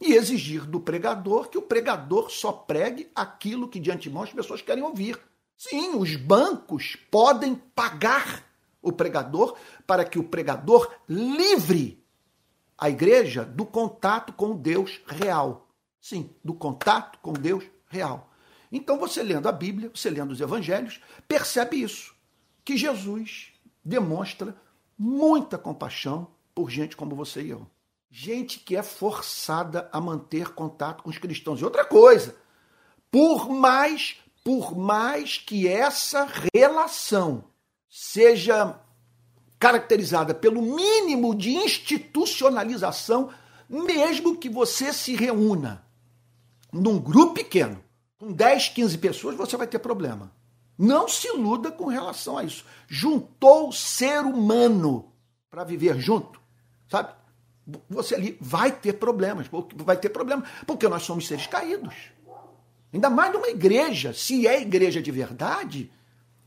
e 0.00 0.14
exigir 0.14 0.64
do 0.64 0.78
pregador 0.78 1.48
que 1.48 1.58
o 1.58 1.62
pregador 1.62 2.30
só 2.30 2.52
pregue 2.52 3.10
aquilo 3.16 3.66
que 3.66 3.80
de 3.80 3.90
antemão 3.90 4.22
as 4.22 4.32
pessoas 4.32 4.62
querem 4.62 4.84
ouvir. 4.84 5.18
Sim, 5.56 5.96
os 5.96 6.14
bancos 6.14 6.96
podem 7.10 7.56
pagar 7.56 8.44
o 8.80 8.92
pregador 8.92 9.56
para 9.84 10.04
que 10.04 10.16
o 10.16 10.22
pregador 10.22 10.88
livre 11.08 12.00
a 12.78 12.88
igreja 12.88 13.44
do 13.44 13.66
contato 13.66 14.32
com 14.32 14.54
Deus 14.56 15.00
real. 15.04 15.68
Sim, 16.00 16.30
do 16.44 16.54
contato 16.54 17.18
com 17.18 17.32
Deus 17.32 17.64
real. 17.88 18.30
Então 18.70 18.98
você 18.98 19.20
lendo 19.20 19.48
a 19.48 19.52
Bíblia, 19.52 19.90
você 19.92 20.08
lendo 20.08 20.30
os 20.30 20.40
evangelhos, 20.40 21.00
percebe 21.26 21.82
isso, 21.82 22.14
que 22.64 22.76
Jesus 22.76 23.52
demonstra 23.84 24.54
muita 24.96 25.58
compaixão 25.58 26.28
por 26.58 26.70
gente 26.70 26.96
como 26.96 27.14
você 27.14 27.40
e 27.40 27.50
eu. 27.50 27.64
Gente 28.10 28.58
que 28.58 28.74
é 28.74 28.82
forçada 28.82 29.88
a 29.92 30.00
manter 30.00 30.48
contato 30.48 31.04
com 31.04 31.08
os 31.08 31.16
cristãos. 31.16 31.60
E 31.60 31.64
outra 31.64 31.84
coisa, 31.84 32.34
por 33.12 33.48
mais, 33.48 34.16
por 34.42 34.76
mais 34.76 35.38
que 35.38 35.68
essa 35.68 36.26
relação 36.52 37.44
seja 37.88 38.76
caracterizada 39.56 40.34
pelo 40.34 40.60
mínimo 40.60 41.32
de 41.32 41.54
institucionalização, 41.54 43.30
mesmo 43.68 44.36
que 44.36 44.48
você 44.48 44.92
se 44.92 45.14
reúna 45.14 45.86
num 46.72 46.98
grupo 46.98 47.34
pequeno, 47.34 47.80
com 48.18 48.32
10, 48.32 48.70
15 48.70 48.98
pessoas, 48.98 49.36
você 49.36 49.56
vai 49.56 49.68
ter 49.68 49.78
problema. 49.78 50.32
Não 50.76 51.06
se 51.06 51.28
iluda 51.28 51.70
com 51.70 51.86
relação 51.86 52.36
a 52.36 52.42
isso. 52.42 52.64
Juntou 52.88 53.68
o 53.68 53.72
ser 53.72 54.24
humano 54.24 55.12
para 55.48 55.62
viver 55.62 56.00
junto, 56.00 56.38
sabe? 56.88 57.12
Você 57.90 58.14
ali 58.14 58.38
vai 58.40 58.72
ter 58.72 58.94
problemas, 58.94 59.46
vai 59.74 59.96
ter 59.96 60.08
problema, 60.08 60.42
porque 60.66 60.88
nós 60.88 61.02
somos 61.02 61.26
seres 61.26 61.46
caídos. 61.46 61.94
Ainda 62.92 63.10
mais 63.10 63.32
numa 63.32 63.48
igreja, 63.48 64.14
se 64.14 64.46
é 64.46 64.62
igreja 64.62 65.02
de 65.02 65.10
verdade, 65.10 65.92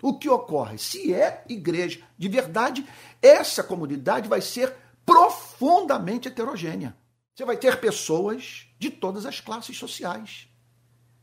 o 0.01 0.17
que 0.17 0.27
ocorre? 0.27 0.80
Se 0.80 1.13
é 1.13 1.43
igreja 1.47 2.01
de 2.17 2.27
verdade, 2.27 2.88
essa 3.21 3.63
comunidade 3.63 4.27
vai 4.27 4.41
ser 4.41 4.75
profundamente 5.06 6.27
heterogênea. 6.27 6.97
Você 7.36 7.45
vai 7.45 7.56
ter 7.56 7.80
pessoas 7.80 8.67
de 8.80 8.89
todas 8.89 9.25
as 9.25 9.39
classes 9.39 9.77
sociais. 9.77 10.47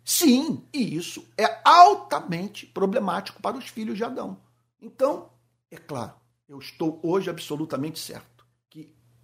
Sim, 0.05 0.65
e 0.73 0.97
isso 0.97 1.27
é 1.37 1.61
altamente 1.65 2.65
problemático 2.67 3.43
para 3.43 3.57
os 3.57 3.69
filhos 3.69 3.97
de 3.97 4.05
Adão. 4.05 4.39
Então, 4.81 5.29
é 5.71 5.77
claro, 5.77 6.15
eu 6.49 6.59
estou 6.59 7.01
hoje 7.03 7.29
absolutamente 7.29 7.99
certo 7.99 8.38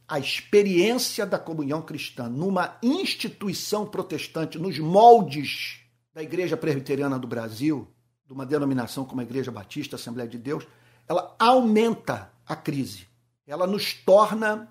a 0.07 0.19
experiência 0.19 1.25
da 1.25 1.39
comunhão 1.39 1.81
cristã 1.81 2.29
numa 2.29 2.77
instituição 2.83 3.87
protestante, 3.87 4.59
nos 4.59 4.79
moldes 4.79 5.81
da 6.13 6.23
Igreja 6.23 6.57
Presbiteriana 6.57 7.19
do 7.19 7.27
Brasil, 7.27 7.89
de 8.27 8.33
uma 8.33 8.47
denominação 8.47 9.05
como 9.05 9.21
a 9.21 9.25
Igreja 9.25 9.51
Batista, 9.51 9.97
Assembleia 9.97 10.29
de 10.29 10.39
Deus, 10.39 10.67
ela 11.09 11.35
aumenta 11.39 12.31
a 12.47 12.55
crise. 12.55 13.07
Ela 13.47 13.67
nos 13.67 13.93
torna 13.93 14.69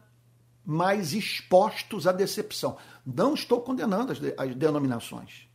mais 0.66 1.14
expostos 1.14 2.08
à 2.08 2.12
decepção. 2.12 2.78
Não 3.06 3.34
estou 3.34 3.62
condenando 3.62 4.12
as, 4.12 4.20
de, 4.20 4.34
as 4.38 4.56
denominações. 4.56 5.48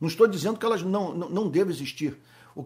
Não 0.00 0.08
estou 0.08 0.26
dizendo 0.26 0.58
que 0.58 0.66
elas 0.66 0.82
não, 0.82 1.14
não, 1.14 1.28
não 1.30 1.48
devem 1.48 1.72
existir. 1.72 2.16
O, 2.54 2.64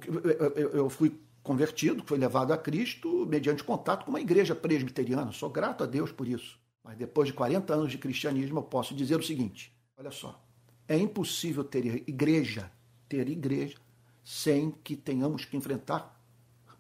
eu, 0.57 0.71
eu 0.71 0.91
fui 0.91 1.19
convertido, 1.49 2.03
fui 2.05 2.19
levado 2.19 2.53
a 2.53 2.59
Cristo 2.59 3.25
mediante 3.27 3.65
contato 3.65 4.05
com 4.05 4.11
uma 4.11 4.21
igreja 4.21 4.55
presbiteriana. 4.55 5.33
Sou 5.33 5.49
grato 5.49 5.83
a 5.83 5.87
Deus 5.87 6.13
por 6.13 6.29
isso. 6.29 6.61
Mas 6.85 6.99
depois 6.99 7.29
de 7.29 7.33
40 7.33 7.73
anos 7.73 7.91
de 7.91 7.97
cristianismo, 7.97 8.59
eu 8.59 8.63
posso 8.63 8.95
dizer 8.95 9.19
o 9.19 9.23
seguinte: 9.23 9.75
olha 9.97 10.11
só, 10.11 10.45
é 10.87 10.99
impossível 10.99 11.65
ter 11.65 12.07
igreja, 12.07 12.71
ter 13.09 13.31
igreja, 13.31 13.79
sem 14.23 14.71
que 14.71 14.95
tenhamos 14.95 15.47
que 15.47 15.57
enfrentar 15.57 16.23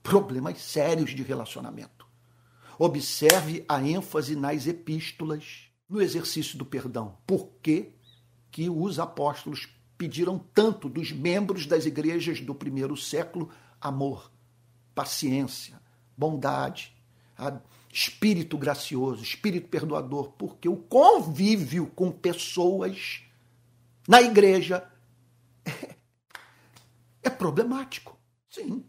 problemas 0.02 0.61
sérios 0.61 1.14
de 1.14 1.22
relacionamento. 1.22 2.07
Observe 2.78 3.64
a 3.66 3.83
ênfase 3.83 4.37
nas 4.37 4.66
epístolas, 4.66 5.70
no 5.88 6.02
exercício 6.02 6.59
do 6.59 6.66
perdão. 6.66 7.16
Por 7.26 7.48
que, 7.62 7.94
que 8.50 8.68
os 8.68 8.98
apóstolos 8.98 9.66
pediram 9.96 10.38
tanto 10.52 10.90
dos 10.90 11.11
membros 11.11 11.64
das 11.64 11.87
igrejas 11.87 12.42
do 12.42 12.54
primeiro 12.54 12.98
século 12.98 13.48
amor, 13.81 14.31
paciência, 14.98 15.80
bondade, 16.16 16.92
espírito 17.92 18.58
gracioso, 18.58 19.22
espírito 19.22 19.68
perdoador? 19.68 20.32
Porque 20.32 20.68
o 20.68 20.76
convívio 20.76 21.87
com 21.94 22.11
pessoas 22.11 23.22
na 24.08 24.20
igreja 24.20 24.90
é, 25.64 25.94
é 27.22 27.30
problemático. 27.30 28.18
Sim. 28.50 28.84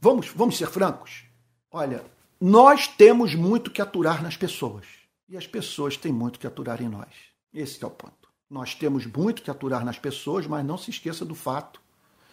Vamos, 0.00 0.28
vamos 0.28 0.56
ser 0.56 0.68
francos. 0.68 1.24
Olha, 1.70 2.02
nós 2.40 2.88
temos 2.88 3.34
muito 3.34 3.70
que 3.70 3.82
aturar 3.82 4.22
nas 4.22 4.38
pessoas. 4.38 4.86
E 5.28 5.36
as 5.36 5.46
pessoas 5.46 5.98
têm 5.98 6.12
muito 6.12 6.38
que 6.38 6.46
aturar 6.46 6.80
em 6.80 6.88
nós. 6.88 7.12
Esse 7.52 7.84
é 7.84 7.86
o 7.86 7.90
ponto. 7.90 8.30
Nós 8.48 8.74
temos 8.74 9.04
muito 9.04 9.42
que 9.42 9.50
aturar 9.50 9.84
nas 9.84 9.98
pessoas, 9.98 10.46
mas 10.46 10.64
não 10.64 10.78
se 10.78 10.88
esqueça 10.88 11.26
do 11.26 11.34
fato 11.34 11.78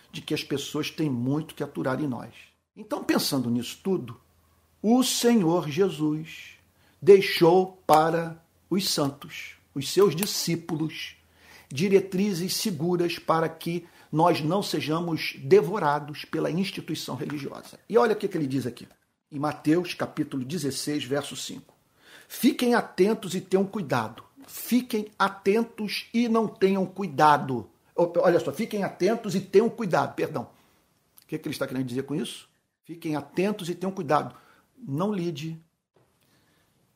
de 0.09 0.21
que 0.21 0.33
as 0.33 0.43
pessoas 0.43 0.89
têm 0.89 1.09
muito 1.09 1.53
que 1.53 1.63
aturar 1.63 2.01
em 2.01 2.07
nós. 2.07 2.48
Então, 2.79 3.03
pensando 3.03 3.49
nisso 3.49 3.77
tudo, 3.83 4.17
o 4.81 5.03
Senhor 5.03 5.67
Jesus 5.67 6.51
deixou 7.01 7.77
para 7.85 8.41
os 8.69 8.89
santos, 8.89 9.55
os 9.75 9.91
seus 9.91 10.15
discípulos, 10.15 11.17
diretrizes 11.67 12.55
seguras 12.55 13.19
para 13.19 13.49
que 13.49 13.85
nós 14.09 14.39
não 14.39 14.63
sejamos 14.63 15.35
devorados 15.39 16.23
pela 16.23 16.49
instituição 16.49 17.15
religiosa. 17.15 17.77
E 17.89 17.97
olha 17.97 18.13
o 18.13 18.15
que 18.15 18.25
ele 18.25 18.47
diz 18.47 18.65
aqui 18.65 18.87
em 19.29 19.37
Mateus 19.37 19.93
capítulo 19.93 20.45
16, 20.45 21.03
verso 21.03 21.35
5. 21.35 21.73
Fiquem 22.29 22.75
atentos 22.75 23.35
e 23.35 23.41
tenham 23.41 23.65
cuidado. 23.65 24.23
Fiquem 24.47 25.11
atentos 25.19 26.07
e 26.13 26.29
não 26.29 26.47
tenham 26.47 26.85
cuidado. 26.85 27.69
Olha 27.93 28.39
só, 28.39 28.53
fiquem 28.53 28.85
atentos 28.85 29.35
e 29.35 29.41
tenham 29.41 29.69
cuidado. 29.69 30.15
Perdão. 30.15 30.43
O 31.21 31.27
que, 31.27 31.37
que 31.37 31.45
ele 31.45 31.53
está 31.53 31.67
querendo 31.67 31.85
dizer 31.85 32.03
com 32.03 32.15
isso? 32.15 32.48
Fiquem 32.89 33.15
atentos 33.15 33.69
e 33.69 33.75
tenham 33.75 33.91
cuidado. 33.91 34.35
Não 34.75 35.13
lide 35.13 35.63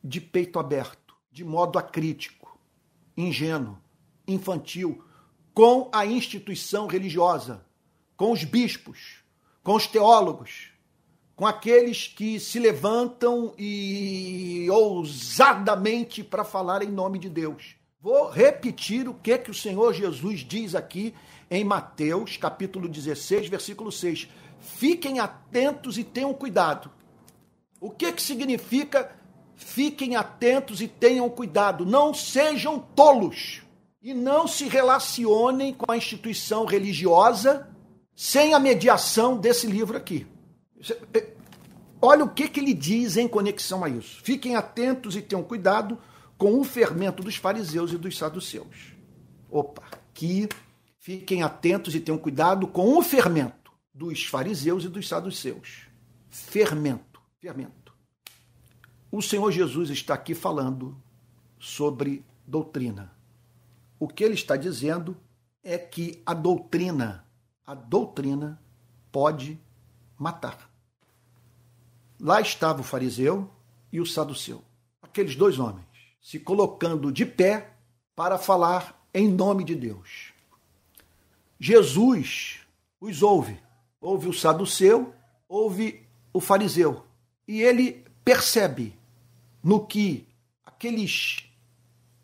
de 0.02 0.20
peito 0.20 0.58
aberto, 0.58 1.14
de 1.30 1.44
modo 1.44 1.78
acrítico, 1.78 2.58
ingênuo, 3.16 3.78
infantil, 4.26 5.04
com 5.54 5.88
a 5.92 6.04
instituição 6.04 6.88
religiosa, 6.88 7.64
com 8.16 8.32
os 8.32 8.42
bispos, 8.42 9.22
com 9.62 9.76
os 9.76 9.86
teólogos, 9.86 10.72
com 11.36 11.46
aqueles 11.46 12.08
que 12.08 12.40
se 12.40 12.58
levantam 12.58 13.54
e 13.56 14.66
ousadamente 14.72 16.24
para 16.24 16.42
falar 16.42 16.82
em 16.82 16.90
nome 16.90 17.20
de 17.20 17.30
Deus. 17.30 17.76
Vou 18.00 18.28
repetir 18.30 19.08
o 19.08 19.14
que 19.14 19.38
que 19.38 19.52
o 19.52 19.54
Senhor 19.54 19.94
Jesus 19.94 20.40
diz 20.40 20.74
aqui 20.74 21.14
em 21.48 21.62
Mateus, 21.62 22.36
capítulo 22.36 22.88
16, 22.88 23.46
versículo 23.46 23.92
6. 23.92 24.28
Fiquem 24.64 25.20
atentos 25.20 25.98
e 25.98 26.02
tenham 26.02 26.32
cuidado. 26.32 26.90
O 27.78 27.90
que 27.90 28.10
que 28.12 28.22
significa 28.22 29.14
fiquem 29.54 30.16
atentos 30.16 30.80
e 30.80 30.88
tenham 30.88 31.28
cuidado? 31.28 31.84
Não 31.84 32.14
sejam 32.14 32.78
tolos 32.78 33.62
e 34.02 34.14
não 34.14 34.48
se 34.48 34.66
relacionem 34.66 35.74
com 35.74 35.92
a 35.92 35.96
instituição 35.96 36.64
religiosa 36.64 37.68
sem 38.16 38.54
a 38.54 38.58
mediação 38.58 39.36
desse 39.36 39.66
livro 39.66 39.98
aqui. 39.98 40.26
É, 41.12 41.26
olha 42.00 42.24
o 42.24 42.30
que, 42.30 42.48
que 42.48 42.58
ele 42.58 42.72
diz 42.72 43.18
em 43.18 43.28
conexão 43.28 43.84
a 43.84 43.88
isso. 43.88 44.22
Fiquem 44.22 44.56
atentos 44.56 45.14
e 45.14 45.20
tenham 45.20 45.42
cuidado 45.42 45.98
com 46.38 46.58
o 46.58 46.64
fermento 46.64 47.22
dos 47.22 47.36
fariseus 47.36 47.92
e 47.92 47.98
dos 47.98 48.16
saduceus. 48.16 48.94
Opa, 49.50 49.82
aqui 49.92 50.48
fiquem 50.98 51.42
atentos 51.42 51.94
e 51.94 52.00
tenham 52.00 52.18
cuidado 52.18 52.66
com 52.66 52.96
o 52.96 53.02
fermento 53.02 53.63
dos 53.94 54.26
fariseus 54.26 54.84
e 54.84 54.88
dos 54.88 55.06
saduceus. 55.06 55.86
Fermento, 56.28 57.22
fermento. 57.38 57.94
O 59.10 59.22
Senhor 59.22 59.52
Jesus 59.52 59.90
está 59.90 60.14
aqui 60.14 60.34
falando 60.34 61.00
sobre 61.58 62.24
doutrina. 62.44 63.16
O 63.98 64.08
que 64.08 64.24
ele 64.24 64.34
está 64.34 64.56
dizendo 64.56 65.16
é 65.62 65.78
que 65.78 66.20
a 66.26 66.34
doutrina, 66.34 67.24
a 67.64 67.74
doutrina 67.74 68.60
pode 69.12 69.58
matar. 70.18 70.68
Lá 72.18 72.40
estava 72.40 72.80
o 72.80 72.84
fariseu 72.84 73.50
e 73.92 74.00
o 74.00 74.06
saduceu, 74.06 74.62
aqueles 75.00 75.36
dois 75.36 75.58
homens, 75.58 75.86
se 76.20 76.40
colocando 76.40 77.12
de 77.12 77.24
pé 77.24 77.76
para 78.16 78.36
falar 78.36 79.06
em 79.12 79.28
nome 79.28 79.62
de 79.62 79.74
Deus. 79.74 80.32
Jesus 81.58 82.60
os 83.00 83.22
ouve, 83.22 83.62
ouve 84.04 84.28
o 84.28 84.34
saduceu, 84.34 85.14
ouve 85.48 86.06
o 86.30 86.38
fariseu, 86.38 87.06
e 87.48 87.62
ele 87.62 88.04
percebe 88.22 88.94
no 89.62 89.86
que 89.86 90.28
aqueles 90.64 91.48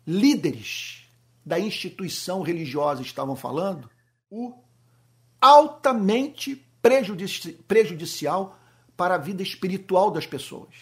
líderes 0.05 1.09
da 1.43 1.59
instituição 1.59 2.43
religiosa 2.43 3.01
estavam 3.01 3.35
falando, 3.35 3.89
o 4.29 4.53
altamente 5.41 6.63
prejudici 6.83 7.53
prejudicial 7.67 8.55
para 8.95 9.15
a 9.15 9.17
vida 9.17 9.41
espiritual 9.41 10.11
das 10.11 10.27
pessoas. 10.27 10.75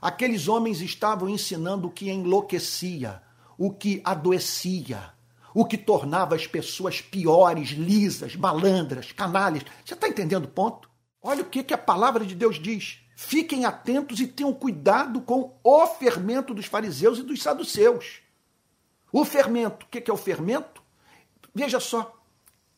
Aqueles 0.00 0.46
homens 0.46 0.80
estavam 0.80 1.28
ensinando 1.28 1.88
o 1.88 1.90
que 1.90 2.08
enlouquecia, 2.08 3.20
o 3.58 3.72
que 3.72 4.00
adoecia, 4.04 5.12
o 5.54 5.64
que 5.64 5.76
tornava 5.76 6.34
as 6.34 6.46
pessoas 6.46 7.00
piores, 7.00 7.70
lisas, 7.70 8.36
malandras, 8.36 9.12
canalhas. 9.12 9.64
Você 9.84 9.94
está 9.94 10.08
entendendo 10.08 10.44
o 10.44 10.48
ponto? 10.48 10.88
Olha 11.22 11.42
o 11.42 11.46
que, 11.46 11.62
que 11.62 11.74
a 11.74 11.78
palavra 11.78 12.24
de 12.24 12.34
Deus 12.34 12.58
diz. 12.58 12.98
Fiquem 13.16 13.64
atentos 13.64 14.18
e 14.20 14.26
tenham 14.26 14.54
cuidado 14.54 15.20
com 15.20 15.58
o 15.62 15.86
fermento 15.86 16.54
dos 16.54 16.66
fariseus 16.66 17.18
e 17.18 17.22
dos 17.22 17.42
saduceus. 17.42 18.22
O 19.12 19.24
fermento, 19.24 19.84
o 19.84 19.88
que, 19.88 20.00
que 20.00 20.10
é 20.10 20.14
o 20.14 20.16
fermento? 20.16 20.82
Veja 21.54 21.80
só, 21.80 22.16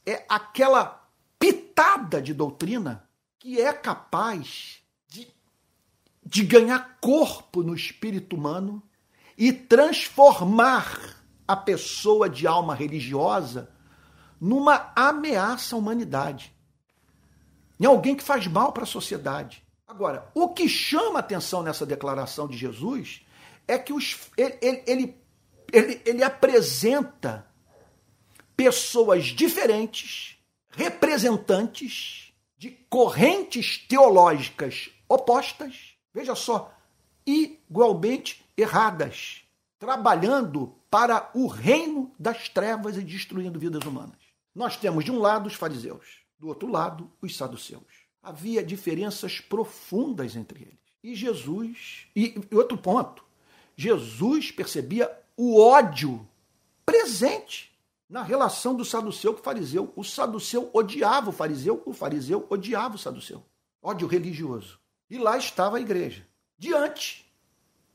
é 0.05 0.25
aquela 0.29 1.09
pitada 1.39 2.21
de 2.21 2.33
doutrina 2.33 3.09
que 3.39 3.61
é 3.61 3.73
capaz 3.73 4.81
de, 5.09 5.29
de 6.25 6.43
ganhar 6.45 6.99
corpo 7.01 7.63
no 7.63 7.75
espírito 7.75 8.35
humano 8.35 8.83
e 9.37 9.53
transformar 9.53 11.22
a 11.53 11.57
pessoa 11.57 12.31
de 12.31 12.47
alma 12.47 12.75
religiosa 12.75 13.69
numa 14.41 14.91
ameaça 14.97 15.77
à 15.77 15.79
humanidade, 15.79 16.51
em 17.79 17.85
alguém 17.85 18.17
que 18.17 18.25
faz 18.25 18.47
mal 18.47 18.73
para 18.73 18.85
a 18.85 18.87
sociedade. 18.87 19.63
Agora, 19.87 20.31
o 20.35 20.49
que 20.49 20.67
chama 20.67 21.19
atenção 21.19 21.63
nessa 21.63 21.85
declaração 21.85 22.49
de 22.49 22.57
Jesus 22.57 23.21
é 23.69 23.79
que 23.79 23.93
os, 23.93 24.19
ele, 24.35 24.83
ele, 24.87 25.17
ele, 25.71 26.03
ele 26.07 26.25
apresenta 26.25 27.47
pessoas 28.57 29.27
diferentes, 29.27 30.39
representantes 30.71 32.33
de 32.57 32.71
correntes 32.89 33.77
teológicas 33.77 34.89
opostas, 35.07 35.99
veja 36.15 36.35
só, 36.35 36.73
igualmente 37.27 38.43
erradas, 38.57 39.43
trabalhando 39.79 40.75
para 40.93 41.31
o 41.33 41.47
reino 41.47 42.13
das 42.19 42.51
trevas 42.51 42.99
e 42.99 43.03
destruindo 43.03 43.59
vidas 43.59 43.83
humanas. 43.87 44.19
Nós 44.55 44.77
temos 44.77 45.07
de 45.07 45.11
um 45.11 45.19
lado 45.19 45.47
os 45.47 45.55
fariseus, 45.55 46.21
do 46.39 46.49
outro 46.49 46.69
lado 46.71 47.11
os 47.23 47.35
saduceus. 47.35 48.05
Havia 48.23 48.63
diferenças 48.63 49.41
profundas 49.41 50.37
entre 50.37 50.61
eles. 50.65 50.79
E 51.03 51.15
Jesus, 51.15 52.09
e 52.15 52.35
outro 52.53 52.77
ponto, 52.77 53.25
Jesus 53.75 54.51
percebia 54.51 55.11
o 55.35 55.59
ódio 55.59 56.29
presente 56.85 57.73
na 58.07 58.23
relação 58.23 58.75
do 58.75 58.85
saduceu 58.85 59.33
com 59.33 59.41
o 59.41 59.43
fariseu. 59.43 59.91
O 59.97 60.05
saduceu 60.05 60.69
odiava 60.75 61.31
o 61.31 61.33
fariseu, 61.33 61.83
o 61.87 61.95
fariseu 61.95 62.47
odiava 62.51 62.97
o 62.97 62.99
saduceu. 62.99 63.43
Ódio 63.83 64.07
religioso. 64.07 64.79
E 65.09 65.17
lá 65.17 65.39
estava 65.39 65.79
a 65.79 65.81
igreja, 65.81 66.29
diante 66.59 67.27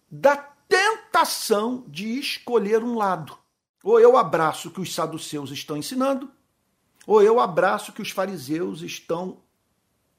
da 0.09 0.56
tentação 0.67 1.85
de 1.87 2.19
escolher 2.19 2.83
um 2.83 2.95
lado. 2.95 3.37
Ou 3.83 3.99
eu 3.99 4.17
abraço 4.17 4.69
o 4.69 4.71
que 4.71 4.81
os 4.81 4.93
saduceus 4.93 5.51
estão 5.51 5.77
ensinando, 5.77 6.31
ou 7.05 7.21
eu 7.21 7.39
abraço 7.39 7.91
o 7.91 7.93
que 7.93 8.01
os 8.01 8.11
fariseus 8.11 8.81
estão 8.81 9.41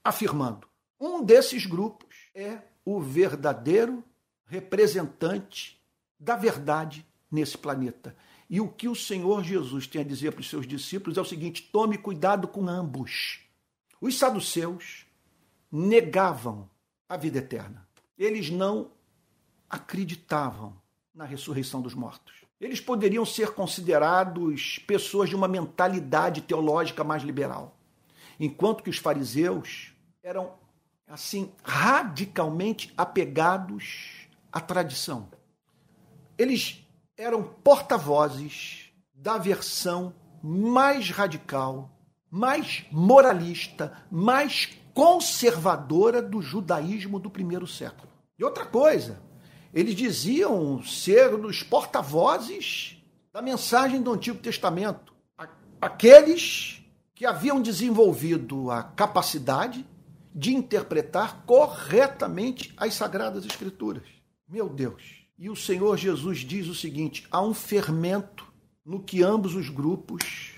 afirmando. 0.02 0.66
Um 0.98 1.22
desses 1.22 1.66
grupos 1.66 2.16
é 2.34 2.62
o 2.84 3.00
verdadeiro 3.00 4.02
representante 4.46 5.78
da 6.18 6.34
verdade 6.34 7.06
nesse 7.30 7.58
planeta. 7.58 8.16
E 8.48 8.61
o 8.61 8.68
que 8.68 8.88
o 8.88 8.94
Senhor 8.94 9.44
Jesus 9.44 9.87
tem 9.87 10.00
a 10.00 10.04
dizer 10.04 10.32
para 10.32 10.40
os 10.40 10.48
seus 10.48 10.66
discípulos 10.66 11.18
é 11.18 11.20
o 11.20 11.24
seguinte: 11.24 11.68
tome 11.70 11.98
cuidado 11.98 12.48
com 12.48 12.66
ambos. 12.66 13.40
Os 14.00 14.18
saduceus 14.18 15.06
negavam 15.70 16.70
a 17.08 17.16
vida 17.16 17.38
eterna. 17.38 17.87
Eles 18.16 18.50
não 18.50 18.90
acreditavam 19.68 20.76
na 21.14 21.24
ressurreição 21.24 21.81
dos 21.81 21.94
mortos. 21.94 22.44
Eles 22.61 22.81
poderiam 22.81 23.24
ser 23.24 23.52
considerados 23.52 24.78
pessoas 24.81 25.28
de 25.28 25.37
uma 25.37 25.46
mentalidade 25.46 26.42
teológica 26.42 27.04
mais 27.04 27.22
liberal, 27.22 27.76
enquanto 28.38 28.83
que 28.83 28.90
os 28.90 28.98
fariseus 28.98 29.92
eram 30.22 30.54
assim 31.07 31.52
radicalmente 31.62 32.92
apegados 32.96 34.28
à 34.52 34.61
tradição. 34.61 35.28
Eles 36.37 36.85
eram 37.16 37.42
porta-vozes 37.42 38.92
da 39.14 39.38
versão 39.38 40.14
mais 40.42 41.11
radical, 41.11 41.90
mais 42.31 42.85
moralista, 42.92 44.04
mais 44.11 44.68
conservadora 44.94 46.20
do 46.22 46.40
judaísmo 46.42 47.18
do 47.18 47.31
primeiro 47.31 47.66
século. 47.66 48.09
E 48.38 48.44
outra 48.44 48.66
coisa, 48.66 49.20
eles 49.72 49.94
diziam 49.94 50.83
ser 50.83 51.35
os 51.35 51.62
porta-vozes 51.62 52.96
da 53.33 53.42
mensagem 53.42 54.00
do 54.02 54.12
Antigo 54.12 54.38
Testamento. 54.38 55.12
Aqueles 55.81 56.83
que 57.14 57.26
haviam 57.26 57.61
desenvolvido 57.61 58.70
a 58.70 58.83
capacidade 58.83 59.87
de 60.35 60.54
interpretar 60.54 61.42
corretamente 61.44 62.72
as 62.76 62.94
Sagradas 62.94 63.44
Escrituras. 63.44 64.04
Meu 64.48 64.68
Deus! 64.68 65.26
E 65.38 65.48
o 65.48 65.57
Senhor 65.57 65.96
Jesus 65.96 66.38
diz 66.38 66.66
o 66.66 66.74
seguinte: 66.74 67.26
há 67.31 67.42
um 67.42 67.54
fermento 67.54 68.46
no 68.85 69.00
que 69.02 69.22
ambos 69.22 69.54
os 69.54 69.68
grupos 69.68 70.54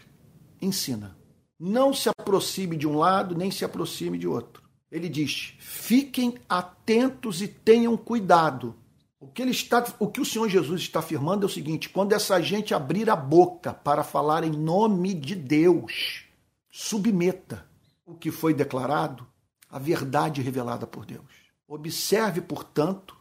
ensinam. 0.61 1.15
Não 1.59 1.93
se 1.93 2.09
aproxime 2.09 2.77
de 2.77 2.87
um 2.87 2.97
lado, 2.97 3.35
nem 3.35 3.51
se 3.51 3.65
aproxime 3.65 4.17
de 4.17 4.27
outro. 4.27 4.63
Ele 4.91 5.09
diz: 5.09 5.55
fiquem 5.59 6.39
atentos 6.49 7.43
e 7.43 7.49
tenham 7.49 7.97
cuidado 7.97 8.75
o 9.21 9.29
que, 9.29 9.41
ele 9.43 9.51
está, 9.51 9.85
o 9.99 10.09
que 10.09 10.19
o 10.19 10.25
Senhor 10.25 10.49
Jesus 10.49 10.81
está 10.81 11.01
afirmando 11.01 11.45
é 11.45 11.47
o 11.47 11.53
seguinte: 11.53 11.91
quando 11.91 12.15
essa 12.15 12.41
gente 12.41 12.73
abrir 12.73 13.11
a 13.11 13.17
boca 13.17 13.75
para 13.75 14.03
falar 14.03 14.45
em 14.45 14.51
nome 14.51 15.13
de 15.13 15.35
Deus, 15.35 16.25
submeta 16.71 17.67
o 18.07 18.15
que 18.15 18.31
foi 18.31 18.55
declarado 18.55 19.27
à 19.69 19.79
verdade 19.79 20.41
revelada 20.41 20.87
por 20.87 21.05
Deus. 21.05 21.29
Observe, 21.69 22.41
portanto, 22.41 23.15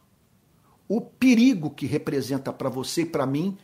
o 0.88 1.02
perigo 1.02 1.68
que 1.70 1.84
representa 1.84 2.50
para 2.50 2.70
você 2.70 3.02
e 3.02 3.06
para 3.06 3.26
mim 3.26 3.58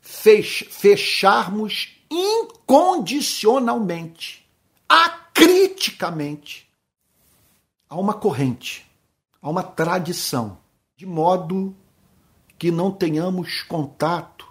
fecharmos 0.00 2.02
incondicionalmente, 2.10 4.48
acriticamente, 4.88 6.72
a 7.88 8.00
uma 8.00 8.14
corrente, 8.14 8.90
a 9.40 9.48
uma 9.50 9.62
tradição, 9.62 10.58
de 10.96 11.06
modo 11.06 11.76
que 12.62 12.70
não 12.70 12.92
tenhamos 12.92 13.60
contato 13.62 14.46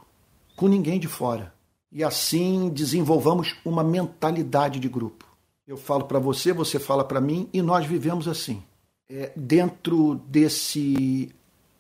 com 0.58 0.68
ninguém 0.68 1.00
de 1.00 1.08
fora. 1.08 1.54
E 1.90 2.04
assim 2.04 2.68
desenvolvamos 2.68 3.56
uma 3.64 3.86
mentalidade 3.86 4.82
de 4.82 4.90
grupo. 4.90 5.26
Eu 5.66 5.78
falo 5.78 6.04
para 6.04 6.20
você, 6.20 6.52
você 6.52 6.78
fala 6.78 7.06
para 7.06 7.22
mim, 7.22 7.48
e 7.54 7.62
nós 7.62 7.86
vivemos 7.86 8.28
assim, 8.28 8.62
é, 9.10 9.32
dentro 9.34 10.16
desse 10.28 11.34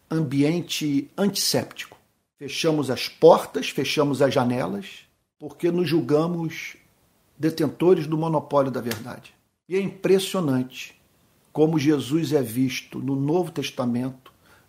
ambiente 0.09 1.11
antisséptico. 1.17 1.97
Fechamos 2.37 2.89
as 2.89 3.09
portas, 3.09 3.67
fechamos 3.67 4.21
as 4.21 4.33
janelas, 4.33 5.01
porque 5.37 5.69
nos 5.69 5.89
julgamos 5.89 6.77
detentores 7.37 8.07
do 8.07 8.17
monopólio 8.17 8.71
da 8.71 8.79
verdade. 8.79 9.35
E 9.67 9.75
é 9.75 9.81
impressionante 9.81 10.97
como 11.51 11.77
Jesus 11.77 12.31
é 12.31 12.41
visto 12.41 12.99
no 12.99 13.17
Novo 13.17 13.51
Testamento 13.51 14.20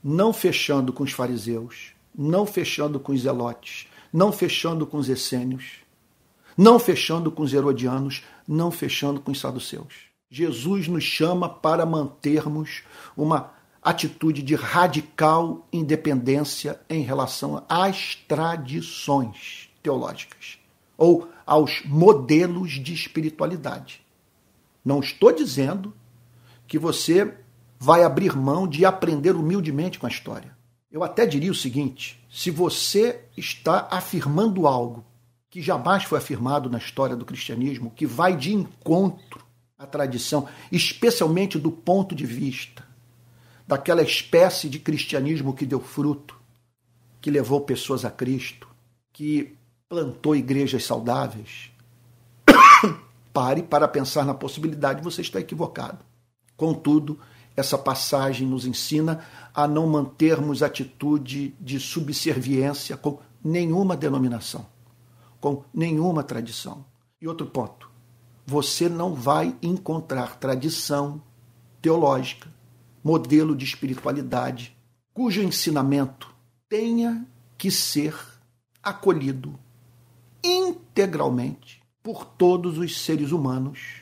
não 0.03 0.33
fechando 0.33 0.93
com 0.93 1.05
os 1.05 1.13
fariseus, 1.13 1.93
não 2.17 2.45
fechando 2.45 2.99
com 2.99 3.13
os 3.13 3.23
zelotes, 3.23 3.87
não 4.13 4.33
fechando 4.33 4.87
com 4.87 4.99
os 4.99 5.09
essênios, 5.09 5.83
não 6.57 6.79
fechando 6.79 7.31
com 7.31 7.43
os 7.43 7.55
herodianos, 7.55 8.23
não 8.47 8.71
fechando 8.71 9.21
com 9.21 9.31
os 9.31 9.41
saduceus. 9.41 10.13
Jesus 10.31 10.89
nos 10.89 11.05
chama 11.05 11.49
para 11.49 11.87
mantermos 11.87 12.83
uma 13.17 13.53
atitude 13.83 14.43
de 14.43 14.55
radical 14.55 15.67
independência 15.73 16.81
em 16.89 17.03
relação 17.03 17.65
às 17.69 18.15
tradições 18.29 19.71
teológicas 19.83 20.59
ou 20.97 21.29
aos 21.45 21.83
modelos 21.85 22.73
de 22.73 22.95
espiritualidade. 22.95 24.01
Não 24.85 25.01
estou 25.01 25.33
dizendo 25.33 25.93
que 26.67 26.79
você 26.79 27.37
vai 27.83 28.05
abrir 28.05 28.37
mão 28.37 28.69
de 28.69 28.85
aprender 28.85 29.35
humildemente 29.35 29.99
com 29.99 30.07
a 30.07 30.09
história. 30.09 30.57
Eu 30.89 31.03
até 31.03 31.27
diria 31.27 31.51
o 31.51 31.55
seguinte: 31.55 32.25
se 32.31 32.49
você 32.49 33.25
está 33.37 33.89
afirmando 33.91 34.69
algo 34.69 35.05
que 35.51 35.61
jamais 35.61 36.05
foi 36.05 36.19
afirmado 36.19 36.71
na 36.71 36.79
história 36.79 37.17
do 37.17 37.25
cristianismo, 37.25 37.91
que 37.91 38.07
vai 38.07 38.37
de 38.37 38.55
encontro 38.55 39.45
à 39.77 39.85
tradição, 39.85 40.49
especialmente 40.71 41.59
do 41.59 41.73
ponto 41.73 42.15
de 42.15 42.25
vista 42.25 42.87
daquela 43.67 44.03
espécie 44.03 44.69
de 44.69 44.79
cristianismo 44.79 45.53
que 45.53 45.67
deu 45.67 45.81
fruto, 45.81 46.37
que 47.21 47.33
levou 47.33 47.63
pessoas 47.63 48.05
a 48.05 48.13
Cristo, 48.13 48.69
que 49.13 49.57
plantou 49.89 50.37
igrejas 50.37 50.85
saudáveis, 50.85 51.73
pare 53.35 53.61
para 53.65 53.89
pensar 53.89 54.25
na 54.25 54.35
possibilidade, 54.35 55.03
você 55.03 55.21
está 55.21 55.41
equivocado. 55.41 55.99
Contudo, 56.57 57.19
essa 57.57 57.77
passagem 57.77 58.47
nos 58.47 58.67
ensina 58.67 59.25
a 59.55 59.69
não 59.69 59.87
mantermos 59.87 60.63
atitude 60.63 61.55
de 61.61 61.79
subserviência 61.79 62.97
com 62.97 63.19
nenhuma 63.45 63.97
denominação, 63.97 64.67
com 65.41 65.65
nenhuma 65.73 66.23
tradição. 66.23 66.85
E 67.21 67.29
outro 67.29 67.47
ponto: 67.47 67.91
você 68.47 68.89
não 68.89 69.15
vai 69.15 69.57
encontrar 69.63 70.37
tradição 70.39 71.23
teológica, 71.81 72.49
modelo 73.03 73.55
de 73.55 73.65
espiritualidade, 73.65 74.77
cujo 75.13 75.43
ensinamento 75.43 76.33
tenha 76.69 77.27
que 77.59 77.71
ser 77.71 78.15
acolhido 78.83 79.59
integralmente 80.43 81.83
por 82.03 82.25
todos 82.25 82.79
os 82.79 83.01
seres 83.01 83.31
humanos 83.31 84.02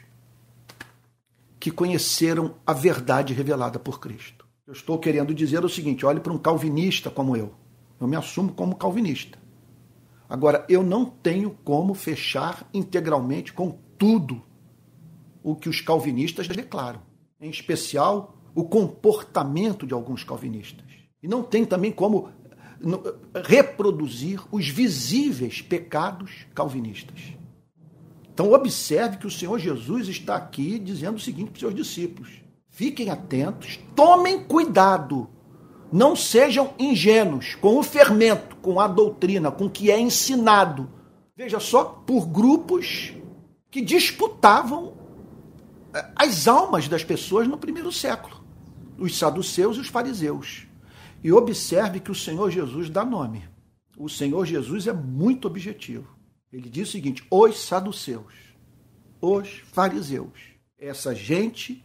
que 1.61 1.71
conheceram 1.71 2.55
a 2.67 2.73
verdade 2.73 3.35
revelada 3.35 3.79
por 3.79 4.01
Cristo. 4.01 4.47
Eu 4.67 4.73
estou 4.73 4.99
querendo 4.99 5.35
dizer 5.35 5.63
o 5.63 5.69
seguinte: 5.69 6.07
olhe 6.07 6.19
para 6.19 6.33
um 6.33 6.39
calvinista 6.39 7.11
como 7.11 7.37
eu. 7.37 7.53
Eu 8.01 8.09
me 8.09 8.17
assumo 8.17 8.53
como 8.53 8.77
calvinista. 8.77 9.39
Agora, 10.27 10.65
eu 10.69 10.83
não 10.83 11.05
tenho 11.05 11.51
como 11.63 11.93
fechar 11.93 12.67
integralmente 12.73 13.53
com 13.53 13.79
tudo 13.99 14.43
o 15.43 15.55
que 15.55 15.69
os 15.69 15.81
calvinistas 15.81 16.49
declaram, 16.49 17.03
em 17.41 17.51
especial 17.51 18.37
o 18.55 18.65
comportamento 18.65 19.87
de 19.87 19.93
alguns 19.93 20.25
calvinistas. 20.25 20.87
E 21.23 21.29
não 21.29 21.43
tem 21.43 21.65
também 21.65 21.93
como 21.93 22.31
reproduzir 23.45 24.41
os 24.51 24.69
visíveis 24.69 25.61
pecados 25.61 26.47
calvinistas. 26.55 27.35
Então, 28.33 28.53
observe 28.53 29.19
que 29.19 29.27
o 29.27 29.31
Senhor 29.31 29.59
Jesus 29.59 30.09
está 30.09 30.37
aqui 30.37 30.79
dizendo 30.79 31.17
o 31.17 31.21
seguinte 31.21 31.51
para 31.51 31.55
os 31.55 31.61
seus 31.61 31.75
discípulos: 31.75 32.31
fiquem 32.69 33.11
atentos, 33.11 33.79
tomem 33.95 34.43
cuidado, 34.45 35.29
não 35.93 36.15
sejam 36.15 36.73
ingênuos 36.79 37.55
com 37.57 37.79
o 37.79 37.83
fermento, 37.83 38.57
com 38.57 38.81
a 38.81 38.87
doutrina, 38.87 39.51
com 39.51 39.67
o 39.67 39.71
que 39.71 39.91
é 39.91 40.01
ensinado. 40.01 40.89
Veja 41.37 41.59
só, 41.59 41.85
por 41.85 42.27
grupos 42.27 43.13
que 43.71 43.81
disputavam 43.81 44.95
eh, 45.93 46.11
as 46.15 46.47
almas 46.47 46.89
das 46.89 47.05
pessoas 47.05 47.49
no 47.49 47.59
primeiro 47.59 47.91
século: 47.91 48.43
os 48.99 49.19
saduceus 49.19 49.77
e 49.77 49.81
os 49.81 49.89
fariseus. 49.89 50.67
E 51.23 51.33
observe 51.33 52.01
que 52.01 52.11
o 52.11 52.15
Senhor 52.15 52.51
Jesus 52.51 52.89
dá 52.89 53.05
nome. 53.05 53.45
O 53.99 54.09
Senhor 54.09 54.47
Jesus 54.47 54.87
é 54.87 54.93
muito 54.93 55.47
objetivo. 55.47 56.20
Ele 56.53 56.69
diz 56.69 56.89
o 56.89 56.93
seguinte: 56.93 57.25
os 57.31 57.59
saduceus, 57.59 58.35
os 59.21 59.49
fariseus. 59.73 60.51
Essa 60.79 61.15
gente 61.15 61.85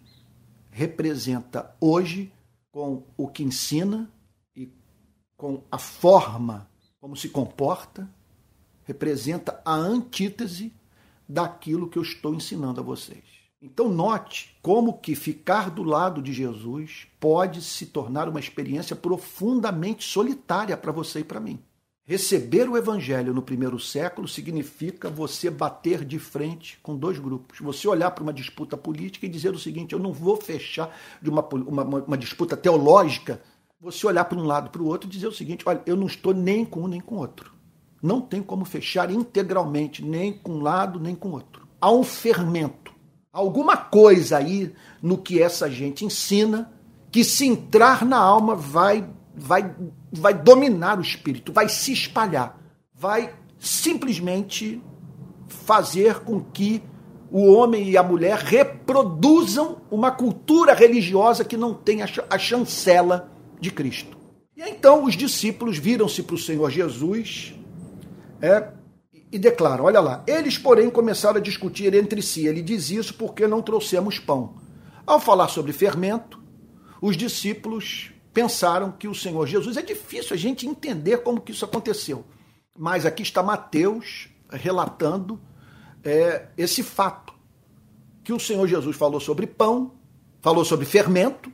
representa 0.71 1.75
hoje, 1.79 2.31
com 2.71 3.03
o 3.15 3.27
que 3.27 3.43
ensina 3.43 4.11
e 4.55 4.69
com 5.37 5.63
a 5.71 5.77
forma 5.77 6.69
como 6.99 7.15
se 7.15 7.29
comporta, 7.29 8.09
representa 8.83 9.61
a 9.63 9.73
antítese 9.73 10.73
daquilo 11.27 11.89
que 11.89 11.97
eu 11.97 12.03
estou 12.03 12.33
ensinando 12.33 12.81
a 12.81 12.83
vocês. 12.83 13.23
Então 13.61 13.89
note 13.89 14.57
como 14.61 14.99
que 14.99 15.15
ficar 15.15 15.69
do 15.69 15.83
lado 15.83 16.21
de 16.21 16.33
Jesus 16.33 17.07
pode 17.19 17.61
se 17.61 17.87
tornar 17.87 18.27
uma 18.27 18.39
experiência 18.39 18.95
profundamente 18.95 20.03
solitária 20.03 20.75
para 20.75 20.91
você 20.91 21.21
e 21.21 21.23
para 21.23 21.39
mim. 21.39 21.63
Receber 22.07 22.69
o 22.69 22.77
evangelho 22.77 23.33
no 23.33 23.41
primeiro 23.41 23.79
século 23.79 24.27
significa 24.27 25.09
você 25.09 25.49
bater 25.49 26.05
de 26.05 26.19
frente 26.19 26.77
com 26.83 26.95
dois 26.95 27.17
grupos. 27.17 27.59
Você 27.59 27.87
olhar 27.87 28.11
para 28.11 28.21
uma 28.21 28.31
disputa 28.31 28.77
política 28.77 29.25
e 29.25 29.29
dizer 29.29 29.55
o 29.55 29.57
seguinte: 29.57 29.93
eu 29.93 29.97
não 29.97 30.13
vou 30.13 30.37
fechar 30.37 30.95
de 31.19 31.31
uma, 31.31 31.41
uma, 31.41 31.83
uma 31.83 32.17
disputa 32.17 32.55
teológica. 32.55 33.41
Você 33.81 34.05
olhar 34.05 34.23
para 34.25 34.37
um 34.37 34.43
lado 34.43 34.69
para 34.69 34.83
o 34.83 34.85
outro 34.85 35.09
e 35.09 35.11
dizer 35.11 35.25
o 35.25 35.33
seguinte: 35.33 35.63
olha, 35.67 35.81
eu 35.87 35.95
não 35.95 36.05
estou 36.05 36.31
nem 36.31 36.63
com 36.63 36.83
um 36.83 36.87
nem 36.87 37.01
com 37.01 37.15
outro. 37.15 37.51
Não 38.03 38.21
tem 38.21 38.43
como 38.43 38.65
fechar 38.65 39.09
integralmente, 39.09 40.05
nem 40.05 40.31
com 40.31 40.57
um 40.57 40.61
lado 40.61 40.99
nem 40.99 41.15
com 41.15 41.31
outro. 41.31 41.67
Há 41.81 41.91
um 41.91 42.03
fermento, 42.03 42.93
alguma 43.33 43.77
coisa 43.77 44.37
aí 44.37 44.71
no 45.01 45.17
que 45.17 45.41
essa 45.41 45.67
gente 45.71 46.05
ensina 46.05 46.71
que, 47.11 47.23
se 47.23 47.47
entrar 47.47 48.05
na 48.05 48.17
alma, 48.17 48.55
vai 48.55 49.09
vai, 49.35 49.75
vai 50.19 50.33
dominar 50.33 50.97
o 50.97 51.01
espírito, 51.01 51.53
vai 51.53 51.69
se 51.69 51.91
espalhar, 51.91 52.59
vai 52.93 53.33
simplesmente 53.59 54.81
fazer 55.47 56.19
com 56.19 56.43
que 56.43 56.81
o 57.31 57.51
homem 57.51 57.89
e 57.89 57.97
a 57.97 58.03
mulher 58.03 58.37
reproduzam 58.37 59.81
uma 59.89 60.11
cultura 60.11 60.73
religiosa 60.73 61.43
que 61.43 61.57
não 61.57 61.73
tem 61.73 62.01
a 62.01 62.37
chancela 62.37 63.31
de 63.59 63.71
Cristo. 63.71 64.15
E 64.55 64.61
então 64.61 65.03
os 65.03 65.15
discípulos 65.15 65.77
viram-se 65.77 66.23
para 66.23 66.35
o 66.35 66.39
Senhor 66.39 66.69
Jesus 66.71 67.53
é, 68.41 68.69
e 69.31 69.37
declaram: 69.37 69.83
Olha 69.83 69.99
lá, 69.99 70.23
eles, 70.25 70.57
porém, 70.57 70.89
começaram 70.89 71.37
a 71.37 71.41
discutir 71.41 71.93
entre 71.93 72.21
si. 72.21 72.47
Ele 72.47 72.61
diz 72.61 72.89
isso 72.89 73.13
porque 73.15 73.47
não 73.47 73.61
trouxemos 73.61 74.17
pão. 74.17 74.55
Ao 75.05 75.19
falar 75.19 75.49
sobre 75.49 75.73
fermento, 75.73 76.41
os 77.01 77.17
discípulos 77.17 78.11
pensaram 78.35 78.91
que 78.91 79.07
o 79.07 79.15
Senhor 79.15 79.47
Jesus. 79.47 79.77
É 79.77 79.81
difícil 79.81 80.33
a 80.33 80.37
gente 80.37 80.67
entender 80.67 81.23
como 81.23 81.39
que 81.39 81.53
isso 81.53 81.63
aconteceu. 81.63 82.25
Mas 82.77 83.05
aqui 83.05 83.23
está 83.23 83.41
Mateus 83.41 84.27
relatando 84.51 85.39
é, 86.03 86.49
esse 86.57 86.83
fato. 86.83 87.33
Que 88.25 88.33
o 88.33 88.39
Senhor 88.39 88.67
Jesus 88.67 88.97
falou 88.97 89.21
sobre 89.21 89.47
pão, 89.47 89.93
falou 90.41 90.65
sobre 90.65 90.85
fermento, 90.85 91.49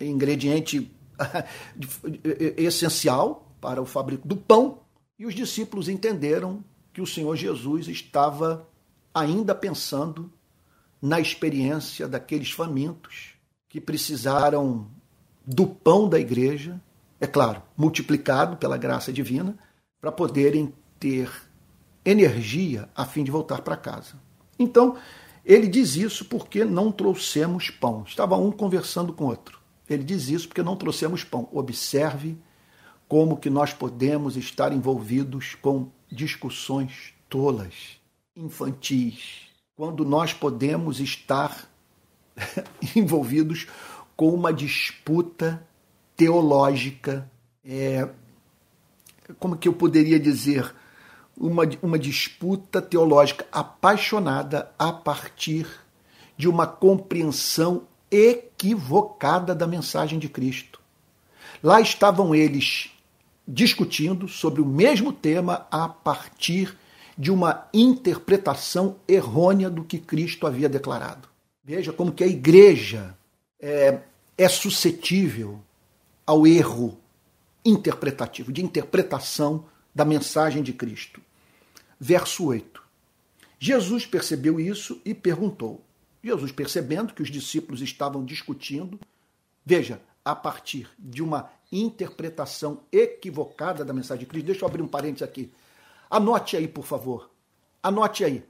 ingrediente 0.00 0.88
essencial 2.56 3.52
para 3.60 3.82
o 3.82 3.86
fabrico 3.86 4.28
do 4.28 4.36
pão, 4.36 4.82
e 5.18 5.26
os 5.26 5.34
discípulos 5.34 5.88
entenderam 5.88 6.62
que 6.92 7.00
o 7.00 7.06
Senhor 7.06 7.34
Jesus 7.34 7.88
estava 7.88 8.68
ainda 9.12 9.52
pensando 9.52 10.32
na 11.02 11.18
experiência 11.18 12.06
daqueles 12.06 12.52
famintos 12.52 13.34
que 13.68 13.80
precisaram 13.80 14.88
do 15.50 15.66
pão 15.66 16.06
da 16.06 16.20
igreja, 16.20 16.78
é 17.18 17.26
claro, 17.26 17.62
multiplicado 17.74 18.58
pela 18.58 18.76
graça 18.76 19.10
divina, 19.10 19.56
para 19.98 20.12
poderem 20.12 20.74
ter 21.00 21.30
energia 22.04 22.86
a 22.94 23.06
fim 23.06 23.24
de 23.24 23.30
voltar 23.30 23.62
para 23.62 23.76
casa. 23.76 24.16
Então, 24.58 24.96
ele 25.44 25.66
diz 25.66 25.96
isso 25.96 26.26
porque 26.26 26.66
não 26.66 26.92
trouxemos 26.92 27.70
pão. 27.70 28.04
Estava 28.06 28.36
um 28.36 28.52
conversando 28.52 29.14
com 29.14 29.24
o 29.24 29.28
outro. 29.28 29.58
Ele 29.88 30.04
diz 30.04 30.28
isso 30.28 30.48
porque 30.48 30.62
não 30.62 30.76
trouxemos 30.76 31.24
pão. 31.24 31.48
Observe 31.50 32.36
como 33.08 33.38
que 33.38 33.48
nós 33.48 33.72
podemos 33.72 34.36
estar 34.36 34.70
envolvidos 34.70 35.54
com 35.54 35.88
discussões 36.12 37.14
tolas, 37.26 37.98
infantis, 38.36 39.48
quando 39.74 40.04
nós 40.04 40.34
podemos 40.34 41.00
estar 41.00 41.66
envolvidos 42.94 43.66
com 44.18 44.30
uma 44.30 44.52
disputa 44.52 45.64
teológica, 46.16 47.30
é, 47.64 48.08
como 49.38 49.56
que 49.56 49.68
eu 49.68 49.72
poderia 49.72 50.18
dizer, 50.18 50.74
uma, 51.36 51.62
uma 51.80 51.96
disputa 51.96 52.82
teológica 52.82 53.46
apaixonada 53.52 54.72
a 54.76 54.92
partir 54.92 55.68
de 56.36 56.48
uma 56.48 56.66
compreensão 56.66 57.84
equivocada 58.10 59.54
da 59.54 59.68
mensagem 59.68 60.18
de 60.18 60.28
Cristo. 60.28 60.80
Lá 61.62 61.80
estavam 61.80 62.34
eles 62.34 62.90
discutindo 63.46 64.26
sobre 64.26 64.60
o 64.60 64.66
mesmo 64.66 65.12
tema 65.12 65.64
a 65.70 65.88
partir 65.88 66.76
de 67.16 67.30
uma 67.30 67.68
interpretação 67.72 68.96
errônea 69.06 69.70
do 69.70 69.84
que 69.84 69.96
Cristo 70.00 70.44
havia 70.44 70.68
declarado. 70.68 71.28
Veja 71.62 71.92
como 71.92 72.10
que 72.10 72.24
a 72.24 72.28
igreja 72.28 73.16
é, 73.60 74.00
é 74.38 74.48
suscetível 74.48 75.60
ao 76.24 76.46
erro 76.46 77.00
interpretativo, 77.64 78.52
de 78.52 78.64
interpretação 78.64 79.66
da 79.92 80.04
mensagem 80.04 80.62
de 80.62 80.72
Cristo. 80.72 81.20
Verso 81.98 82.46
8. 82.46 82.80
Jesus 83.58 84.06
percebeu 84.06 84.60
isso 84.60 85.00
e 85.04 85.12
perguntou. 85.12 85.82
Jesus, 86.22 86.52
percebendo 86.52 87.12
que 87.12 87.22
os 87.22 87.30
discípulos 87.30 87.82
estavam 87.82 88.24
discutindo, 88.24 89.00
veja, 89.66 90.00
a 90.24 90.36
partir 90.36 90.88
de 90.98 91.22
uma 91.22 91.50
interpretação 91.72 92.80
equivocada 92.92 93.84
da 93.84 93.92
mensagem 93.92 94.20
de 94.20 94.30
Cristo, 94.30 94.46
deixa 94.46 94.64
eu 94.64 94.68
abrir 94.68 94.82
um 94.82 94.88
parênteses 94.88 95.22
aqui. 95.22 95.50
Anote 96.08 96.56
aí, 96.56 96.68
por 96.68 96.84
favor. 96.84 97.30
Anote 97.82 98.24
aí. 98.24 98.44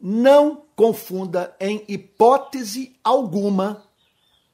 Não 0.00 0.64
confunda 0.76 1.54
em 1.58 1.84
hipótese 1.88 2.94
alguma 3.02 3.84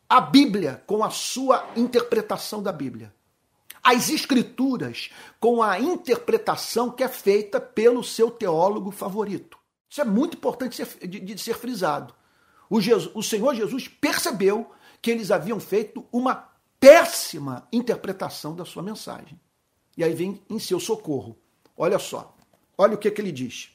a 0.08 0.20
Bíblia 0.20 0.82
com 0.86 1.04
a 1.04 1.10
sua 1.10 1.68
interpretação 1.76 2.62
da 2.62 2.72
Bíblia. 2.72 3.14
as 3.82 4.10
escrituras 4.10 5.10
com 5.40 5.62
a 5.62 5.78
interpretação 5.78 6.90
que 6.90 7.02
é 7.02 7.08
feita 7.08 7.60
pelo 7.60 8.04
seu 8.04 8.30
teólogo 8.30 8.90
favorito. 8.90 9.56
Isso 9.88 10.00
é 10.00 10.04
muito 10.04 10.36
importante 10.36 10.84
de, 11.06 11.38
ser 11.38 11.54
frisado. 11.54 12.14
O, 12.68 12.80
Jesus, 12.80 13.10
o 13.14 13.22
Senhor 13.22 13.54
Jesus 13.54 13.88
percebeu 13.88 14.70
que 15.00 15.10
eles 15.10 15.30
haviam 15.30 15.58
feito 15.58 16.04
uma 16.12 16.50
péssima 16.78 17.66
interpretação 17.72 18.54
da 18.54 18.64
sua 18.64 18.82
mensagem. 18.82 19.40
E 19.96 20.04
aí 20.04 20.12
vem 20.12 20.42
em 20.50 20.58
seu 20.58 20.78
socorro. 20.78 21.38
Olha 21.76 21.98
só, 21.98 22.36
olha 22.76 22.94
o 22.94 22.98
que, 22.98 23.10
que 23.10 23.20
ele 23.20 23.32
diz. 23.32 23.70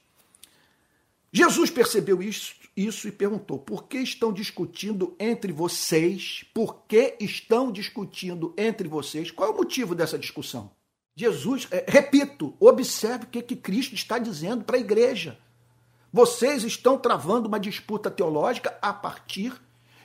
Jesus 1.32 1.72
percebeu 1.72 2.22
isso, 2.22 2.56
isso 2.76 3.08
e 3.08 3.12
perguntou: 3.12 3.60
por 3.60 3.86
que 3.86 3.98
estão 3.98 4.34
discutindo 4.34 5.16
entre 5.20 5.52
vocês? 5.52 6.46
Por 6.54 6.84
que 6.88 7.16
estão 7.20 7.72
discutindo 7.72 8.54
entre 8.58 8.88
vocês? 8.88 9.32
Qual 9.32 9.50
é 9.50 9.54
o 9.54 9.58
motivo 9.58 9.94
dessa 9.94 10.18
discussão? 10.18 10.72
Jesus, 11.16 11.68
é, 11.70 11.86
repito, 11.88 12.56
observe 12.60 13.26
o 13.26 13.28
que, 13.28 13.42
que 13.42 13.56
Cristo 13.56 13.94
está 13.94 14.18
dizendo 14.18 14.64
para 14.64 14.78
a 14.78 14.80
igreja. 14.80 15.38
Vocês 16.12 16.64
estão 16.64 16.98
travando 16.98 17.48
uma 17.48 17.60
disputa 17.60 18.10
teológica 18.10 18.78
a 18.82 18.94
partir 18.94 19.54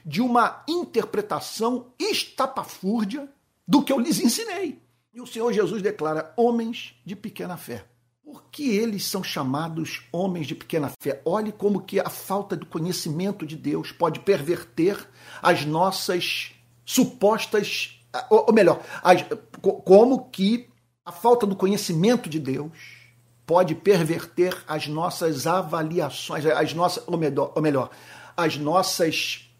de 0.04 0.20
uma 0.20 0.64
interpretação 0.68 1.92
estapafúrdia 1.98 3.28
do 3.66 3.82
que 3.82 3.92
eu 3.92 3.98
lhes 3.98 4.20
ensinei. 4.20 4.80
E 5.12 5.20
o 5.20 5.26
Senhor 5.26 5.52
Jesus 5.52 5.82
declara 5.82 6.32
homens 6.36 6.94
de 7.04 7.16
pequena 7.16 7.56
fé. 7.56 7.84
Por 8.30 8.44
que 8.52 8.76
eles 8.76 9.06
são 9.06 9.24
chamados 9.24 10.02
homens 10.12 10.46
de 10.46 10.54
pequena 10.54 10.92
fé? 11.00 11.22
Olhe 11.24 11.50
como 11.50 11.80
que 11.80 11.98
a 11.98 12.10
falta 12.10 12.54
do 12.54 12.66
conhecimento 12.66 13.46
de 13.46 13.56
Deus 13.56 13.90
pode 13.90 14.20
perverter 14.20 15.08
as 15.40 15.64
nossas 15.64 16.52
supostas, 16.84 17.98
ou 18.28 18.52
melhor, 18.52 18.82
as, 19.02 19.24
como 19.62 20.28
que 20.28 20.68
a 21.06 21.10
falta 21.10 21.46
do 21.46 21.56
conhecimento 21.56 22.28
de 22.28 22.38
Deus 22.38 22.98
pode 23.46 23.74
perverter 23.74 24.54
as 24.68 24.86
nossas 24.86 25.46
avaliações, 25.46 26.44
as 26.44 26.74
nossas, 26.74 27.02
ou 27.06 27.16
melhor, 27.16 27.52
ou 27.56 27.62
melhor 27.62 27.88
as 28.36 28.58
nossas 28.58 29.50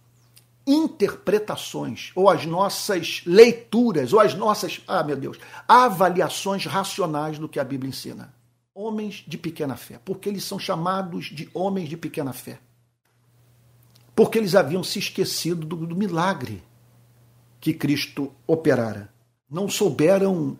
interpretações, 0.67 2.13
ou 2.15 2.29
as 2.29 2.45
nossas 2.45 3.23
leituras, 3.25 4.13
ou 4.13 4.21
as 4.21 4.35
nossas, 4.35 4.83
ah 4.87 5.03
meu 5.03 5.17
Deus, 5.17 5.39
avaliações 5.67 6.67
racionais 6.67 7.39
do 7.39 7.49
que 7.49 7.59
a 7.59 7.65
Bíblia 7.65 7.89
ensina 7.89 8.37
homens 8.79 9.25
de 9.27 9.37
pequena 9.37 9.77
fé. 9.77 9.99
Porque 10.05 10.29
eles 10.29 10.45
são 10.45 10.57
chamados 10.57 11.27
de 11.27 11.51
homens 11.53 11.89
de 11.89 11.97
pequena 11.97 12.33
fé. 12.33 12.61
Porque 14.15 14.39
eles 14.39 14.55
haviam 14.55 14.85
se 14.85 15.01
esquecido 15.01 15.67
do, 15.67 15.85
do 15.85 15.97
milagre 15.97 16.63
que 17.61 17.75
Cristo 17.75 18.33
operara. 18.47 19.13
Não 19.51 19.69
souberam 19.69 20.57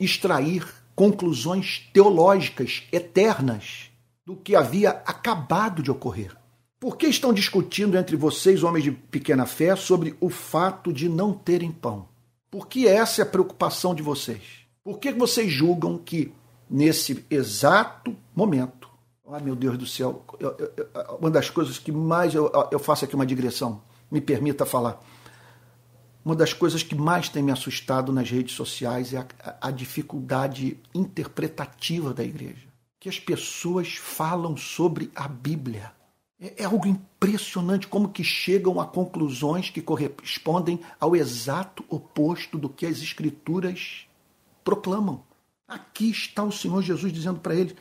extrair 0.00 0.66
conclusões 0.94 1.90
teológicas 1.92 2.84
eternas 2.90 3.90
do 4.24 4.34
que 4.34 4.56
havia 4.56 4.90
acabado 4.90 5.82
de 5.82 5.90
ocorrer. 5.90 6.34
Por 6.80 6.96
que 6.96 7.08
estão 7.08 7.32
discutindo 7.32 7.98
entre 7.98 8.16
vocês, 8.16 8.62
homens 8.62 8.84
de 8.84 8.92
pequena 8.92 9.44
fé, 9.44 9.76
sobre 9.76 10.16
o 10.20 10.30
fato 10.30 10.92
de 10.92 11.08
não 11.08 11.34
terem 11.34 11.72
pão? 11.72 12.08
Por 12.50 12.68
que 12.68 12.88
essa 12.88 13.20
é 13.20 13.24
a 13.24 13.28
preocupação 13.28 13.94
de 13.94 14.02
vocês? 14.02 14.42
Por 14.82 14.98
que 14.98 15.12
vocês 15.12 15.52
julgam 15.52 15.98
que 15.98 16.32
nesse 16.70 17.24
exato 17.30 18.16
momento. 18.34 18.88
Ai, 19.30 19.42
meu 19.42 19.54
Deus 19.54 19.76
do 19.76 19.86
céu, 19.86 20.24
eu, 20.40 20.56
eu, 20.58 21.18
uma 21.20 21.30
das 21.30 21.50
coisas 21.50 21.78
que 21.78 21.92
mais 21.92 22.34
eu, 22.34 22.50
eu 22.70 22.78
faço 22.78 23.04
aqui 23.04 23.14
uma 23.14 23.26
digressão, 23.26 23.82
me 24.10 24.20
permita 24.20 24.64
falar. 24.64 25.02
Uma 26.24 26.34
das 26.34 26.52
coisas 26.52 26.82
que 26.82 26.94
mais 26.94 27.28
tem 27.28 27.42
me 27.42 27.52
assustado 27.52 28.12
nas 28.12 28.30
redes 28.30 28.54
sociais 28.54 29.14
é 29.14 29.18
a, 29.18 29.68
a 29.68 29.70
dificuldade 29.70 30.78
interpretativa 30.94 32.12
da 32.12 32.24
igreja. 32.24 32.68
Que 32.98 33.08
as 33.08 33.18
pessoas 33.18 33.94
falam 33.94 34.56
sobre 34.56 35.10
a 35.14 35.28
Bíblia. 35.28 35.92
É, 36.40 36.62
é 36.62 36.64
algo 36.64 36.86
impressionante 36.86 37.86
como 37.86 38.08
que 38.08 38.24
chegam 38.24 38.80
a 38.80 38.86
conclusões 38.86 39.70
que 39.70 39.80
correspondem 39.80 40.80
ao 40.98 41.14
exato 41.14 41.84
oposto 41.88 42.58
do 42.58 42.68
que 42.68 42.86
as 42.86 42.98
escrituras 42.98 44.06
proclamam. 44.64 45.22
Aqui 45.68 46.10
está 46.10 46.42
o 46.42 46.50
Senhor 46.50 46.80
Jesus 46.80 47.12
dizendo 47.12 47.40
para 47.40 47.54
eles: 47.54 47.74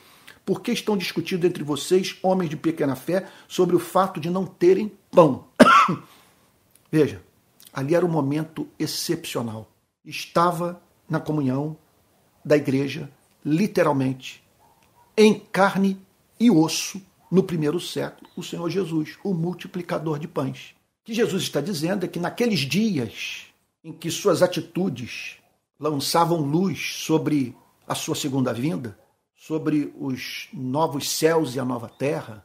por 0.45 0.61
que 0.61 0.71
estão 0.73 0.97
discutindo 0.97 1.47
entre 1.47 1.63
vocês, 1.63 2.17
homens 2.21 2.49
de 2.49 2.57
pequena 2.57 2.97
fé, 2.97 3.29
sobre 3.47 3.77
o 3.77 3.79
fato 3.79 4.19
de 4.19 4.29
não 4.29 4.45
terem 4.45 4.91
pão? 5.09 5.45
Veja, 6.91 7.23
ali 7.71 7.95
era 7.95 8.05
um 8.05 8.09
momento 8.09 8.67
excepcional. 8.77 9.71
Estava 10.03 10.81
na 11.09 11.19
comunhão 11.19 11.77
da 12.43 12.57
igreja, 12.57 13.09
literalmente, 13.43 14.43
em 15.15 15.39
carne 15.39 15.97
e 16.39 16.51
osso, 16.51 17.01
no 17.29 17.43
primeiro 17.43 17.79
século, 17.79 18.29
o 18.35 18.43
Senhor 18.43 18.69
Jesus, 18.69 19.17
o 19.23 19.33
multiplicador 19.33 20.19
de 20.19 20.27
pães. 20.27 20.75
O 21.01 21.05
que 21.05 21.13
Jesus 21.13 21.43
está 21.43 21.59
dizendo 21.59 22.05
é 22.05 22.07
que 22.07 22.19
naqueles 22.19 22.59
dias 22.61 23.47
em 23.83 23.91
que 23.91 24.09
suas 24.09 24.41
atitudes 24.41 25.37
lançavam 25.79 26.39
luz 26.39 27.03
sobre 27.03 27.55
a 27.87 27.95
sua 27.95 28.15
segunda 28.15 28.53
vinda, 28.53 28.99
sobre 29.33 29.93
os 29.97 30.49
novos 30.51 31.09
céus 31.09 31.55
e 31.55 31.59
a 31.59 31.65
nova 31.65 31.87
terra, 31.87 32.43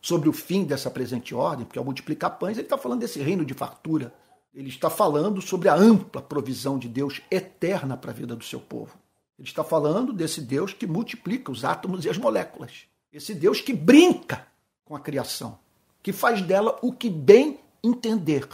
sobre 0.00 0.28
o 0.28 0.32
fim 0.32 0.64
dessa 0.64 0.90
presente 0.90 1.34
ordem, 1.34 1.66
porque 1.66 1.78
ao 1.78 1.84
multiplicar 1.84 2.38
pães, 2.38 2.56
ele 2.56 2.66
está 2.66 2.78
falando 2.78 3.00
desse 3.00 3.20
reino 3.20 3.44
de 3.44 3.54
fartura. 3.54 4.14
Ele 4.54 4.68
está 4.68 4.88
falando 4.88 5.42
sobre 5.42 5.68
a 5.68 5.74
ampla 5.74 6.22
provisão 6.22 6.78
de 6.78 6.88
Deus 6.88 7.20
eterna 7.30 7.96
para 7.96 8.10
a 8.10 8.14
vida 8.14 8.36
do 8.36 8.44
seu 8.44 8.60
povo. 8.60 8.96
Ele 9.38 9.48
está 9.48 9.64
falando 9.64 10.12
desse 10.12 10.40
Deus 10.40 10.72
que 10.72 10.86
multiplica 10.86 11.50
os 11.50 11.64
átomos 11.64 12.04
e 12.04 12.08
as 12.08 12.16
moléculas. 12.16 12.84
Esse 13.12 13.34
Deus 13.34 13.60
que 13.60 13.72
brinca 13.72 14.46
com 14.84 14.94
a 14.94 15.00
criação, 15.00 15.58
que 16.02 16.12
faz 16.12 16.40
dela 16.40 16.78
o 16.80 16.92
que 16.92 17.10
bem 17.10 17.58
entender. 17.82 18.48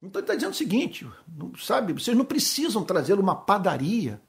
Então 0.00 0.20
ele 0.20 0.24
está 0.24 0.34
dizendo 0.34 0.52
o 0.52 0.56
seguinte, 0.56 1.06
sabe, 1.58 1.92
vocês 1.92 2.16
não 2.16 2.24
precisam 2.24 2.84
trazer 2.84 3.18
uma 3.18 3.34
padaria 3.34 4.20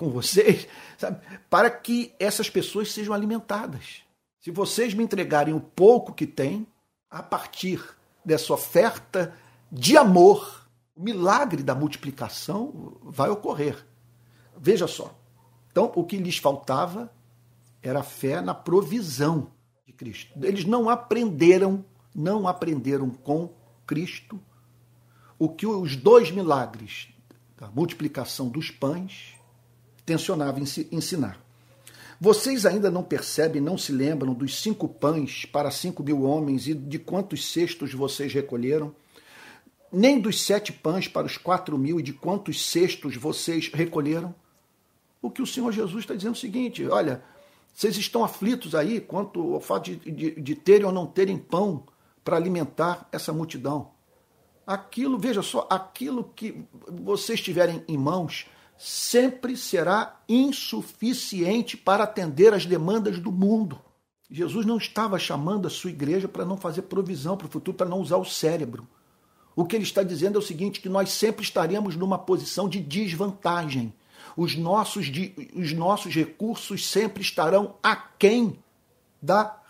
com 0.00 0.08
vocês, 0.08 0.66
sabe? 0.96 1.20
para 1.50 1.70
que 1.70 2.14
essas 2.18 2.48
pessoas 2.48 2.90
sejam 2.90 3.12
alimentadas. 3.12 4.02
Se 4.40 4.50
vocês 4.50 4.94
me 4.94 5.04
entregarem 5.04 5.52
o 5.52 5.60
pouco 5.60 6.14
que 6.14 6.26
têm, 6.26 6.66
a 7.10 7.22
partir 7.22 7.84
dessa 8.24 8.54
oferta 8.54 9.36
de 9.70 9.98
amor, 9.98 10.66
o 10.96 11.02
milagre 11.02 11.62
da 11.62 11.74
multiplicação 11.74 12.96
vai 13.02 13.28
ocorrer. 13.28 13.84
Veja 14.56 14.86
só. 14.86 15.14
Então, 15.70 15.92
o 15.94 16.02
que 16.02 16.16
lhes 16.16 16.38
faltava 16.38 17.12
era 17.82 18.00
a 18.00 18.02
fé 18.02 18.40
na 18.40 18.54
provisão 18.54 19.52
de 19.86 19.92
Cristo. 19.92 20.32
Eles 20.42 20.64
não 20.64 20.88
aprenderam, 20.88 21.84
não 22.14 22.48
aprenderam 22.48 23.10
com 23.10 23.52
Cristo 23.86 24.40
o 25.38 25.48
que 25.50 25.66
os 25.66 25.94
dois 25.94 26.30
milagres 26.30 27.08
da 27.58 27.70
multiplicação 27.70 28.48
dos 28.48 28.70
pães 28.70 29.38
tensionava 30.04 30.60
ensinar. 30.60 31.40
Vocês 32.20 32.66
ainda 32.66 32.90
não 32.90 33.02
percebem, 33.02 33.62
não 33.62 33.78
se 33.78 33.92
lembram 33.92 34.34
dos 34.34 34.60
cinco 34.60 34.86
pães 34.86 35.46
para 35.46 35.70
cinco 35.70 36.02
mil 36.02 36.22
homens 36.22 36.66
e 36.66 36.74
de 36.74 36.98
quantos 36.98 37.50
cestos 37.50 37.94
vocês 37.94 38.32
recolheram? 38.34 38.94
Nem 39.90 40.20
dos 40.20 40.42
sete 40.42 40.72
pães 40.72 41.08
para 41.08 41.26
os 41.26 41.38
quatro 41.38 41.78
mil 41.78 41.98
e 41.98 42.02
de 42.02 42.12
quantos 42.12 42.66
cestos 42.66 43.16
vocês 43.16 43.70
recolheram? 43.72 44.34
O 45.22 45.30
que 45.30 45.40
o 45.40 45.46
Senhor 45.46 45.72
Jesus 45.72 46.04
está 46.04 46.14
dizendo 46.14 46.34
é 46.34 46.36
o 46.36 46.40
seguinte: 46.40 46.86
olha, 46.86 47.22
vocês 47.72 47.96
estão 47.96 48.22
aflitos 48.22 48.74
aí 48.74 49.00
quanto 49.00 49.54
ao 49.54 49.60
fato 49.60 49.84
de, 49.84 49.96
de, 50.10 50.40
de 50.40 50.54
terem 50.54 50.86
ou 50.86 50.92
não 50.92 51.06
terem 51.06 51.38
pão 51.38 51.84
para 52.22 52.36
alimentar 52.36 53.08
essa 53.10 53.32
multidão. 53.32 53.90
Aquilo, 54.66 55.18
veja 55.18 55.42
só, 55.42 55.66
aquilo 55.70 56.30
que 56.36 56.62
vocês 56.86 57.40
tiverem 57.40 57.82
em 57.88 57.96
mãos 57.96 58.46
sempre 58.82 59.58
será 59.58 60.18
insuficiente 60.26 61.76
para 61.76 62.04
atender 62.04 62.54
às 62.54 62.64
demandas 62.64 63.18
do 63.18 63.30
mundo. 63.30 63.78
Jesus 64.30 64.64
não 64.64 64.78
estava 64.78 65.18
chamando 65.18 65.66
a 65.66 65.70
sua 65.70 65.90
igreja 65.90 66.26
para 66.26 66.46
não 66.46 66.56
fazer 66.56 66.82
provisão 66.82 67.36
para 67.36 67.46
o 67.46 67.50
futuro, 67.50 67.76
para 67.76 67.90
não 67.90 68.00
usar 68.00 68.16
o 68.16 68.24
cérebro. 68.24 68.88
O 69.54 69.66
que 69.66 69.76
ele 69.76 69.84
está 69.84 70.02
dizendo 70.02 70.36
é 70.36 70.38
o 70.38 70.42
seguinte: 70.42 70.80
que 70.80 70.88
nós 70.88 71.10
sempre 71.10 71.42
estaremos 71.42 71.94
numa 71.94 72.18
posição 72.18 72.70
de 72.70 72.80
desvantagem. 72.80 73.92
Os 74.34 74.56
nossos, 74.56 75.10
os 75.54 75.72
nossos 75.74 76.14
recursos 76.14 76.88
sempre 76.88 77.20
estarão 77.20 77.74
aquém 77.82 78.58
da 79.20 79.60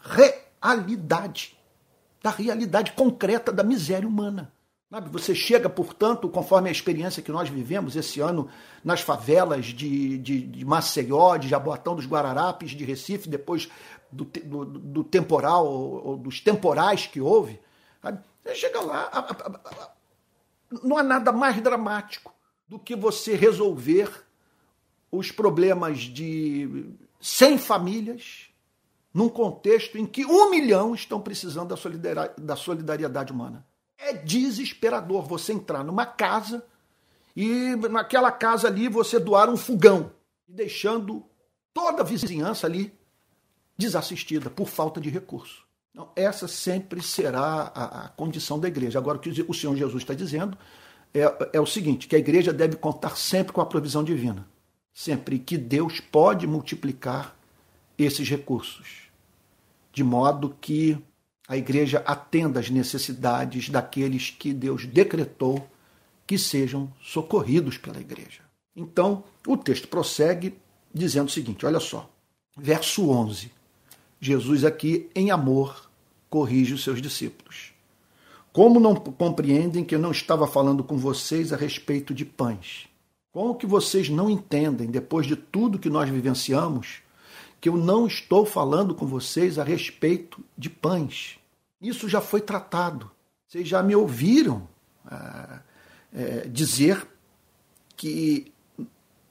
realidade, 0.63 1.59
da 2.23 2.31
realidade 2.31 2.93
concreta 2.93 3.51
da 3.51 3.65
miséria 3.65 4.07
humana. 4.07 4.53
Você 5.13 5.37
chega, 5.37 5.69
portanto, 5.69 6.29
conforme 6.29 6.69
a 6.69 6.73
experiência 6.73 7.23
que 7.23 7.31
nós 7.31 7.49
vivemos 7.49 7.95
esse 7.95 8.21
ano 8.21 8.51
nas 8.83 9.01
favelas 9.01 9.67
de, 9.67 10.19
de, 10.19 10.41
de 10.41 10.65
Maceió, 10.65 11.37
de 11.37 11.47
Jaboatão 11.47 11.95
dos 11.95 12.07
Guararapes, 12.07 12.73
de 12.73 12.85
Recife, 12.85 13.29
depois 13.29 13.69
do, 14.11 14.25
do, 14.25 14.65
do 14.65 15.05
temporal, 15.05 15.65
ou 15.65 16.17
dos 16.17 16.41
temporais 16.41 17.07
que 17.07 17.21
houve, 17.21 17.61
sabe? 18.03 18.19
você 18.43 18.55
chega 18.57 18.81
lá, 18.81 19.09
a, 19.13 19.19
a, 19.21 19.61
a, 19.85 19.91
não 20.83 20.99
há 20.99 21.05
nada 21.05 21.31
mais 21.31 21.61
dramático 21.61 22.35
do 22.67 22.77
que 22.77 22.97
você 22.97 23.37
resolver 23.37 24.11
os 25.13 25.31
problemas 25.31 26.01
de 26.01 26.95
100 27.21 27.59
famílias 27.59 28.49
num 29.15 29.29
contexto 29.29 29.97
em 29.97 30.07
que 30.07 30.27
um 30.27 30.51
milhão 30.51 30.97
estão 30.97 31.21
precisando 31.21 31.77
da 32.37 32.57
solidariedade 32.57 33.33
humana. 33.33 33.65
É 34.01 34.13
desesperador 34.13 35.27
você 35.27 35.53
entrar 35.53 35.85
numa 35.85 36.07
casa 36.07 36.65
e 37.37 37.77
naquela 37.91 38.33
casa 38.33 38.69
ali 38.69 38.89
você 38.89 39.19
doar 39.19 39.49
um 39.49 39.57
fogão, 39.57 40.13
deixando 40.49 41.25
toda 41.73 42.03
a 42.03 42.05
vizinhança 42.05 42.67
ali 42.67 42.93
desassistida 43.77 44.51
por 44.51 44.69
falta 44.69 45.01
de 45.01 45.09
recurso. 45.09 45.65
Então, 45.91 46.11
essa 46.15 46.47
sempre 46.47 47.03
será 47.03 47.73
a, 47.75 48.05
a, 48.05 48.09
condição 48.11 48.59
da 48.61 48.69
igreja. 48.69 48.99
Agora, 48.99 49.19
o 49.19 49.21
que 49.21 49.45
o 49.47 49.55
Senhor 49.55 49.77
Jesus 49.77 50.03
está 50.03 50.15
dizendo 50.15 50.57
é, 51.13 51.51
é 51.55 51.61
o 51.61 51.67
seguinte: 51.67 52.07
que 52.07 52.15
a 52.15 52.19
igreja 52.19 52.53
deve 52.53 52.77
contar 52.77 53.17
sempre 53.17 53.53
com 53.53 53.61
a 53.61 53.67
provisão 53.67 54.05
divina. 54.05 54.47
Sempre 54.93 55.39
que 55.39 55.57
Deus 55.57 56.01
pode 56.01 56.47
multiplicar 56.47 57.37
esses 57.97 58.29
recursos, 58.29 59.11
de 59.93 60.03
modo 60.03 60.57
que 60.61 60.99
a 61.51 61.57
igreja 61.57 62.01
atenda 62.07 62.61
às 62.61 62.71
necessidades 62.71 63.69
daqueles 63.69 64.31
que 64.31 64.55
Deus 64.55 64.87
decretou 64.87 65.69
que 66.25 66.39
sejam 66.39 66.89
socorridos 67.03 67.77
pela 67.77 67.99
igreja. 67.99 68.43
Então, 68.77 69.25
o 69.45 69.57
texto 69.57 69.89
prossegue 69.89 70.55
dizendo 70.95 71.27
o 71.27 71.33
seguinte: 71.33 71.67
olha 71.67 71.81
só, 71.81 72.09
verso 72.57 73.11
11. 73.11 73.51
Jesus 74.21 74.65
aqui, 74.65 75.11
em 75.13 75.33
amor, 75.33 75.91
corrige 76.29 76.73
os 76.73 76.85
seus 76.85 77.03
discípulos. 77.03 77.73
Como 78.53 78.79
não 78.79 78.95
compreendem 78.95 79.85
que 79.85 79.97
eu 79.97 79.99
não 79.99 80.13
estava 80.13 80.47
falando 80.47 80.85
com 80.85 80.97
vocês 80.97 81.53
a 81.53 81.57
respeito 81.57 82.15
de 82.15 82.25
pães? 82.25 82.87
Como 83.33 83.57
que 83.57 83.67
vocês 83.67 84.09
não 84.09 84.31
entendem, 84.31 84.89
depois 84.89 85.27
de 85.27 85.35
tudo 85.35 85.81
que 85.81 85.91
nós 85.91 86.09
vivenciamos, 86.09 86.99
que 87.61 87.69
eu 87.69 87.77
não 87.77 88.07
estou 88.07 88.47
falando 88.47 88.95
com 88.95 89.05
vocês 89.05 89.59
a 89.59 89.65
respeito 89.65 90.45
de 90.57 90.71
pães? 90.71 91.40
Isso 91.81 92.09
já 92.09 92.21
foi 92.21 92.41
tratado. 92.41 93.11
Vocês 93.47 93.67
já 93.67 93.83
me 93.83 93.97
ouviram 93.97 94.69
é, 95.11 95.61
é, 96.13 96.49
dizer 96.49 97.07
que 97.97 98.53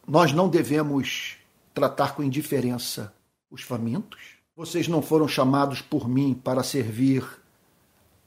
nós 0.07 0.31
não 0.31 0.49
devemos 0.49 1.37
tratar 1.73 2.15
com 2.15 2.23
indiferença 2.23 3.13
os 3.49 3.61
famintos, 3.61 4.37
vocês 4.55 4.87
não 4.87 5.01
foram 5.01 5.27
chamados 5.27 5.81
por 5.81 6.07
mim 6.07 6.33
para 6.33 6.63
servir 6.63 7.25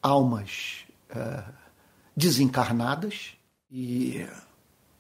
almas 0.01 0.85
é, 1.11 1.45
desencarnadas. 2.17 3.37
E 3.71 4.27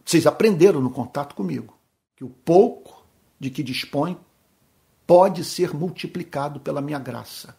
vocês 0.05 0.27
aprenderam 0.27 0.81
no 0.81 0.91
contato 0.91 1.35
comigo 1.35 1.77
que 2.17 2.25
o 2.25 2.29
pouco 2.29 3.07
de 3.39 3.51
que 3.51 3.63
dispõe 3.63 4.19
pode 5.07 5.45
ser 5.45 5.75
multiplicado 5.75 6.61
pela 6.61 6.81
minha 6.81 6.99
graça, 6.99 7.57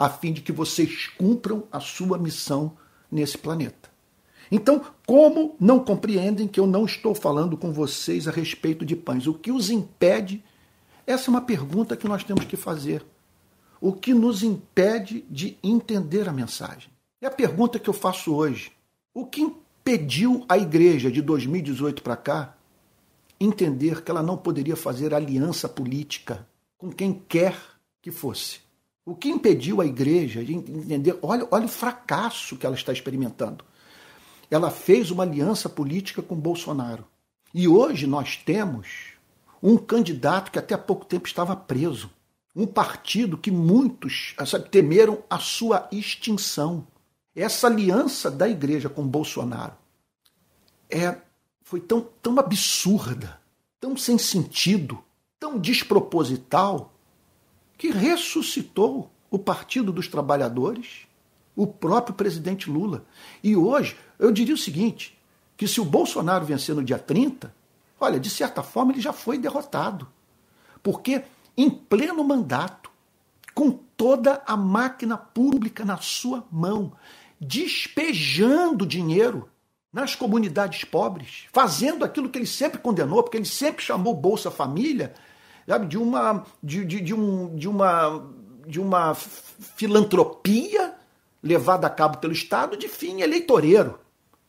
a 0.00 0.08
fim 0.08 0.32
de 0.32 0.40
que 0.40 0.50
vocês 0.50 1.08
cumpram 1.08 1.64
a 1.70 1.78
sua 1.78 2.16
missão 2.16 2.72
nesse 3.12 3.36
planeta. 3.36 3.90
Então, 4.50 4.82
como 5.06 5.54
não 5.60 5.78
compreendem 5.78 6.48
que 6.48 6.58
eu 6.58 6.66
não 6.66 6.86
estou 6.86 7.14
falando 7.14 7.54
com 7.54 7.70
vocês 7.70 8.26
a 8.26 8.30
respeito 8.30 8.82
de 8.82 8.96
pães? 8.96 9.26
O 9.26 9.34
que 9.34 9.52
os 9.52 9.68
impede 9.68 10.42
essa 11.06 11.28
é 11.28 11.30
uma 11.30 11.42
pergunta 11.42 11.98
que 11.98 12.08
nós 12.08 12.24
temos 12.24 12.46
que 12.46 12.56
fazer. 12.56 13.04
O 13.78 13.92
que 13.92 14.14
nos 14.14 14.42
impede 14.42 15.22
de 15.28 15.58
entender 15.62 16.26
a 16.26 16.32
mensagem? 16.32 16.90
É 17.20 17.26
a 17.26 17.30
pergunta 17.30 17.78
que 17.78 17.90
eu 17.90 17.94
faço 17.94 18.34
hoje. 18.34 18.72
O 19.12 19.26
que 19.26 19.42
impediu 19.42 20.46
a 20.48 20.56
igreja 20.56 21.10
de 21.10 21.20
2018 21.20 22.02
para 22.02 22.16
cá 22.16 22.56
entender 23.38 24.02
que 24.02 24.10
ela 24.10 24.22
não 24.22 24.38
poderia 24.38 24.76
fazer 24.76 25.12
aliança 25.12 25.68
política 25.68 26.48
com 26.78 26.90
quem 26.90 27.12
quer 27.12 27.54
que 28.00 28.10
fosse? 28.10 28.69
O 29.04 29.14
que 29.14 29.28
impediu 29.28 29.80
a 29.80 29.86
igreja 29.86 30.44
de 30.44 30.54
entender? 30.54 31.18
Olha, 31.22 31.46
olha 31.50 31.64
o 31.64 31.68
fracasso 31.68 32.56
que 32.56 32.66
ela 32.66 32.74
está 32.74 32.92
experimentando. 32.92 33.64
Ela 34.50 34.70
fez 34.70 35.10
uma 35.10 35.22
aliança 35.22 35.68
política 35.68 36.22
com 36.22 36.36
Bolsonaro. 36.36 37.06
E 37.52 37.66
hoje 37.66 38.06
nós 38.06 38.36
temos 38.36 39.14
um 39.62 39.76
candidato 39.76 40.50
que 40.50 40.58
até 40.58 40.74
há 40.74 40.78
pouco 40.78 41.04
tempo 41.04 41.26
estava 41.26 41.56
preso. 41.56 42.10
Um 42.54 42.66
partido 42.66 43.38
que 43.38 43.50
muitos 43.50 44.34
sabe, 44.46 44.68
temeram 44.68 45.22
a 45.30 45.38
sua 45.38 45.88
extinção. 45.92 46.86
Essa 47.34 47.68
aliança 47.68 48.30
da 48.30 48.48
igreja 48.48 48.88
com 48.88 49.06
Bolsonaro 49.06 49.74
é, 50.90 51.16
foi 51.62 51.80
tão, 51.80 52.00
tão 52.20 52.38
absurda, 52.38 53.40
tão 53.78 53.96
sem 53.96 54.18
sentido, 54.18 55.02
tão 55.38 55.58
desproposital, 55.58 56.92
que 57.80 57.90
ressuscitou 57.90 59.10
o 59.30 59.38
Partido 59.38 59.90
dos 59.90 60.06
Trabalhadores, 60.06 61.08
o 61.56 61.66
próprio 61.66 62.14
presidente 62.14 62.70
Lula. 62.70 63.04
E 63.42 63.56
hoje, 63.56 63.96
eu 64.18 64.30
diria 64.30 64.54
o 64.54 64.58
seguinte: 64.58 65.18
que 65.56 65.66
se 65.66 65.80
o 65.80 65.84
Bolsonaro 65.84 66.44
vencer 66.44 66.76
no 66.76 66.84
dia 66.84 66.98
30, 66.98 67.58
Olha, 68.00 68.18
de 68.18 68.30
certa 68.30 68.62
forma 68.62 68.92
ele 68.92 69.00
já 69.00 69.12
foi 69.12 69.36
derrotado. 69.36 70.08
Porque 70.82 71.22
em 71.54 71.68
pleno 71.68 72.24
mandato, 72.24 72.90
com 73.54 73.70
toda 73.70 74.42
a 74.46 74.56
máquina 74.56 75.18
pública 75.18 75.84
na 75.84 75.98
sua 75.98 76.46
mão, 76.50 76.92
despejando 77.38 78.86
dinheiro 78.86 79.50
nas 79.92 80.14
comunidades 80.14 80.84
pobres, 80.84 81.46
fazendo 81.52 82.04
aquilo 82.04 82.30
que 82.30 82.38
ele 82.38 82.46
sempre 82.46 82.78
condenou, 82.78 83.22
porque 83.22 83.36
ele 83.36 83.44
sempre 83.44 83.84
chamou 83.84 84.14
Bolsa 84.14 84.50
Família 84.50 85.12
sabe, 85.66 85.86
de 85.86 85.98
uma 85.98 86.44
de, 86.62 86.84
de, 86.84 87.00
de, 87.00 87.14
um, 87.14 87.54
de 87.56 87.68
uma 87.68 88.26
de 88.66 88.80
uma 88.80 89.14
filantropia 89.14 90.94
levada 91.42 91.86
a 91.86 91.90
cabo 91.90 92.18
pelo 92.18 92.32
Estado 92.32 92.76
de 92.76 92.88
fim 92.88 93.20
eleitoreiro 93.20 93.98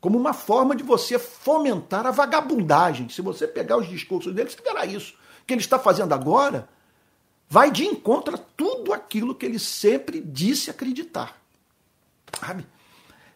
como 0.01 0.17
uma 0.17 0.33
forma 0.33 0.75
de 0.75 0.83
você 0.83 1.19
fomentar 1.19 2.07
a 2.07 2.11
vagabundagem. 2.11 3.07
Se 3.07 3.21
você 3.21 3.47
pegar 3.47 3.77
os 3.77 3.87
discursos 3.87 4.33
dele, 4.33 4.49
você 4.49 4.59
verá 4.61 4.83
isso. 4.83 5.13
O 5.43 5.45
que 5.45 5.53
ele 5.53 5.61
está 5.61 5.77
fazendo 5.77 6.11
agora 6.11 6.67
vai 7.47 7.69
de 7.69 7.85
encontro 7.85 8.33
a 8.33 8.37
tudo 8.37 8.91
aquilo 8.91 9.35
que 9.35 9.45
ele 9.45 9.59
sempre 9.59 10.19
disse 10.19 10.71
acreditar. 10.71 11.39
Sabe? 12.39 12.65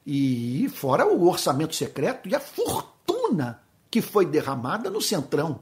E 0.05 0.67
fora 0.69 1.05
o 1.05 1.27
orçamento 1.27 1.75
secreto 1.75 2.27
e 2.27 2.33
a 2.33 2.39
fortuna 2.39 3.61
que 3.91 4.01
foi 4.01 4.25
derramada 4.25 4.89
no 4.89 5.01
Centrão. 5.01 5.59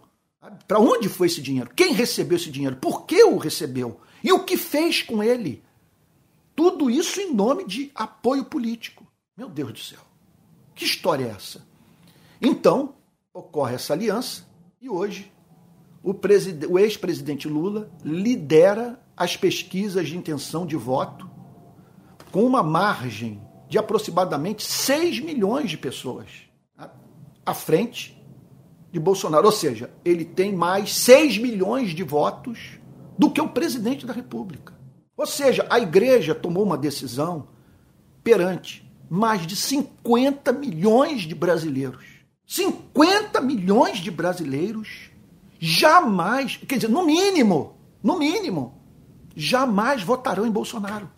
Para 0.67 0.79
onde 0.79 1.07
foi 1.07 1.27
esse 1.27 1.41
dinheiro? 1.41 1.71
Quem 1.75 1.93
recebeu 1.93 2.35
esse 2.35 2.51
dinheiro? 2.51 2.75
Por 2.75 3.05
que 3.05 3.23
o 3.23 3.37
recebeu? 3.37 4.01
E 4.23 4.31
o 4.31 4.43
que 4.43 4.57
fez 4.57 5.01
com 5.01 5.23
ele? 5.23 5.63
Tudo 6.55 6.89
isso 6.89 7.19
em 7.21 7.33
nome 7.33 7.65
de 7.65 7.91
apoio 7.95 8.45
político. 8.45 9.07
Meu 9.37 9.49
Deus 9.49 9.73
do 9.73 9.79
céu. 9.79 9.99
Que 10.75 10.85
história 10.85 11.25
é 11.25 11.29
essa? 11.29 11.65
Então, 12.41 12.95
ocorre 13.33 13.75
essa 13.75 13.93
aliança 13.93 14.45
e 14.81 14.89
hoje 14.89 15.31
o, 16.03 16.13
o 16.69 16.79
ex-presidente 16.79 17.47
Lula 17.47 17.89
lidera 18.03 19.01
as 19.15 19.37
pesquisas 19.37 20.09
de 20.09 20.17
intenção 20.17 20.65
de 20.65 20.75
voto 20.75 21.29
com 22.31 22.43
uma 22.43 22.61
margem 22.61 23.41
de 23.69 23.77
aproximadamente 23.77 24.63
6 24.63 25.21
milhões 25.21 25.69
de 25.69 25.77
pessoas 25.77 26.27
à 27.45 27.53
frente 27.53 28.21
de 28.93 28.99
Bolsonaro. 28.99 29.47
Ou 29.47 29.51
seja, 29.51 29.89
ele 30.05 30.23
tem 30.23 30.55
mais 30.55 30.93
6 30.93 31.39
milhões 31.39 31.89
de 31.89 32.03
votos 32.03 32.79
do 33.17 33.31
que 33.31 33.41
o 33.41 33.49
presidente 33.49 34.05
da 34.05 34.13
República. 34.13 34.73
Ou 35.17 35.25
seja, 35.25 35.65
a 35.69 35.79
igreja 35.79 36.35
tomou 36.35 36.63
uma 36.63 36.77
decisão 36.77 37.47
perante 38.23 38.87
mais 39.09 39.45
de 39.45 39.55
50 39.55 40.53
milhões 40.53 41.23
de 41.23 41.33
brasileiros. 41.33 42.05
50 42.45 43.41
milhões 43.41 43.97
de 43.97 44.11
brasileiros 44.11 45.09
jamais, 45.59 46.57
quer 46.57 46.75
dizer, 46.75 46.89
no 46.89 47.05
mínimo, 47.05 47.75
no 48.01 48.19
mínimo, 48.19 48.79
jamais 49.35 50.03
votarão 50.03 50.45
em 50.45 50.51
Bolsonaro. 50.51 51.09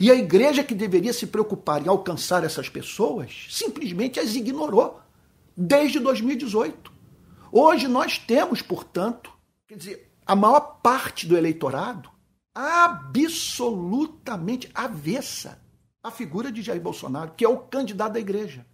E 0.00 0.10
a 0.10 0.14
igreja 0.14 0.64
que 0.64 0.74
deveria 0.74 1.12
se 1.12 1.26
preocupar 1.26 1.84
em 1.84 1.88
alcançar 1.88 2.42
essas 2.42 2.68
pessoas, 2.68 3.46
simplesmente 3.50 4.18
as 4.18 4.34
ignorou 4.34 5.00
desde 5.56 6.00
2018. 6.00 6.89
Hoje 7.52 7.88
nós 7.88 8.18
temos, 8.18 8.62
portanto, 8.62 9.32
quer 9.66 9.76
dizer, 9.76 10.12
a 10.24 10.36
maior 10.36 10.60
parte 10.82 11.26
do 11.26 11.36
eleitorado 11.36 12.08
absolutamente 12.54 14.70
avessa 14.74 15.60
a 16.02 16.10
figura 16.10 16.50
de 16.50 16.62
Jair 16.62 16.80
Bolsonaro, 16.80 17.34
que 17.36 17.44
é 17.44 17.48
o 17.48 17.58
candidato 17.58 18.14
da 18.14 18.20
igreja. 18.20 18.64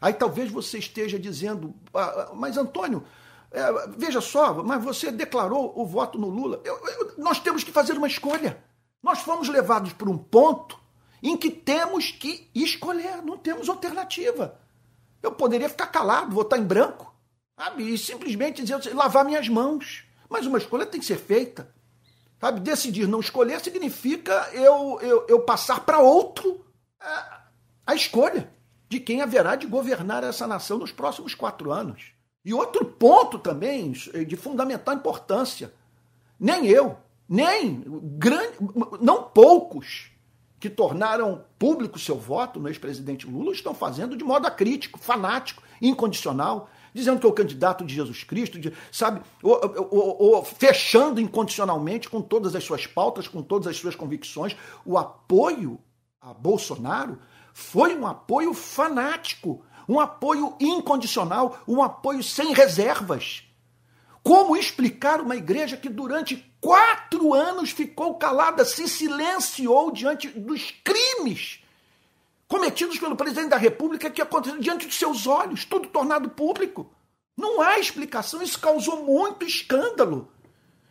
Aí 0.00 0.12
talvez 0.12 0.48
você 0.50 0.78
esteja 0.78 1.18
dizendo, 1.18 1.74
ah, 1.92 2.00
ah, 2.00 2.30
mas 2.34 2.56
Antônio, 2.56 3.02
é, 3.50 3.88
veja 3.96 4.20
só, 4.20 4.62
mas 4.62 4.84
você 4.84 5.10
declarou 5.10 5.72
o 5.76 5.84
voto 5.84 6.18
no 6.18 6.28
Lula. 6.28 6.60
Eu, 6.64 6.78
eu, 6.86 7.14
nós 7.18 7.40
temos 7.40 7.64
que 7.64 7.72
fazer 7.72 7.94
uma 7.94 8.06
escolha. 8.06 8.62
Nós 9.02 9.20
fomos 9.20 9.48
levados 9.48 9.92
por 9.92 10.08
um 10.08 10.18
ponto 10.18 10.78
em 11.22 11.36
que 11.36 11.50
temos 11.50 12.12
que 12.12 12.48
escolher, 12.54 13.22
não 13.22 13.36
temos 13.36 13.68
alternativa. 13.68 14.60
Eu 15.22 15.32
poderia 15.32 15.68
ficar 15.68 15.88
calado, 15.88 16.34
votar 16.34 16.58
em 16.58 16.64
branco. 16.64 17.07
Sabe? 17.58 17.92
E 17.92 17.98
simplesmente 17.98 18.62
dizer, 18.62 18.94
lavar 18.94 19.24
minhas 19.24 19.48
mãos. 19.48 20.04
Mas 20.30 20.46
uma 20.46 20.58
escolha 20.58 20.86
tem 20.86 21.00
que 21.00 21.06
ser 21.06 21.18
feita. 21.18 21.68
Sabe? 22.40 22.60
Decidir 22.60 23.08
não 23.08 23.18
escolher 23.18 23.60
significa 23.60 24.48
eu, 24.52 25.00
eu, 25.02 25.26
eu 25.28 25.40
passar 25.40 25.80
para 25.80 25.98
outro 25.98 26.64
a, 27.00 27.42
a 27.84 27.94
escolha 27.96 28.48
de 28.88 29.00
quem 29.00 29.20
haverá 29.20 29.56
de 29.56 29.66
governar 29.66 30.22
essa 30.22 30.46
nação 30.46 30.78
nos 30.78 30.92
próximos 30.92 31.34
quatro 31.34 31.72
anos. 31.72 32.12
E 32.44 32.54
outro 32.54 32.84
ponto 32.84 33.40
também 33.40 33.90
de 33.90 34.36
fundamental 34.36 34.94
importância: 34.94 35.74
nem 36.38 36.66
eu, 36.66 36.96
nem 37.28 37.82
grande, 38.16 38.56
não 39.00 39.24
poucos 39.24 40.12
que 40.60 40.70
tornaram 40.70 41.44
público 41.58 41.98
seu 41.98 42.16
voto 42.16 42.58
no 42.58 42.68
ex-presidente 42.68 43.26
Lula 43.26 43.52
estão 43.52 43.74
fazendo 43.74 44.16
de 44.16 44.24
modo 44.24 44.46
acrítico, 44.46 44.98
fanático, 44.98 45.62
incondicional, 45.80 46.70
dizendo 46.98 47.20
que 47.20 47.26
é 47.26 47.28
o 47.28 47.32
candidato 47.32 47.84
de 47.84 47.94
Jesus 47.94 48.24
Cristo, 48.24 48.58
de, 48.58 48.72
sabe, 48.90 49.22
ou, 49.42 49.60
ou, 49.90 50.22
ou, 50.34 50.44
fechando 50.44 51.20
incondicionalmente 51.20 52.08
com 52.08 52.20
todas 52.20 52.54
as 52.54 52.64
suas 52.64 52.86
pautas, 52.86 53.28
com 53.28 53.42
todas 53.42 53.68
as 53.68 53.76
suas 53.76 53.94
convicções. 53.94 54.56
O 54.84 54.98
apoio 54.98 55.80
a 56.20 56.34
Bolsonaro 56.34 57.18
foi 57.54 57.96
um 57.96 58.06
apoio 58.06 58.52
fanático, 58.52 59.64
um 59.88 60.00
apoio 60.00 60.56
incondicional, 60.60 61.60
um 61.66 61.82
apoio 61.82 62.22
sem 62.22 62.52
reservas. 62.52 63.44
Como 64.22 64.56
explicar 64.56 65.20
uma 65.20 65.36
igreja 65.36 65.76
que 65.76 65.88
durante 65.88 66.36
quatro 66.60 67.32
anos 67.32 67.70
ficou 67.70 68.16
calada, 68.16 68.64
se 68.64 68.88
silenciou 68.88 69.90
diante 69.92 70.28
dos 70.28 70.72
crimes 70.84 71.60
cometidos 72.48 72.98
pelo 72.98 73.14
presidente 73.14 73.50
da 73.50 73.58
República 73.58 74.10
que 74.10 74.22
aconteceram 74.22 74.60
diante 74.60 74.86
dos 74.86 74.98
seus 74.98 75.26
olhos, 75.26 75.66
tudo 75.66 75.88
tornado 75.88 76.30
público. 76.30 76.90
Não 77.36 77.60
há 77.60 77.78
explicação, 77.78 78.42
isso 78.42 78.58
causou 78.58 79.04
muito 79.04 79.44
escândalo. 79.44 80.32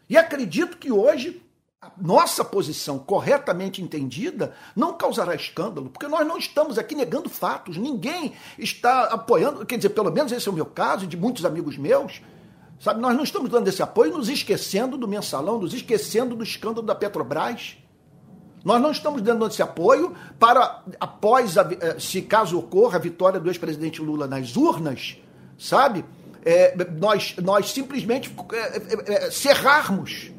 E 0.07 0.15
acredito 0.15 0.77
que 0.77 0.91
hoje 0.91 1.41
a 1.81 1.91
nossa 1.97 2.45
posição 2.45 2.97
corretamente 2.97 3.81
entendida 3.81 4.55
não 4.75 4.93
causará 4.93 5.35
escândalo, 5.35 5.89
porque 5.89 6.07
nós 6.07 6.25
não 6.25 6.37
estamos 6.37 6.77
aqui 6.77 6.95
negando 6.95 7.29
fatos, 7.29 7.75
ninguém 7.75 8.33
está 8.57 9.05
apoiando, 9.05 9.65
quer 9.65 9.77
dizer, 9.77 9.89
pelo 9.89 10.11
menos 10.11 10.31
esse 10.31 10.47
é 10.47 10.51
o 10.51 10.55
meu 10.55 10.65
caso 10.65 11.03
e 11.03 11.07
de 11.07 11.17
muitos 11.17 11.43
amigos 11.43 11.77
meus, 11.77 12.21
sabe? 12.79 13.01
Nós 13.01 13.15
não 13.15 13.23
estamos 13.23 13.49
dando 13.49 13.67
esse 13.67 13.81
apoio 13.81 14.15
nos 14.15 14.29
esquecendo 14.29 14.97
do 14.97 15.07
mensalão, 15.07 15.59
nos 15.59 15.73
esquecendo 15.73 16.35
do 16.35 16.43
escândalo 16.43 16.85
da 16.85 16.95
Petrobras. 16.95 17.77
Nós 18.67 18.81
não 18.81 18.91
estamos 18.91 19.21
dando 19.21 19.47
esse 19.47 19.61
apoio 19.61 20.13
para, 20.37 20.83
após, 20.99 21.57
a, 21.57 21.61
eh, 21.71 21.97
se 22.01 22.21
caso 22.21 22.59
ocorra, 22.59 22.97
a 22.97 22.99
vitória 22.99 23.39
do 23.39 23.49
ex-presidente 23.49 24.01
Lula 24.01 24.27
nas 24.27 24.57
urnas, 24.57 25.15
sabe? 25.57 26.03
É, 26.43 26.75
nós, 26.99 27.33
nós 27.37 27.71
simplesmente 27.71 28.29
é, 28.51 29.13
é, 29.13 29.31
cerrarmos 29.31 30.33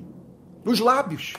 os 0.62 0.78
lábios. 0.78 1.32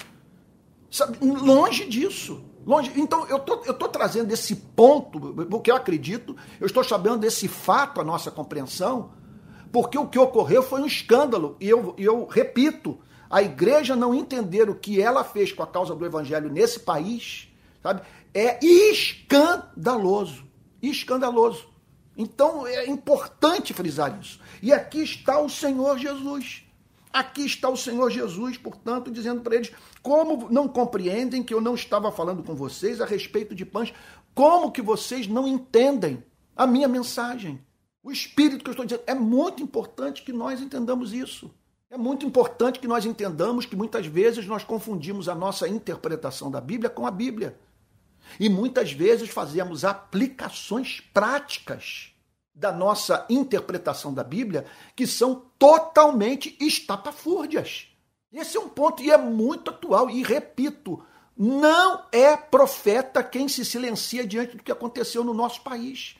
Sabe? 0.90 1.20
Longe 1.22 1.86
disso. 1.86 2.44
Longe. 2.66 2.92
Então, 2.96 3.24
eu 3.28 3.38
tô, 3.38 3.60
estou 3.60 3.76
tô 3.76 3.88
trazendo 3.88 4.32
esse 4.32 4.56
ponto, 4.56 5.20
porque 5.46 5.70
eu 5.70 5.76
acredito, 5.76 6.36
eu 6.60 6.66
estou 6.66 6.84
chamando 6.84 7.24
esse 7.24 7.48
fato 7.48 8.02
à 8.02 8.04
nossa 8.04 8.32
compreensão, 8.32 9.12
porque 9.72 9.96
o 9.96 10.08
que 10.08 10.18
ocorreu 10.18 10.64
foi 10.64 10.82
um 10.82 10.88
escândalo. 10.88 11.56
E 11.60 11.70
eu, 11.70 11.94
eu 12.00 12.26
repito, 12.26 12.98
a 13.30 13.42
igreja 13.42 13.96
não 13.96 14.16
entender 14.16 14.70
o 14.70 14.76
que 14.76 15.02
ela 15.02 15.24
fez 15.24 15.52
com 15.52 15.62
a 15.62 15.68
causa 15.68 15.94
do 15.96 16.06
evangelho 16.06 16.50
nesse 16.50 16.80
país, 16.80 17.48
sabe, 17.84 18.02
é 18.34 18.64
escandaloso. 18.66 20.48
Escandaloso. 20.82 21.68
Então 22.18 22.66
é 22.66 22.88
importante 22.88 23.74
frisar 23.74 24.20
isso. 24.20 24.40
E 24.62 24.74
aqui 24.74 25.04
está 25.04 25.40
o 25.40 25.50
Senhor 25.50 25.98
Jesus. 25.98 26.64
Aqui 27.12 27.46
está 27.46 27.70
o 27.70 27.78
Senhor 27.78 28.10
Jesus, 28.10 28.58
portanto, 28.58 29.12
dizendo 29.12 29.42
para 29.42 29.56
eles: 29.56 29.72
como 30.02 30.50
não 30.50 30.68
compreendem 30.68 31.44
que 31.44 31.54
eu 31.54 31.62
não 31.62 31.76
estava 31.76 32.12
falando 32.12 32.44
com 32.44 32.56
vocês 32.56 33.02
a 33.02 33.06
respeito 33.06 33.56
de 33.56 33.66
pães? 33.66 33.94
Como 34.34 34.72
que 34.72 34.82
vocês 34.82 35.28
não 35.28 35.48
entendem 35.48 36.24
a 36.56 36.68
minha 36.68 36.88
mensagem? 36.88 37.66
O 38.04 38.12
espírito 38.12 38.64
que 38.64 38.70
eu 38.70 38.74
estou 38.74 38.86
dizendo. 38.86 39.04
É 39.08 39.14
muito 39.14 39.62
importante 39.62 40.24
que 40.24 40.32
nós 40.32 40.62
entendamos 40.62 41.14
isso. 41.14 41.52
É 41.92 41.98
muito 41.98 42.24
importante 42.24 42.80
que 42.80 42.88
nós 42.88 43.04
entendamos 43.04 43.66
que 43.66 43.76
muitas 43.76 44.06
vezes 44.06 44.46
nós 44.46 44.64
confundimos 44.64 45.28
a 45.28 45.34
nossa 45.34 45.68
interpretação 45.68 46.52
da 46.52 46.62
Bíblia 46.62 46.88
com 46.88 47.08
a 47.08 47.10
Bíblia. 47.10 47.60
E 48.40 48.48
muitas 48.48 48.92
vezes 48.92 49.30
fazemos 49.30 49.84
aplicações 49.84 51.02
práticas 51.12 52.14
da 52.54 52.72
nossa 52.72 53.26
interpretação 53.28 54.14
da 54.14 54.24
Bíblia 54.24 54.68
que 54.96 55.08
são 55.08 55.46
totalmente 55.58 56.56
estapafúrdias. 56.60 57.88
Esse 58.32 58.56
é 58.56 58.60
um 58.60 58.70
ponto 58.70 59.02
e 59.02 59.10
é 59.10 59.18
muito 59.18 59.72
atual. 59.72 60.12
E 60.12 60.22
repito, 60.22 61.04
não 61.36 62.06
é 62.12 62.38
profeta 62.38 63.24
quem 63.24 63.48
se 63.48 63.66
silencia 63.66 64.28
diante 64.28 64.56
do 64.56 64.62
que 64.62 64.72
aconteceu 64.72 65.24
no 65.24 65.34
nosso 65.34 65.62
país. 65.62 66.20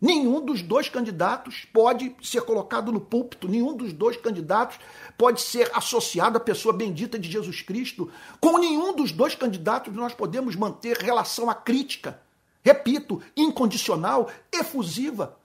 Nenhum 0.00 0.40
dos 0.40 0.62
dois 0.62 0.88
candidatos 0.88 1.66
pode 1.70 2.16
ser 2.22 2.40
colocado 2.42 2.90
no 2.90 3.00
púlpito, 3.00 3.46
nenhum 3.46 3.76
dos 3.76 3.92
dois 3.92 4.16
candidatos 4.16 4.78
pode 5.20 5.42
ser 5.42 5.70
associado 5.74 6.38
à 6.38 6.40
pessoa 6.40 6.72
bendita 6.72 7.18
de 7.18 7.30
Jesus 7.30 7.60
Cristo. 7.60 8.10
Com 8.40 8.56
nenhum 8.56 8.96
dos 8.96 9.12
dois 9.12 9.34
candidatos 9.34 9.94
nós 9.94 10.14
podemos 10.14 10.56
manter 10.56 10.96
relação 10.96 11.50
à 11.50 11.54
crítica. 11.54 12.22
Repito, 12.64 13.20
incondicional, 13.36 14.30
efusiva. 14.50 15.38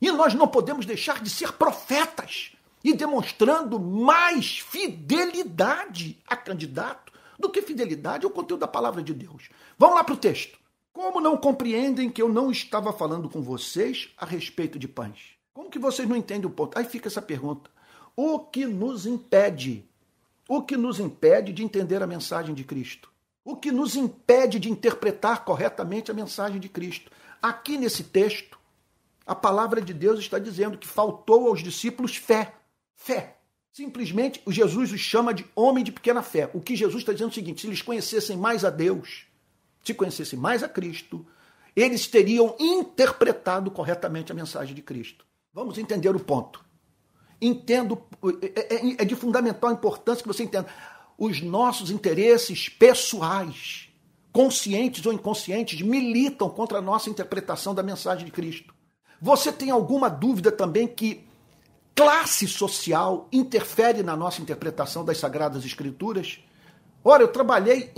E 0.00 0.10
nós 0.10 0.34
não 0.34 0.48
podemos 0.48 0.84
deixar 0.84 1.22
de 1.22 1.30
ser 1.30 1.52
profetas 1.52 2.50
e 2.82 2.92
demonstrando 2.92 3.78
mais 3.78 4.58
fidelidade 4.58 6.20
a 6.26 6.34
candidato 6.34 7.12
do 7.38 7.48
que 7.48 7.62
fidelidade 7.62 8.24
ao 8.24 8.32
conteúdo 8.32 8.62
da 8.62 8.66
palavra 8.66 9.04
de 9.04 9.14
Deus. 9.14 9.50
Vamos 9.78 9.94
lá 9.94 10.02
para 10.02 10.14
o 10.14 10.18
texto. 10.18 10.58
Como 10.92 11.20
não 11.20 11.36
compreendem 11.36 12.10
que 12.10 12.20
eu 12.20 12.28
não 12.28 12.50
estava 12.50 12.92
falando 12.92 13.28
com 13.28 13.40
vocês 13.40 14.08
a 14.18 14.26
respeito 14.26 14.80
de 14.80 14.88
pães? 14.88 15.36
Como 15.54 15.70
que 15.70 15.78
vocês 15.78 16.08
não 16.08 16.16
entendem 16.16 16.46
o 16.46 16.52
ponto? 16.52 16.76
Aí 16.76 16.84
fica 16.84 17.06
essa 17.06 17.22
pergunta. 17.22 17.70
O 18.16 18.38
que 18.38 18.66
nos 18.66 19.06
impede? 19.06 19.88
O 20.48 20.62
que 20.62 20.76
nos 20.76 21.00
impede 21.00 21.52
de 21.52 21.62
entender 21.62 22.02
a 22.02 22.06
mensagem 22.06 22.54
de 22.54 22.64
Cristo? 22.64 23.10
O 23.44 23.56
que 23.56 23.72
nos 23.72 23.96
impede 23.96 24.58
de 24.58 24.70
interpretar 24.70 25.44
corretamente 25.44 26.10
a 26.10 26.14
mensagem 26.14 26.60
de 26.60 26.68
Cristo? 26.68 27.10
Aqui 27.40 27.76
nesse 27.76 28.04
texto, 28.04 28.58
a 29.26 29.34
palavra 29.34 29.80
de 29.80 29.94
Deus 29.94 30.20
está 30.20 30.38
dizendo 30.38 30.78
que 30.78 30.86
faltou 30.86 31.48
aos 31.48 31.62
discípulos 31.62 32.16
fé. 32.16 32.54
Fé. 32.94 33.38
Simplesmente 33.72 34.42
Jesus 34.46 34.92
os 34.92 35.00
chama 35.00 35.32
de 35.32 35.46
homem 35.56 35.82
de 35.82 35.90
pequena 35.90 36.22
fé. 36.22 36.50
O 36.52 36.60
que 36.60 36.76
Jesus 36.76 37.02
está 37.02 37.12
dizendo 37.12 37.30
é 37.30 37.32
o 37.32 37.34
seguinte: 37.34 37.62
se 37.62 37.66
eles 37.66 37.80
conhecessem 37.80 38.36
mais 38.36 38.64
a 38.64 38.70
Deus, 38.70 39.26
se 39.82 39.94
conhecessem 39.94 40.38
mais 40.38 40.62
a 40.62 40.68
Cristo, 40.68 41.24
eles 41.74 42.06
teriam 42.06 42.54
interpretado 42.60 43.70
corretamente 43.70 44.30
a 44.30 44.34
mensagem 44.34 44.74
de 44.74 44.82
Cristo. 44.82 45.24
Vamos 45.52 45.78
entender 45.78 46.14
o 46.14 46.20
ponto. 46.20 46.62
Entendo, 47.44 48.00
é, 48.40 48.76
é, 48.76 49.02
é 49.02 49.04
de 49.04 49.16
fundamental 49.16 49.72
importância 49.72 50.22
que 50.22 50.28
você 50.28 50.44
entenda. 50.44 50.68
Os 51.18 51.42
nossos 51.42 51.90
interesses 51.90 52.68
pessoais, 52.68 53.88
conscientes 54.32 55.04
ou 55.04 55.12
inconscientes, 55.12 55.82
militam 55.82 56.48
contra 56.48 56.78
a 56.78 56.80
nossa 56.80 57.10
interpretação 57.10 57.74
da 57.74 57.82
mensagem 57.82 58.24
de 58.24 58.30
Cristo. 58.30 58.72
Você 59.20 59.50
tem 59.50 59.70
alguma 59.70 60.08
dúvida 60.08 60.52
também 60.52 60.86
que 60.86 61.24
classe 61.96 62.46
social 62.46 63.28
interfere 63.32 64.04
na 64.04 64.16
nossa 64.16 64.40
interpretação 64.40 65.04
das 65.04 65.18
Sagradas 65.18 65.64
Escrituras? 65.64 66.38
Ora, 67.02 67.24
eu 67.24 67.28
trabalhei 67.28 67.90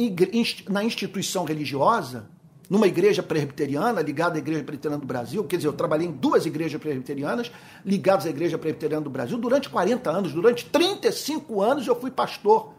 na 0.70 0.82
instituição 0.82 1.44
religiosa, 1.44 2.30
numa 2.68 2.86
igreja 2.86 3.22
presbiteriana, 3.22 4.00
ligada 4.00 4.36
à 4.36 4.38
Igreja 4.38 4.62
Presbiteriana 4.62 5.00
do 5.00 5.06
Brasil, 5.06 5.44
quer 5.44 5.56
dizer, 5.56 5.68
eu 5.68 5.72
trabalhei 5.72 6.06
em 6.06 6.12
duas 6.12 6.46
igrejas 6.46 6.80
presbiterianas 6.80 7.52
ligadas 7.84 8.26
à 8.26 8.30
Igreja 8.30 8.56
Presbiteriana 8.56 9.04
do 9.04 9.10
Brasil 9.10 9.36
durante 9.38 9.68
40 9.68 10.10
anos, 10.10 10.32
durante 10.32 10.64
35 10.66 11.60
anos 11.60 11.86
eu 11.86 11.98
fui 11.98 12.10
pastor. 12.10 12.72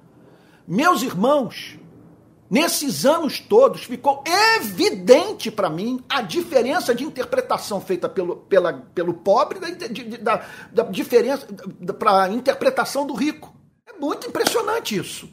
Meus 0.67 1.03
irmãos, 1.03 1.77
nesses 2.49 3.05
anos 3.05 3.39
todos 3.39 3.83
ficou 3.83 4.23
evidente 4.57 5.51
para 5.51 5.69
mim 5.69 6.03
a 6.09 6.23
diferença 6.23 6.95
de 6.95 7.03
interpretação 7.03 7.79
feita 7.79 8.09
pelo, 8.09 8.37
pela, 8.37 8.73
pelo 8.73 9.13
pobre 9.13 9.59
da, 9.59 9.69
de, 9.69 10.17
da, 10.17 10.43
da 10.71 10.83
diferença 10.83 11.47
para 11.99 12.23
a 12.23 12.29
interpretação 12.29 13.05
do 13.05 13.13
rico. 13.13 13.55
É 13.87 13.93
muito 13.99 14.27
impressionante 14.27 14.97
isso. 14.97 15.29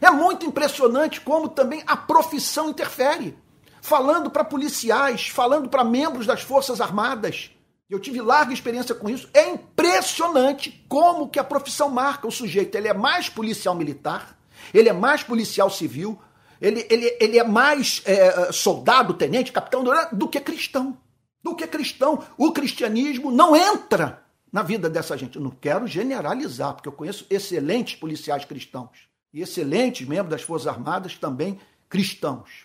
É 0.00 0.10
muito 0.10 0.46
impressionante 0.46 1.20
como 1.20 1.48
também 1.48 1.82
a 1.86 1.96
profissão 1.96 2.70
interfere. 2.70 3.36
Falando 3.84 4.30
para 4.30 4.42
policiais, 4.42 5.28
falando 5.28 5.68
para 5.68 5.84
membros 5.84 6.24
das 6.24 6.40
Forças 6.40 6.80
Armadas. 6.80 7.50
Eu 7.90 8.00
tive 8.00 8.18
larga 8.22 8.50
experiência 8.50 8.94
com 8.94 9.10
isso. 9.10 9.28
É 9.34 9.50
impressionante 9.50 10.82
como 10.88 11.28
que 11.28 11.38
a 11.38 11.44
profissão 11.44 11.90
marca 11.90 12.26
o 12.26 12.30
sujeito. 12.30 12.74
Ele 12.76 12.88
é 12.88 12.94
mais 12.94 13.28
policial 13.28 13.74
militar, 13.74 14.38
ele 14.72 14.88
é 14.88 14.92
mais 14.94 15.22
policial 15.22 15.68
civil, 15.68 16.18
ele, 16.62 16.86
ele, 16.88 17.14
ele 17.20 17.38
é 17.38 17.44
mais 17.44 18.00
é, 18.06 18.50
soldado, 18.52 19.12
tenente, 19.12 19.52
capitão 19.52 19.84
do 20.10 20.28
que 20.28 20.40
cristão. 20.40 20.96
Do 21.42 21.54
que 21.54 21.66
cristão. 21.66 22.24
O 22.38 22.52
cristianismo 22.52 23.30
não 23.30 23.54
entra 23.54 24.24
na 24.50 24.62
vida 24.62 24.88
dessa 24.88 25.14
gente. 25.14 25.36
Eu 25.36 25.42
não 25.42 25.50
quero 25.50 25.86
generalizar, 25.86 26.72
porque 26.72 26.88
eu 26.88 26.92
conheço 26.92 27.26
excelentes 27.28 27.96
policiais 27.96 28.46
cristãos 28.46 29.10
e 29.30 29.42
excelentes 29.42 30.08
membros 30.08 30.30
das 30.30 30.40
Forças 30.40 30.68
Armadas 30.68 31.18
também 31.18 31.60
cristãos. 31.86 32.63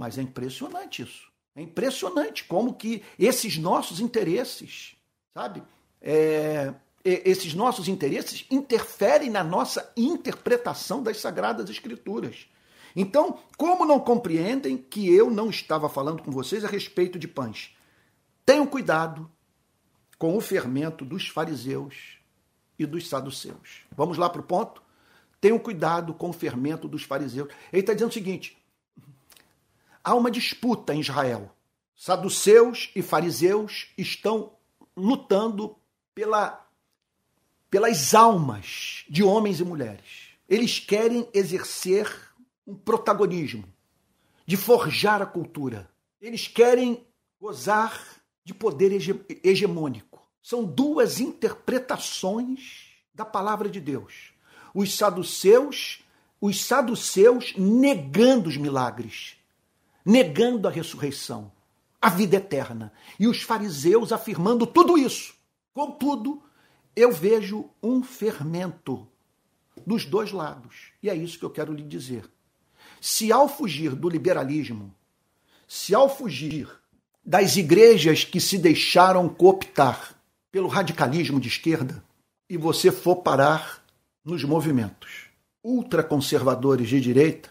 Mas 0.00 0.16
é 0.16 0.22
impressionante 0.22 1.02
isso. 1.02 1.30
É 1.54 1.60
impressionante 1.60 2.44
como 2.44 2.72
que 2.72 3.02
esses 3.18 3.58
nossos 3.58 4.00
interesses, 4.00 4.96
sabe? 5.34 5.62
É, 6.00 6.72
esses 7.04 7.52
nossos 7.52 7.86
interesses 7.86 8.46
interferem 8.50 9.28
na 9.28 9.44
nossa 9.44 9.92
interpretação 9.94 11.02
das 11.02 11.18
Sagradas 11.18 11.68
Escrituras. 11.68 12.48
Então, 12.96 13.40
como 13.58 13.84
não 13.84 14.00
compreendem 14.00 14.78
que 14.78 15.14
eu 15.14 15.30
não 15.30 15.50
estava 15.50 15.86
falando 15.86 16.22
com 16.22 16.30
vocês 16.30 16.64
a 16.64 16.68
respeito 16.68 17.18
de 17.18 17.28
pães? 17.28 17.76
Tenham 18.46 18.66
cuidado 18.66 19.30
com 20.16 20.34
o 20.34 20.40
fermento 20.40 21.04
dos 21.04 21.28
fariseus 21.28 22.16
e 22.78 22.86
dos 22.86 23.06
saduceus. 23.06 23.82
Vamos 23.94 24.16
lá 24.16 24.30
para 24.30 24.40
o 24.40 24.44
ponto? 24.44 24.82
Tenham 25.42 25.58
cuidado 25.58 26.14
com 26.14 26.30
o 26.30 26.32
fermento 26.32 26.88
dos 26.88 27.02
fariseus. 27.02 27.50
Ele 27.70 27.80
está 27.80 27.92
dizendo 27.92 28.08
o 28.08 28.14
seguinte: 28.14 28.59
há 30.02 30.14
uma 30.14 30.30
disputa 30.30 30.94
em 30.94 31.00
Israel. 31.00 31.54
Saduceus 31.94 32.90
e 32.94 33.02
fariseus 33.02 33.88
estão 33.96 34.52
lutando 34.96 35.76
pela, 36.14 36.66
pelas 37.70 38.14
almas 38.14 39.04
de 39.08 39.22
homens 39.22 39.60
e 39.60 39.64
mulheres. 39.64 40.30
Eles 40.48 40.78
querem 40.78 41.28
exercer 41.32 42.10
um 42.66 42.74
protagonismo, 42.74 43.64
de 44.46 44.56
forjar 44.56 45.22
a 45.22 45.26
cultura. 45.26 45.90
Eles 46.20 46.48
querem 46.48 47.06
gozar 47.40 48.20
de 48.44 48.52
poder 48.52 48.92
hege 48.92 49.18
hegemônico. 49.44 50.20
São 50.42 50.64
duas 50.64 51.20
interpretações 51.20 52.90
da 53.14 53.24
palavra 53.24 53.68
de 53.68 53.80
Deus. 53.80 54.32
Os 54.74 54.96
saduceus, 54.96 56.02
os 56.40 56.64
saduceus 56.64 57.54
negando 57.56 58.48
os 58.48 58.56
milagres, 58.56 59.36
negando 60.04 60.66
a 60.66 60.70
ressurreição, 60.70 61.52
a 62.00 62.08
vida 62.08 62.36
eterna, 62.36 62.92
e 63.18 63.26
os 63.26 63.42
fariseus 63.42 64.12
afirmando 64.12 64.66
tudo 64.66 64.96
isso. 64.96 65.34
Contudo, 65.72 66.42
eu 66.96 67.12
vejo 67.12 67.70
um 67.82 68.02
fermento 68.02 69.06
dos 69.86 70.04
dois 70.04 70.32
lados. 70.32 70.92
E 71.02 71.08
é 71.08 71.14
isso 71.14 71.38
que 71.38 71.44
eu 71.44 71.50
quero 71.50 71.72
lhe 71.72 71.82
dizer. 71.82 72.28
Se 73.00 73.32
ao 73.32 73.48
fugir 73.48 73.94
do 73.94 74.08
liberalismo, 74.08 74.94
se 75.66 75.94
ao 75.94 76.14
fugir 76.14 76.68
das 77.24 77.56
igrejas 77.56 78.24
que 78.24 78.40
se 78.40 78.58
deixaram 78.58 79.28
cooptar 79.28 80.14
pelo 80.50 80.68
radicalismo 80.68 81.38
de 81.38 81.48
esquerda 81.48 82.02
e 82.48 82.56
você 82.56 82.90
for 82.90 83.16
parar 83.16 83.84
nos 84.24 84.42
movimentos 84.44 85.30
ultraconservadores 85.62 86.88
de 86.88 87.00
direita, 87.00 87.50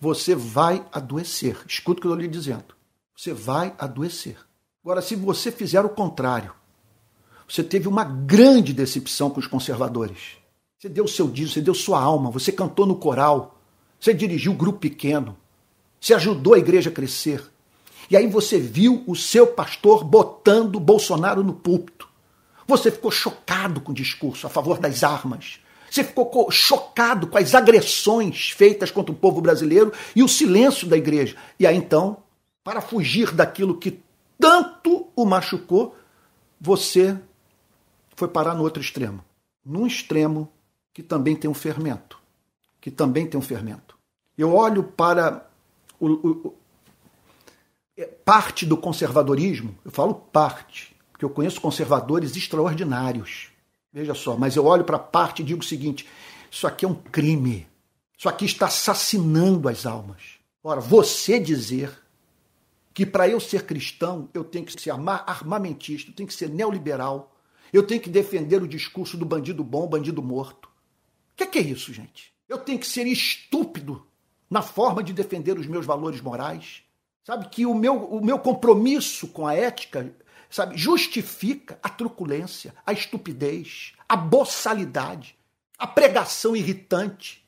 você 0.00 0.34
vai 0.34 0.84
adoecer. 0.92 1.58
Escuta 1.66 1.98
o 1.98 2.02
que 2.02 2.06
eu 2.06 2.12
estou 2.12 2.22
lhe 2.22 2.28
dizendo. 2.28 2.74
Você 3.16 3.32
vai 3.32 3.74
adoecer. 3.78 4.36
Agora, 4.82 5.02
se 5.02 5.16
você 5.16 5.50
fizer 5.50 5.84
o 5.84 5.88
contrário, 5.88 6.52
você 7.48 7.62
teve 7.62 7.88
uma 7.88 8.04
grande 8.04 8.72
decepção 8.72 9.30
com 9.30 9.40
os 9.40 9.46
conservadores. 9.46 10.36
Você 10.78 10.88
deu 10.88 11.08
seu 11.08 11.28
dízimo, 11.28 11.54
você 11.54 11.60
deu 11.60 11.74
sua 11.74 12.00
alma, 12.00 12.30
você 12.30 12.52
cantou 12.52 12.86
no 12.86 12.94
coral, 12.94 13.58
você 13.98 14.14
dirigiu 14.14 14.52
um 14.52 14.56
grupo 14.56 14.78
pequeno, 14.78 15.36
você 16.00 16.14
ajudou 16.14 16.54
a 16.54 16.58
igreja 16.58 16.90
a 16.90 16.92
crescer. 16.92 17.42
E 18.10 18.16
aí 18.16 18.26
você 18.28 18.58
viu 18.58 19.02
o 19.06 19.16
seu 19.16 19.46
pastor 19.46 20.04
botando 20.04 20.78
Bolsonaro 20.78 21.42
no 21.42 21.52
púlpito. 21.52 22.08
Você 22.66 22.90
ficou 22.90 23.10
chocado 23.10 23.80
com 23.80 23.92
o 23.92 23.94
discurso 23.94 24.46
a 24.46 24.50
favor 24.50 24.78
das 24.78 25.02
armas. 25.02 25.58
Você 25.90 26.04
ficou 26.04 26.50
chocado 26.50 27.26
com 27.26 27.38
as 27.38 27.54
agressões 27.54 28.50
feitas 28.50 28.90
contra 28.90 29.12
o 29.12 29.16
povo 29.16 29.40
brasileiro 29.40 29.92
e 30.14 30.22
o 30.22 30.28
silêncio 30.28 30.86
da 30.86 30.96
igreja. 30.96 31.36
E 31.58 31.66
aí 31.66 31.76
então, 31.76 32.18
para 32.62 32.80
fugir 32.80 33.32
daquilo 33.32 33.78
que 33.78 34.00
tanto 34.38 35.08
o 35.16 35.24
machucou, 35.24 35.96
você 36.60 37.18
foi 38.14 38.28
parar 38.28 38.54
no 38.54 38.62
outro 38.62 38.82
extremo. 38.82 39.24
Num 39.64 39.86
extremo 39.86 40.50
que 40.92 41.02
também 41.02 41.36
tem 41.36 41.50
um 41.50 41.54
fermento. 41.54 42.18
Que 42.80 42.90
também 42.90 43.26
tem 43.26 43.38
um 43.38 43.42
fermento. 43.42 43.96
Eu 44.36 44.54
olho 44.54 44.82
para 44.82 45.48
o, 45.98 46.08
o, 46.08 46.54
é, 47.96 48.04
parte 48.04 48.64
do 48.64 48.76
conservadorismo, 48.76 49.76
eu 49.84 49.90
falo 49.90 50.14
parte, 50.14 50.94
porque 51.10 51.24
eu 51.24 51.30
conheço 51.30 51.60
conservadores 51.60 52.36
extraordinários. 52.36 53.47
Veja 53.92 54.14
só, 54.14 54.36
mas 54.36 54.56
eu 54.56 54.66
olho 54.66 54.84
para 54.84 54.96
a 54.96 55.00
parte 55.00 55.42
e 55.42 55.44
digo 55.44 55.60
o 55.60 55.64
seguinte: 55.64 56.06
isso 56.50 56.66
aqui 56.66 56.84
é 56.84 56.88
um 56.88 56.94
crime. 56.94 57.66
Isso 58.16 58.28
aqui 58.28 58.44
está 58.44 58.66
assassinando 58.66 59.68
as 59.68 59.86
almas. 59.86 60.38
Ora, 60.62 60.80
você 60.80 61.38
dizer 61.38 61.96
que 62.92 63.06
para 63.06 63.28
eu 63.28 63.38
ser 63.38 63.64
cristão 63.64 64.28
eu 64.34 64.42
tenho 64.42 64.64
que 64.64 64.80
ser 64.80 64.90
armamentista, 64.90 66.10
eu 66.10 66.14
tenho 66.14 66.28
que 66.28 66.34
ser 66.34 66.50
neoliberal, 66.50 67.32
eu 67.72 67.86
tenho 67.86 68.00
que 68.00 68.10
defender 68.10 68.60
o 68.62 68.68
discurso 68.68 69.16
do 69.16 69.24
bandido 69.24 69.62
bom, 69.62 69.86
bandido 69.86 70.22
morto. 70.22 70.66
O 70.66 70.70
que, 71.36 71.46
que 71.46 71.58
é 71.58 71.62
isso, 71.62 71.92
gente? 71.92 72.32
Eu 72.48 72.58
tenho 72.58 72.78
que 72.78 72.86
ser 72.86 73.06
estúpido 73.06 74.04
na 74.50 74.62
forma 74.62 75.02
de 75.02 75.12
defender 75.12 75.58
os 75.58 75.66
meus 75.66 75.86
valores 75.86 76.20
morais. 76.20 76.82
Sabe 77.22 77.48
que 77.50 77.66
o 77.66 77.74
meu, 77.74 77.94
o 77.94 78.24
meu 78.24 78.38
compromisso 78.38 79.28
com 79.28 79.46
a 79.46 79.54
ética, 79.54 80.12
sabe, 80.50 80.76
justifica 80.76 81.78
a 81.82 81.88
truculência, 81.88 82.74
a 82.86 82.92
estupidez, 82.92 83.92
a 84.08 84.16
boçalidade, 84.16 85.36
a 85.78 85.86
pregação 85.86 86.56
irritante, 86.56 87.46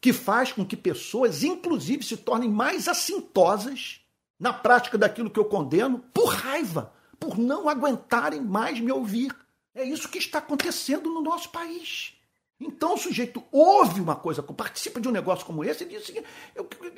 que 0.00 0.12
faz 0.12 0.52
com 0.52 0.64
que 0.64 0.76
pessoas, 0.76 1.42
inclusive, 1.42 2.02
se 2.02 2.16
tornem 2.16 2.50
mais 2.50 2.88
assintosas 2.88 4.00
na 4.38 4.52
prática 4.52 4.98
daquilo 4.98 5.30
que 5.30 5.38
eu 5.38 5.44
condeno, 5.44 6.00
por 6.12 6.34
raiva, 6.34 6.92
por 7.18 7.38
não 7.38 7.68
aguentarem 7.68 8.40
mais 8.40 8.80
me 8.80 8.90
ouvir. 8.90 9.32
É 9.74 9.84
isso 9.84 10.08
que 10.08 10.18
está 10.18 10.38
acontecendo 10.38 11.08
no 11.08 11.22
nosso 11.22 11.50
país. 11.50 12.14
Então 12.60 12.94
o 12.94 12.98
sujeito 12.98 13.42
ouve 13.50 14.00
uma 14.00 14.16
coisa, 14.16 14.42
participa 14.42 15.00
de 15.00 15.08
um 15.08 15.12
negócio 15.12 15.46
como 15.46 15.64
esse 15.64 15.84
e 15.84 15.86
diz 15.86 16.02
o 16.02 16.06
seguinte: 16.06 16.26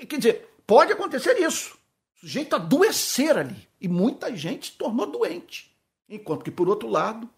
quer 0.06 0.16
dizer, 0.16 0.54
pode 0.66 0.92
acontecer 0.92 1.38
isso. 1.38 1.76
Sujeito 2.14 2.56
adoecer 2.56 3.36
ali. 3.36 3.68
E 3.80 3.88
muita 3.88 4.34
gente 4.36 4.66
se 4.66 4.72
tornou 4.72 5.06
doente. 5.06 5.74
Enquanto 6.08 6.44
que, 6.44 6.50
por 6.50 6.68
outro 6.68 6.88
lado, 6.88 7.28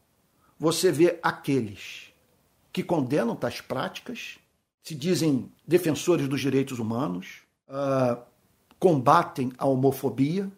você 0.58 0.90
vê 0.90 1.18
aqueles 1.22 2.12
que 2.72 2.82
condenam 2.82 3.34
tais 3.34 3.60
práticas, 3.60 4.38
se 4.82 4.94
dizem 4.94 5.50
defensores 5.66 6.28
dos 6.28 6.40
direitos 6.40 6.78
humanos, 6.78 7.42
uh, 7.68 8.20
combatem 8.78 9.52
a 9.58 9.66
homofobia 9.66 10.50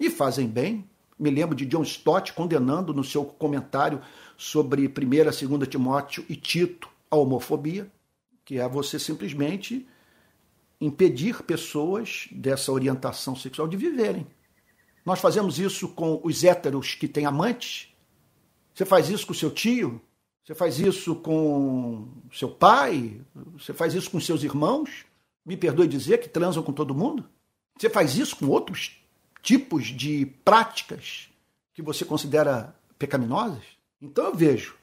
e 0.00 0.10
fazem 0.10 0.48
bem. 0.48 0.88
Me 1.18 1.30
lembro 1.30 1.56
de 1.56 1.64
John 1.66 1.82
Stott 1.82 2.32
condenando 2.32 2.92
no 2.92 3.02
seu 3.02 3.24
comentário 3.24 4.00
sobre 4.36 4.86
1 4.86 4.88
e 4.88 5.24
2 5.24 5.68
Timóteo 5.68 6.24
e 6.28 6.36
Tito 6.36 6.88
a 7.10 7.16
homofobia, 7.16 7.90
que 8.44 8.58
é 8.58 8.68
você 8.68 8.98
simplesmente 8.98 9.86
impedir 10.80 11.42
pessoas 11.42 12.28
dessa 12.30 12.72
orientação 12.72 13.34
sexual 13.34 13.66
de 13.66 13.76
viverem. 13.76 14.26
Nós 15.04 15.20
fazemos 15.20 15.58
isso 15.58 15.88
com 15.88 16.20
os 16.22 16.44
héteros 16.44 16.94
que 16.94 17.08
têm 17.08 17.26
amantes. 17.26 17.88
Você 18.74 18.84
faz 18.84 19.08
isso 19.08 19.26
com 19.26 19.34
seu 19.34 19.50
tio, 19.50 20.00
você 20.44 20.54
faz 20.54 20.78
isso 20.78 21.16
com 21.16 22.08
seu 22.32 22.48
pai, 22.48 23.20
você 23.52 23.74
faz 23.74 23.94
isso 23.94 24.10
com 24.10 24.20
seus 24.20 24.42
irmãos. 24.42 25.04
Me 25.44 25.56
perdoe 25.56 25.88
dizer 25.88 26.18
que 26.18 26.28
transam 26.28 26.62
com 26.62 26.72
todo 26.72 26.94
mundo. 26.94 27.28
Você 27.78 27.90
faz 27.90 28.16
isso 28.16 28.36
com 28.36 28.46
outros 28.46 29.00
tipos 29.42 29.86
de 29.86 30.26
práticas 30.44 31.28
que 31.74 31.82
você 31.82 32.04
considera 32.04 32.74
pecaminosas. 32.98 33.64
Então 34.00 34.26
eu 34.26 34.34
vejo 34.34 34.77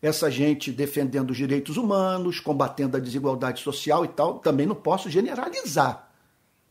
essa 0.00 0.30
gente 0.30 0.70
defendendo 0.70 1.30
os 1.30 1.36
direitos 1.36 1.76
humanos, 1.76 2.40
combatendo 2.40 2.96
a 2.96 3.00
desigualdade 3.00 3.62
social 3.62 4.04
e 4.04 4.08
tal, 4.08 4.38
também 4.38 4.66
não 4.66 4.74
posso 4.74 5.10
generalizar. 5.10 6.10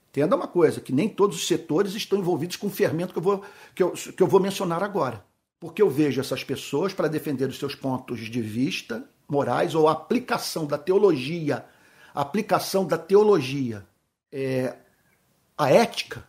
Entenda 0.09 0.35
uma 0.35 0.47
coisa, 0.47 0.79
que 0.79 0.93
nem 0.93 1.09
todos 1.09 1.35
os 1.35 1.47
setores 1.47 1.93
estão 1.93 2.17
envolvidos 2.17 2.55
com 2.55 2.67
o 2.67 2.69
fermento 2.69 3.11
que 3.11 3.19
eu 3.19 3.23
vou, 3.23 3.43
que 3.73 3.83
eu, 3.83 3.91
que 3.91 4.23
eu 4.23 4.27
vou 4.27 4.39
mencionar 4.39 4.81
agora. 4.81 5.25
Porque 5.59 5.81
eu 5.81 5.89
vejo 5.89 6.21
essas 6.21 6.43
pessoas 6.43 6.93
para 6.93 7.07
defender 7.07 7.49
os 7.49 7.57
seus 7.57 7.75
pontos 7.75 8.19
de 8.19 8.41
vista 8.41 9.03
morais 9.27 9.75
ou 9.75 9.89
aplicação 9.89 10.65
da 10.65 10.77
teologia, 10.77 11.65
aplicação 12.13 12.85
da 12.85 12.97
teologia, 12.97 13.85
é, 14.31 14.75
a 15.57 15.69
ética, 15.69 16.23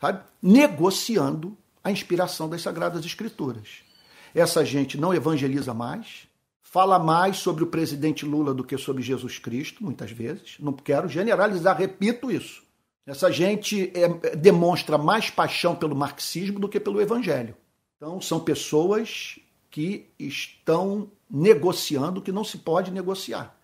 sabe? 0.00 0.22
negociando 0.42 1.56
a 1.82 1.90
inspiração 1.90 2.48
das 2.48 2.62
Sagradas 2.62 3.04
Escrituras. 3.04 3.87
Essa 4.34 4.64
gente 4.64 4.98
não 4.98 5.14
evangeliza 5.14 5.72
mais, 5.72 6.28
fala 6.62 6.98
mais 6.98 7.38
sobre 7.38 7.64
o 7.64 7.68
presidente 7.68 8.24
Lula 8.26 8.52
do 8.52 8.62
que 8.62 8.76
sobre 8.76 9.02
Jesus 9.02 9.38
Cristo, 9.38 9.82
muitas 9.82 10.10
vezes. 10.10 10.56
Não 10.60 10.72
quero 10.72 11.08
generalizar, 11.08 11.76
repito 11.76 12.30
isso. 12.30 12.62
Essa 13.06 13.32
gente 13.32 13.90
é, 13.94 14.36
demonstra 14.36 14.98
mais 14.98 15.30
paixão 15.30 15.74
pelo 15.74 15.96
marxismo 15.96 16.60
do 16.60 16.68
que 16.68 16.78
pelo 16.78 17.00
evangelho. 17.00 17.56
Então, 17.96 18.20
são 18.20 18.38
pessoas 18.38 19.38
que 19.70 20.10
estão 20.18 21.10
negociando 21.30 22.20
o 22.20 22.22
que 22.22 22.30
não 22.30 22.44
se 22.44 22.58
pode 22.58 22.90
negociar. 22.90 23.56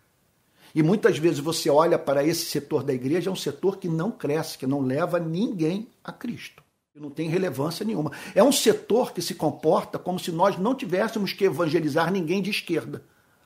E 0.74 0.82
muitas 0.82 1.18
vezes 1.18 1.38
você 1.38 1.68
olha 1.68 1.98
para 1.98 2.24
esse 2.24 2.46
setor 2.46 2.82
da 2.82 2.92
igreja, 2.92 3.28
é 3.28 3.32
um 3.32 3.36
setor 3.36 3.76
que 3.76 3.88
não 3.88 4.10
cresce, 4.10 4.58
que 4.58 4.66
não 4.66 4.80
leva 4.80 5.20
ninguém 5.20 5.88
a 6.02 6.10
Cristo. 6.10 6.63
Não 6.94 7.10
tem 7.10 7.28
relevância 7.28 7.84
nenhuma. 7.84 8.12
É 8.36 8.42
um 8.42 8.52
setor 8.52 9.12
que 9.12 9.20
se 9.20 9.34
comporta 9.34 9.98
como 9.98 10.16
se 10.16 10.30
nós 10.30 10.56
não 10.56 10.76
tivéssemos 10.76 11.32
que 11.32 11.44
evangelizar 11.44 12.12
ninguém 12.12 12.40
de 12.40 12.50
esquerda. 12.50 13.02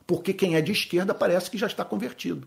Porque 0.07 0.35
quem 0.35 0.55
é 0.55 0.61
de 0.61 0.73
esquerda 0.73 1.15
parece 1.15 1.51
que 1.51 1.57
já 1.57 1.67
está 1.67 1.83
convertido. 1.83 2.47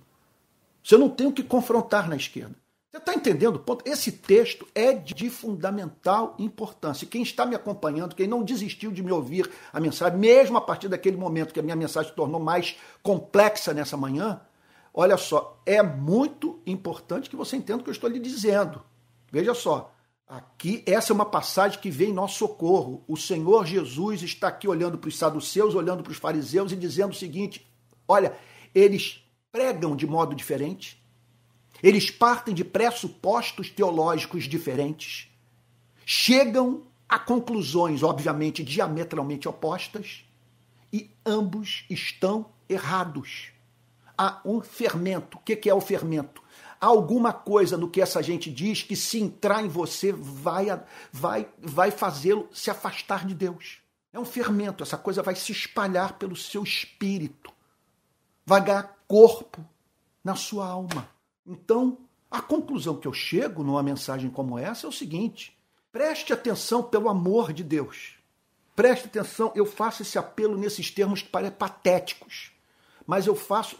Você 0.84 0.97
não 0.97 1.10
tem 1.10 1.26
o 1.26 1.32
que 1.32 1.41
confrontar 1.41 2.08
na 2.08 2.16
esquerda. 2.16 2.56
Você 2.91 2.97
está 2.97 3.16
entendendo? 3.16 3.64
Esse 3.84 4.12
texto 4.12 4.68
é 4.76 4.93
de 4.93 5.30
fundamental 5.32 6.36
importância. 6.38 7.08
Quem 7.08 7.24
está 7.24 7.47
me 7.47 7.56
acompanhando, 7.56 8.16
quem 8.16 8.28
não 8.28 8.43
desistiu 8.43 8.91
de 8.91 9.02
me 9.02 9.12
ouvir 9.12 9.49
a 9.74 9.80
mensagem, 9.80 10.20
mesmo 10.20 10.58
a 10.58 10.62
partir 10.62 10.88
daquele 10.88 11.18
momento 11.18 11.54
que 11.54 11.60
a 11.60 11.64
minha 11.64 11.76
mensagem 11.76 12.12
se 12.12 12.16
tornou 12.16 12.39
mais 12.39 12.76
complexa 13.02 13.74
nessa 13.74 13.97
manhã, 13.97 14.41
olha 14.93 15.18
só, 15.18 15.60
é 15.66 15.82
muito 15.82 16.60
importante 16.66 17.28
que 17.28 17.36
você 17.36 17.56
entenda 17.56 17.80
o 17.80 17.84
que 17.84 17.89
eu 17.89 17.93
estou 17.93 18.10
lhe 18.10 18.20
dizendo. 18.20 18.84
Veja 19.32 19.56
só, 19.56 19.95
aqui 20.32 20.84
essa 20.86 21.11
é 21.11 21.15
uma 21.15 21.25
passagem 21.25 21.79
que 21.79 21.91
vem 21.91 22.09
em 22.09 22.13
nosso 22.13 22.39
socorro. 22.39 23.03
O 23.07 23.17
Senhor 23.17 23.65
Jesus 23.65 24.23
está 24.23 24.47
aqui 24.47 24.67
olhando 24.67 24.97
para 24.97 25.09
os 25.09 25.17
saduceus, 25.17 25.75
olhando 25.75 26.01
para 26.01 26.11
os 26.11 26.17
fariseus 26.17 26.71
e 26.71 26.75
dizendo 26.75 27.11
o 27.11 27.15
seguinte: 27.15 27.67
olha, 28.07 28.36
eles 28.73 29.23
pregam 29.51 29.95
de 29.95 30.07
modo 30.07 30.34
diferente 30.34 31.01
eles 31.82 32.11
partem 32.11 32.53
de 32.53 32.63
pressupostos 32.63 33.69
teológicos 33.69 34.43
diferentes, 34.43 35.29
chegam 36.05 36.84
a 37.09 37.17
conclusões, 37.17 38.03
obviamente, 38.03 38.63
diametralmente 38.63 39.47
opostas, 39.47 40.23
e 40.93 41.09
ambos 41.25 41.86
estão 41.89 42.51
errados. 42.69 43.51
Há 44.17 44.39
um 44.45 44.61
fermento. 44.61 45.38
O 45.38 45.41
que 45.41 45.69
é 45.69 45.73
o 45.73 45.82
fermento? 45.82 46.41
Alguma 46.82 47.32
coisa 47.32 47.77
no 47.77 47.88
que 47.88 48.01
essa 48.01 48.23
gente 48.23 48.51
diz 48.51 48.82
que, 48.82 48.95
se 48.95 49.21
entrar 49.21 49.63
em 49.63 49.67
você, 49.67 50.11
vai, 50.11 50.65
vai, 51.11 51.47
vai 51.59 51.91
fazê-lo 51.91 52.49
se 52.51 52.71
afastar 52.71 53.23
de 53.23 53.36
Deus. 53.36 53.82
É 54.11 54.19
um 54.19 54.25
fermento, 54.25 54.82
essa 54.82 54.97
coisa 54.97 55.21
vai 55.21 55.36
se 55.36 55.51
espalhar 55.51 56.17
pelo 56.17 56.36
seu 56.36 56.63
espírito, 56.63 57.53
vai 58.43 58.63
ganhar 58.63 58.97
corpo 59.07 59.63
na 60.23 60.36
sua 60.36 60.67
alma. 60.67 61.07
Então, 61.45 61.99
a 62.29 62.41
conclusão 62.41 62.97
que 62.97 63.07
eu 63.07 63.13
chego 63.13 63.63
numa 63.63 63.84
mensagem 63.84 64.29
como 64.29 64.57
essa 64.57 64.88
é 64.88 64.89
o 64.89 64.93
seguinte: 64.93 65.55
preste 65.91 66.34
atenção 66.34 66.82
pelo 66.82 67.09
amor 67.09 67.53
de 67.53 67.63
Deus. 67.63 68.15
Preste 68.75 69.05
atenção, 69.05 69.51
eu 69.53 69.65
faço 69.65 70.01
esse 70.01 70.17
apelo 70.17 70.57
nesses 70.57 70.89
termos 70.89 71.21
que 71.21 71.29
parecem 71.29 71.57
patéticos, 71.57 72.51
mas 73.06 73.28
eu 73.28 73.36
faço, 73.36 73.78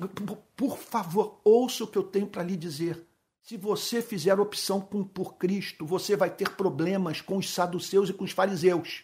por 0.56 0.78
favor, 0.78 1.40
ouça 1.44 1.84
o 1.84 1.88
que 1.88 1.98
eu 1.98 2.04
tenho 2.04 2.28
para 2.28 2.44
lhe 2.44 2.56
dizer. 2.56 3.06
Se 3.42 3.58
você 3.58 4.02
fizer 4.02 4.40
opção 4.40 4.80
por 4.80 5.36
Cristo, 5.36 5.86
você 5.86 6.16
vai 6.16 6.30
ter 6.30 6.50
problemas 6.52 7.22
com 7.22 7.38
os 7.38 7.52
saduceus 7.52 8.10
e 8.10 8.14
com 8.14 8.24
os 8.24 8.32
fariseus. 8.32 9.04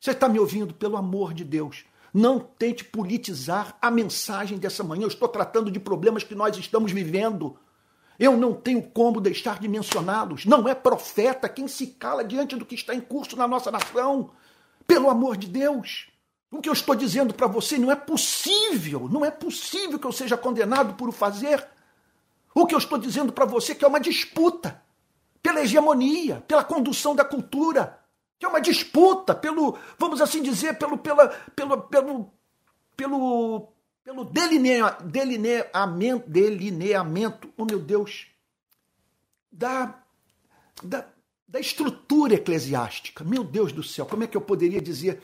Você 0.00 0.10
está 0.10 0.28
me 0.28 0.38
ouvindo? 0.38 0.74
Pelo 0.74 0.96
amor 0.96 1.34
de 1.34 1.44
Deus. 1.44 1.84
Não 2.12 2.38
tente 2.38 2.84
politizar 2.84 3.76
a 3.80 3.90
mensagem 3.90 4.56
dessa 4.56 4.84
manhã. 4.84 5.02
Eu 5.02 5.08
estou 5.08 5.28
tratando 5.28 5.70
de 5.70 5.80
problemas 5.80 6.22
que 6.22 6.34
nós 6.34 6.56
estamos 6.56 6.92
vivendo. 6.92 7.58
Eu 8.18 8.36
não 8.36 8.54
tenho 8.54 8.82
como 8.82 9.20
deixar 9.20 9.58
de 9.58 9.68
mencioná-los. 9.68 10.46
Não 10.46 10.68
é 10.68 10.74
profeta 10.74 11.48
quem 11.48 11.66
se 11.66 11.88
cala 11.88 12.24
diante 12.24 12.56
do 12.56 12.64
que 12.64 12.74
está 12.74 12.94
em 12.94 13.00
curso 13.00 13.36
na 13.36 13.48
nossa 13.48 13.70
nação. 13.70 14.30
Pelo 14.86 15.10
amor 15.10 15.36
de 15.36 15.48
Deus. 15.48 16.06
O 16.54 16.60
que 16.62 16.68
eu 16.68 16.72
estou 16.72 16.94
dizendo 16.94 17.34
para 17.34 17.48
você 17.48 17.76
não 17.76 17.90
é 17.90 17.96
possível, 17.96 19.08
não 19.10 19.24
é 19.24 19.30
possível 19.30 19.98
que 19.98 20.06
eu 20.06 20.12
seja 20.12 20.36
condenado 20.36 20.94
por 20.94 21.08
o 21.08 21.12
fazer. 21.12 21.66
O 22.54 22.64
que 22.64 22.72
eu 22.72 22.78
estou 22.78 22.96
dizendo 22.96 23.32
para 23.32 23.44
você 23.44 23.72
é 23.72 23.74
que 23.74 23.84
é 23.84 23.88
uma 23.88 23.98
disputa 23.98 24.80
pela 25.42 25.60
hegemonia, 25.60 26.44
pela 26.46 26.62
condução 26.62 27.12
da 27.12 27.24
cultura, 27.24 27.98
que 28.38 28.46
é 28.46 28.48
uma 28.48 28.60
disputa 28.60 29.34
pelo, 29.34 29.76
vamos 29.98 30.20
assim 30.20 30.44
dizer, 30.44 30.78
pelo, 30.78 30.96
pela, 30.96 31.26
pelo, 31.56 31.82
pelo, 31.82 32.32
pelo, 32.96 33.68
pelo 34.04 34.24
delinea, 34.24 34.96
delineamento, 35.02 36.30
delineamento, 36.30 37.52
oh 37.56 37.64
meu 37.64 37.80
Deus, 37.80 38.28
da, 39.50 39.92
da, 40.84 41.04
da 41.48 41.58
estrutura 41.58 42.34
eclesiástica. 42.34 43.24
Meu 43.24 43.42
Deus 43.42 43.72
do 43.72 43.82
céu, 43.82 44.06
como 44.06 44.22
é 44.22 44.28
que 44.28 44.36
eu 44.36 44.40
poderia 44.40 44.80
dizer 44.80 45.20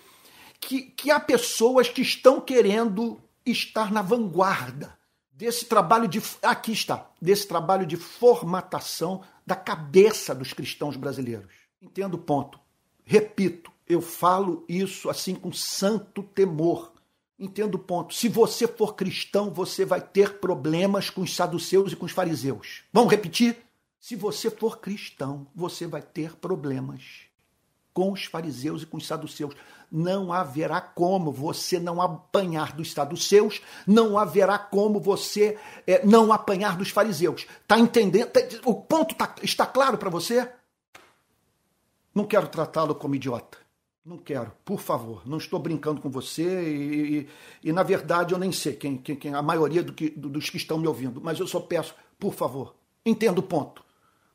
que, 0.60 0.82
que 0.82 1.10
há 1.10 1.18
pessoas 1.18 1.88
que 1.88 2.02
estão 2.02 2.40
querendo 2.40 3.20
estar 3.44 3.90
na 3.90 4.02
vanguarda 4.02 4.98
desse 5.32 5.64
trabalho 5.64 6.06
de. 6.06 6.22
Aqui 6.42 6.72
está, 6.72 7.10
desse 7.20 7.48
trabalho 7.48 7.86
de 7.86 7.96
formatação 7.96 9.22
da 9.46 9.56
cabeça 9.56 10.34
dos 10.34 10.52
cristãos 10.52 10.96
brasileiros. 10.96 11.52
Entendo 11.80 12.14
o 12.14 12.18
ponto. 12.18 12.60
Repito, 13.04 13.72
eu 13.88 14.00
falo 14.00 14.64
isso 14.68 15.08
assim 15.08 15.34
com 15.34 15.50
santo 15.52 16.22
temor. 16.22 16.92
Entenda 17.38 17.74
o 17.74 17.80
ponto. 17.80 18.14
Se 18.14 18.28
você 18.28 18.68
for 18.68 18.94
cristão, 18.94 19.50
você 19.50 19.84
vai 19.84 20.00
ter 20.00 20.38
problemas 20.38 21.08
com 21.08 21.22
os 21.22 21.34
saduceus 21.34 21.92
e 21.92 21.96
com 21.96 22.04
os 22.04 22.12
fariseus. 22.12 22.82
Vamos 22.92 23.10
repetir? 23.10 23.56
Se 23.98 24.14
você 24.14 24.50
for 24.50 24.78
cristão, 24.78 25.46
você 25.54 25.86
vai 25.86 26.02
ter 26.02 26.36
problemas 26.36 27.22
com 27.94 28.12
os 28.12 28.24
fariseus 28.24 28.82
e 28.82 28.86
com 28.86 28.98
os 28.98 29.06
saduceus. 29.06 29.54
Não 29.90 30.32
haverá 30.32 30.80
como 30.80 31.32
você 31.32 31.80
não 31.80 32.00
apanhar 32.00 32.72
dos 32.72 32.92
saduceus, 32.92 33.60
não 33.86 34.16
haverá 34.16 34.58
como 34.58 35.00
você 35.00 35.58
é, 35.86 36.04
não 36.06 36.32
apanhar 36.32 36.76
dos 36.76 36.90
fariseus. 36.90 37.46
Está 37.62 37.78
entendendo? 37.78 38.28
Tá, 38.28 38.40
o 38.64 38.74
ponto 38.74 39.14
tá, 39.14 39.34
está 39.42 39.66
claro 39.66 39.98
para 39.98 40.10
você? 40.10 40.48
Não 42.14 42.24
quero 42.24 42.48
tratá-lo 42.48 42.94
como 42.94 43.14
idiota. 43.14 43.58
Não 44.04 44.16
quero, 44.16 44.52
por 44.64 44.80
favor. 44.80 45.22
Não 45.26 45.38
estou 45.38 45.58
brincando 45.58 46.00
com 46.00 46.08
você 46.08 46.42
e, 46.42 47.18
e, 47.18 47.28
e 47.64 47.72
na 47.72 47.82
verdade 47.82 48.32
eu 48.32 48.38
nem 48.38 48.50
sei 48.50 48.74
quem, 48.74 48.96
quem, 48.96 49.14
quem 49.16 49.34
a 49.34 49.42
maioria 49.42 49.82
do 49.82 49.92
que, 49.92 50.10
do, 50.10 50.28
dos 50.28 50.48
que 50.48 50.56
estão 50.56 50.78
me 50.78 50.86
ouvindo, 50.86 51.20
mas 51.20 51.38
eu 51.38 51.46
só 51.46 51.60
peço, 51.60 51.94
por 52.18 52.32
favor, 52.32 52.74
entenda 53.04 53.40
o 53.40 53.42
ponto. 53.42 53.84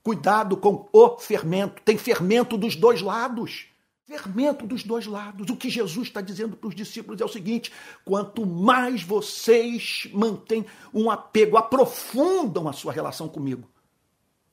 Cuidado 0.06 0.56
com 0.56 0.88
o 0.94 1.18
fermento. 1.18 1.82
Tem 1.84 1.98
fermento 1.98 2.58
dos 2.58 2.76
dois 2.76 3.02
lados. 3.02 3.66
Fermento 4.08 4.68
dos 4.68 4.84
dois 4.84 5.08
lados. 5.08 5.50
O 5.50 5.58
que 5.58 5.68
Jesus 5.68 6.08
está 6.08 6.22
dizendo 6.22 6.56
para 6.56 6.68
os 6.68 6.76
discípulos 6.76 7.20
é 7.20 7.26
o 7.26 7.30
seguinte: 7.30 7.72
quanto 8.04 8.46
mais 8.46 9.02
vocês 9.02 10.08
mantêm 10.14 10.64
um 10.94 11.10
apego, 11.10 11.58
aprofundam 11.58 12.68
a 12.68 12.74
sua 12.74 12.94
relação 12.94 13.28
comigo, 13.28 13.68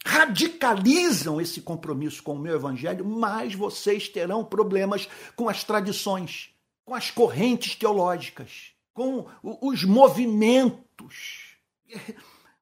radicalizam 0.06 1.38
esse 1.38 1.60
compromisso 1.60 2.22
com 2.22 2.34
o 2.34 2.38
meu 2.38 2.54
evangelho, 2.54 3.04
mais 3.04 3.54
vocês 3.54 4.08
terão 4.08 4.42
problemas 4.42 5.06
com 5.36 5.50
as 5.50 5.62
tradições, 5.62 6.48
com 6.82 6.94
as 6.94 7.10
correntes 7.10 7.76
teológicas, 7.76 8.72
com 8.94 9.26
os 9.42 9.84
movimentos 9.84 11.56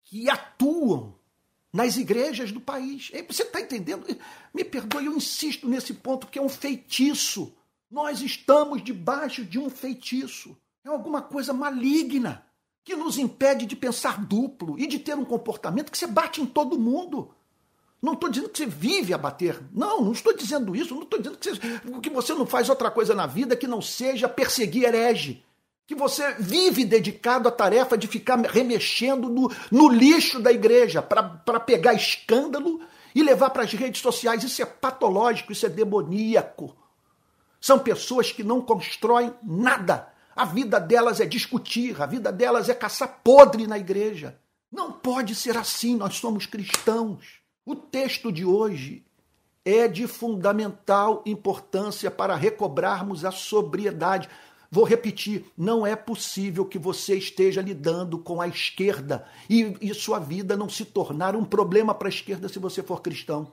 que 0.02 0.28
atuam 0.28 1.19
nas 1.72 1.96
igrejas 1.96 2.52
do 2.52 2.60
país. 2.60 3.10
Você 3.28 3.42
está 3.42 3.60
entendendo? 3.60 4.06
Me 4.52 4.64
perdoe, 4.64 5.06
eu 5.06 5.16
insisto 5.16 5.68
nesse 5.68 5.94
ponto, 5.94 6.26
que 6.26 6.38
é 6.38 6.42
um 6.42 6.48
feitiço. 6.48 7.54
Nós 7.90 8.20
estamos 8.20 8.82
debaixo 8.82 9.44
de 9.44 9.58
um 9.58 9.70
feitiço. 9.70 10.56
É 10.84 10.88
alguma 10.88 11.22
coisa 11.22 11.52
maligna 11.52 12.44
que 12.84 12.96
nos 12.96 13.18
impede 13.18 13.66
de 13.66 13.76
pensar 13.76 14.24
duplo 14.24 14.78
e 14.78 14.86
de 14.86 14.98
ter 14.98 15.14
um 15.14 15.24
comportamento 15.24 15.90
que 15.90 15.98
você 15.98 16.06
bate 16.06 16.40
em 16.40 16.46
todo 16.46 16.78
mundo. 16.78 17.34
Não 18.02 18.14
estou 18.14 18.30
dizendo 18.30 18.48
que 18.48 18.58
você 18.58 18.66
vive 18.66 19.12
a 19.12 19.18
bater. 19.18 19.60
Não, 19.72 20.00
não 20.02 20.12
estou 20.12 20.34
dizendo 20.34 20.74
isso. 20.74 20.94
Não 20.94 21.02
estou 21.02 21.18
dizendo 21.18 21.38
que 21.38 21.50
você, 21.50 22.00
que 22.00 22.10
você 22.10 22.34
não 22.34 22.46
faz 22.46 22.68
outra 22.68 22.90
coisa 22.90 23.14
na 23.14 23.26
vida 23.26 23.54
que 23.54 23.66
não 23.66 23.82
seja 23.82 24.28
perseguir 24.28 24.84
herege. 24.84 25.44
Que 25.90 25.94
você 25.96 26.34
vive 26.38 26.84
dedicado 26.84 27.48
à 27.48 27.50
tarefa 27.50 27.98
de 27.98 28.06
ficar 28.06 28.38
remexendo 28.42 29.28
no, 29.28 29.50
no 29.72 29.88
lixo 29.88 30.38
da 30.38 30.52
igreja 30.52 31.02
para 31.02 31.58
pegar 31.58 31.94
escândalo 31.94 32.80
e 33.12 33.24
levar 33.24 33.50
para 33.50 33.64
as 33.64 33.72
redes 33.72 34.00
sociais. 34.00 34.44
Isso 34.44 34.62
é 34.62 34.64
patológico, 34.64 35.50
isso 35.50 35.66
é 35.66 35.68
demoníaco. 35.68 36.76
São 37.60 37.76
pessoas 37.76 38.30
que 38.30 38.44
não 38.44 38.60
constroem 38.60 39.34
nada. 39.42 40.06
A 40.36 40.44
vida 40.44 40.78
delas 40.78 41.18
é 41.18 41.26
discutir, 41.26 42.00
a 42.00 42.06
vida 42.06 42.30
delas 42.30 42.68
é 42.68 42.74
caçar 42.74 43.18
podre 43.24 43.66
na 43.66 43.76
igreja. 43.76 44.38
Não 44.70 44.92
pode 44.92 45.34
ser 45.34 45.56
assim, 45.56 45.96
nós 45.96 46.14
somos 46.18 46.46
cristãos. 46.46 47.40
O 47.66 47.74
texto 47.74 48.30
de 48.30 48.44
hoje 48.44 49.04
é 49.64 49.88
de 49.88 50.06
fundamental 50.06 51.20
importância 51.26 52.12
para 52.12 52.36
recobrarmos 52.36 53.24
a 53.24 53.32
sobriedade. 53.32 54.28
Vou 54.70 54.84
repetir: 54.84 55.44
não 55.56 55.86
é 55.86 55.96
possível 55.96 56.64
que 56.64 56.78
você 56.78 57.16
esteja 57.16 57.60
lidando 57.60 58.18
com 58.18 58.40
a 58.40 58.46
esquerda 58.46 59.26
e, 59.48 59.76
e 59.80 59.92
sua 59.92 60.18
vida 60.18 60.56
não 60.56 60.68
se 60.68 60.84
tornar 60.84 61.34
um 61.34 61.44
problema 61.44 61.92
para 61.94 62.08
a 62.08 62.10
esquerda 62.10 62.48
se 62.48 62.58
você 62.58 62.82
for 62.82 63.02
cristão. 63.02 63.52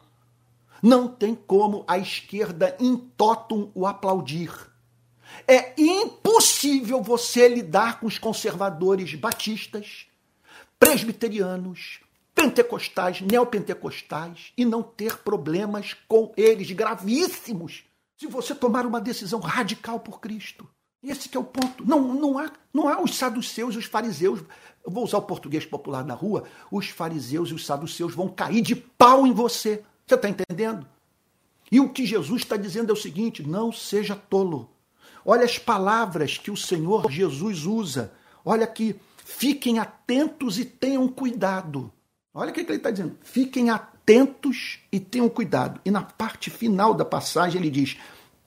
Não 0.81 1.07
tem 1.07 1.33
como 1.33 1.83
a 1.87 1.97
esquerda 1.97 2.77
em 2.79 2.95
totum 2.95 3.71
o 3.73 3.87
aplaudir. 3.87 4.51
É 5.47 5.73
impossível 5.75 7.01
você 7.01 7.47
lidar 7.47 7.99
com 7.99 8.05
os 8.05 8.19
conservadores 8.19 9.15
batistas, 9.15 10.05
presbiterianos, 10.79 11.99
pentecostais, 12.35 13.21
neopentecostais 13.21 14.53
e 14.55 14.63
não 14.63 14.83
ter 14.83 15.17
problemas 15.17 15.95
com 16.07 16.31
eles 16.37 16.71
gravíssimos 16.71 17.83
se 18.15 18.27
você 18.27 18.53
tomar 18.53 18.85
uma 18.85 19.01
decisão 19.01 19.39
radical 19.39 19.99
por 19.99 20.19
Cristo. 20.19 20.67
Esse 21.03 21.29
é 21.35 21.39
o 21.39 21.43
ponto. 21.43 21.85
Não, 21.85 22.01
não, 22.13 22.37
há, 22.37 22.51
não 22.73 22.87
há 22.87 23.01
os 23.01 23.15
saduceus 23.15 23.75
e 23.75 23.77
os 23.77 23.85
fariseus. 23.85 24.39
Eu 24.83 24.91
vou 24.91 25.03
usar 25.03 25.17
o 25.19 25.23
português 25.23 25.65
popular 25.65 26.03
na 26.03 26.13
rua. 26.13 26.43
Os 26.71 26.89
fariseus 26.89 27.49
e 27.49 27.53
os 27.53 27.65
saduceus 27.65 28.13
vão 28.13 28.27
cair 28.27 28.61
de 28.61 28.75
pau 28.75 29.27
em 29.27 29.31
você. 29.31 29.83
Você 30.05 30.15
está 30.15 30.29
entendendo? 30.29 30.87
E 31.71 31.79
o 31.79 31.89
que 31.89 32.05
Jesus 32.05 32.41
está 32.41 32.57
dizendo 32.57 32.89
é 32.89 32.93
o 32.93 32.97
seguinte: 32.97 33.43
não 33.43 33.71
seja 33.71 34.15
tolo. 34.15 34.69
Olha 35.23 35.43
as 35.43 35.59
palavras 35.59 36.37
que 36.37 36.49
o 36.49 36.57
Senhor 36.57 37.11
Jesus 37.11 37.65
usa. 37.65 38.13
Olha 38.43 38.63
aqui. 38.63 38.95
Fiquem 39.23 39.77
atentos 39.77 40.57
e 40.57 40.63
tenham 40.63 41.05
cuidado. 41.09 41.91
Olha 42.33 42.51
o 42.51 42.53
que 42.53 42.61
ele 42.61 42.75
está 42.75 42.89
dizendo. 42.89 43.17
Fiquem 43.21 43.69
atentos 43.69 44.79
e 44.89 45.01
tenham 45.01 45.27
cuidado. 45.27 45.81
E 45.83 45.91
na 45.91 46.01
parte 46.01 46.49
final 46.49 46.93
da 46.93 47.03
passagem 47.03 47.59
ele 47.59 47.69
diz: 47.69 47.97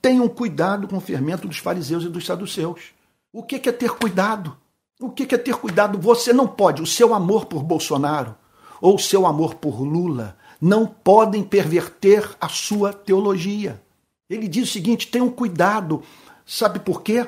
tenham 0.01 0.27
cuidado 0.27 0.87
com 0.87 0.97
o 0.97 1.01
fermento 1.01 1.47
dos 1.47 1.57
fariseus 1.57 2.03
e 2.03 2.09
dos 2.09 2.25
saduceus. 2.25 2.93
O 3.31 3.43
que 3.43 3.69
é 3.69 3.71
ter 3.71 3.91
cuidado? 3.91 4.57
O 4.99 5.09
que 5.09 5.33
é 5.33 5.37
ter 5.37 5.55
cuidado? 5.55 5.99
Você 5.99 6.33
não 6.33 6.47
pode. 6.47 6.81
O 6.81 6.87
seu 6.87 7.13
amor 7.13 7.45
por 7.45 7.63
Bolsonaro 7.63 8.35
ou 8.81 8.95
o 8.95 8.99
seu 8.99 9.25
amor 9.25 9.55
por 9.55 9.81
Lula 9.81 10.37
não 10.59 10.85
podem 10.85 11.43
perverter 11.43 12.29
a 12.39 12.49
sua 12.49 12.91
teologia. 12.91 13.81
Ele 14.29 14.47
diz 14.47 14.69
o 14.69 14.71
seguinte: 14.71 15.07
tenham 15.07 15.29
cuidado. 15.29 16.03
Sabe 16.45 16.79
por 16.79 17.01
quê? 17.01 17.27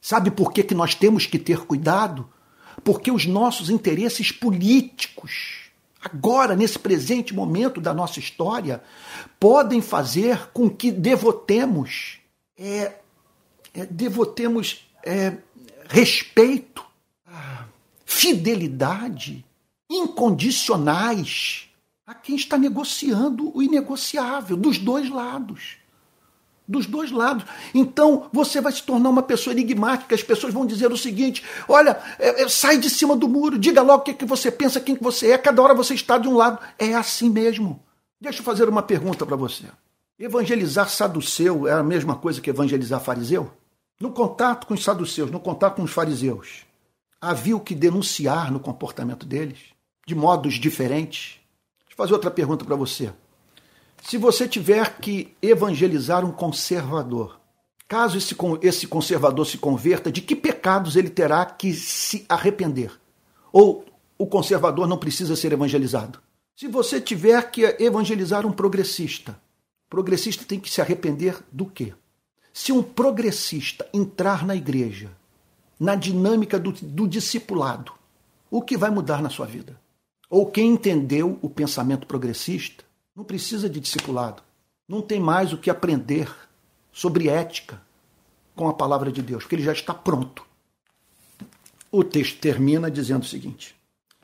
Sabe 0.00 0.30
por 0.30 0.52
quê 0.52 0.62
que 0.62 0.74
nós 0.74 0.94
temos 0.94 1.26
que 1.26 1.38
ter 1.38 1.64
cuidado? 1.66 2.28
Porque 2.82 3.10
os 3.10 3.26
nossos 3.26 3.70
interesses 3.70 4.30
políticos, 4.30 5.63
agora, 6.04 6.54
nesse 6.54 6.78
presente 6.78 7.34
momento 7.34 7.80
da 7.80 7.94
nossa 7.94 8.18
história, 8.18 8.82
podem 9.40 9.80
fazer 9.80 10.50
com 10.52 10.68
que 10.68 10.92
devotemos, 10.92 12.18
é, 12.58 12.98
é, 13.72 13.86
devotemos 13.86 14.86
é, 15.02 15.38
respeito, 15.88 16.84
fidelidade 18.04 19.44
incondicionais 19.90 21.68
a 22.06 22.14
quem 22.14 22.36
está 22.36 22.58
negociando 22.58 23.50
o 23.56 23.62
inegociável, 23.62 24.56
dos 24.56 24.78
dois 24.78 25.08
lados. 25.08 25.78
Dos 26.66 26.86
dois 26.86 27.10
lados. 27.10 27.44
Então 27.74 28.28
você 28.32 28.60
vai 28.60 28.72
se 28.72 28.82
tornar 28.82 29.10
uma 29.10 29.22
pessoa 29.22 29.52
enigmática. 29.52 30.14
As 30.14 30.22
pessoas 30.22 30.52
vão 30.54 30.64
dizer 30.64 30.90
o 30.90 30.96
seguinte: 30.96 31.44
olha, 31.68 31.98
é, 32.18 32.42
é, 32.42 32.48
sai 32.48 32.78
de 32.78 32.88
cima 32.88 33.14
do 33.14 33.28
muro, 33.28 33.58
diga 33.58 33.82
logo 33.82 34.00
o 34.00 34.04
que, 34.04 34.14
que 34.14 34.24
você 34.24 34.50
pensa, 34.50 34.80
quem 34.80 34.96
que 34.96 35.02
você 35.02 35.32
é. 35.32 35.38
Cada 35.38 35.60
hora 35.60 35.74
você 35.74 35.94
está 35.94 36.16
de 36.16 36.26
um 36.26 36.36
lado. 36.36 36.58
É 36.78 36.94
assim 36.94 37.28
mesmo. 37.28 37.82
Deixa 38.20 38.40
eu 38.40 38.44
fazer 38.44 38.68
uma 38.68 38.82
pergunta 38.82 39.26
para 39.26 39.36
você. 39.36 39.64
Evangelizar 40.18 40.88
saduceu 40.88 41.68
é 41.68 41.72
a 41.72 41.82
mesma 41.82 42.14
coisa 42.16 42.40
que 42.40 42.48
evangelizar 42.48 43.00
fariseu? 43.00 43.52
No 44.00 44.10
contato 44.10 44.66
com 44.66 44.74
os 44.74 44.82
saduceus, 44.82 45.30
no 45.30 45.40
contato 45.40 45.76
com 45.76 45.82
os 45.82 45.92
fariseus, 45.92 46.64
havia 47.20 47.56
o 47.56 47.60
que 47.60 47.74
denunciar 47.74 48.50
no 48.50 48.60
comportamento 48.60 49.26
deles, 49.26 49.58
de 50.06 50.14
modos 50.14 50.54
diferentes. 50.54 51.40
Deixa 51.80 51.92
eu 51.92 51.96
fazer 51.96 52.12
outra 52.12 52.30
pergunta 52.30 52.64
para 52.64 52.76
você. 52.76 53.12
Se 54.06 54.18
você 54.18 54.46
tiver 54.46 54.98
que 54.98 55.34
evangelizar 55.40 56.26
um 56.26 56.30
conservador, 56.30 57.40
caso 57.88 58.18
esse, 58.18 58.36
esse 58.60 58.86
conservador 58.86 59.46
se 59.46 59.56
converta, 59.56 60.12
de 60.12 60.20
que 60.20 60.36
pecados 60.36 60.94
ele 60.94 61.08
terá 61.08 61.42
que 61.46 61.72
se 61.72 62.26
arrepender? 62.28 62.92
Ou 63.50 63.82
o 64.18 64.26
conservador 64.26 64.86
não 64.86 64.98
precisa 64.98 65.34
ser 65.34 65.54
evangelizado? 65.54 66.20
Se 66.54 66.68
você 66.68 67.00
tiver 67.00 67.50
que 67.50 67.62
evangelizar 67.82 68.44
um 68.44 68.52
progressista, 68.52 69.40
progressista 69.88 70.44
tem 70.44 70.60
que 70.60 70.70
se 70.70 70.82
arrepender 70.82 71.42
do 71.50 71.64
quê? 71.64 71.94
Se 72.52 72.72
um 72.72 72.82
progressista 72.82 73.88
entrar 73.92 74.44
na 74.44 74.54
igreja, 74.54 75.10
na 75.80 75.94
dinâmica 75.94 76.58
do, 76.58 76.72
do 76.72 77.08
discipulado, 77.08 77.92
o 78.50 78.60
que 78.60 78.76
vai 78.76 78.90
mudar 78.90 79.22
na 79.22 79.30
sua 79.30 79.46
vida? 79.46 79.80
Ou 80.28 80.50
quem 80.50 80.72
entendeu 80.72 81.38
o 81.40 81.48
pensamento 81.48 82.06
progressista 82.06 82.83
não 83.14 83.24
precisa 83.24 83.68
de 83.68 83.80
discipulado. 83.80 84.42
Não 84.88 85.00
tem 85.00 85.20
mais 85.20 85.52
o 85.52 85.58
que 85.58 85.70
aprender 85.70 86.34
sobre 86.92 87.28
ética 87.28 87.80
com 88.54 88.68
a 88.68 88.74
palavra 88.74 89.10
de 89.10 89.22
Deus, 89.22 89.42
porque 89.42 89.56
ele 89.56 89.62
já 89.62 89.72
está 89.72 89.94
pronto. 89.94 90.44
O 91.90 92.02
texto 92.02 92.38
termina 92.40 92.90
dizendo 92.90 93.22
o 93.22 93.26
seguinte: 93.26 93.74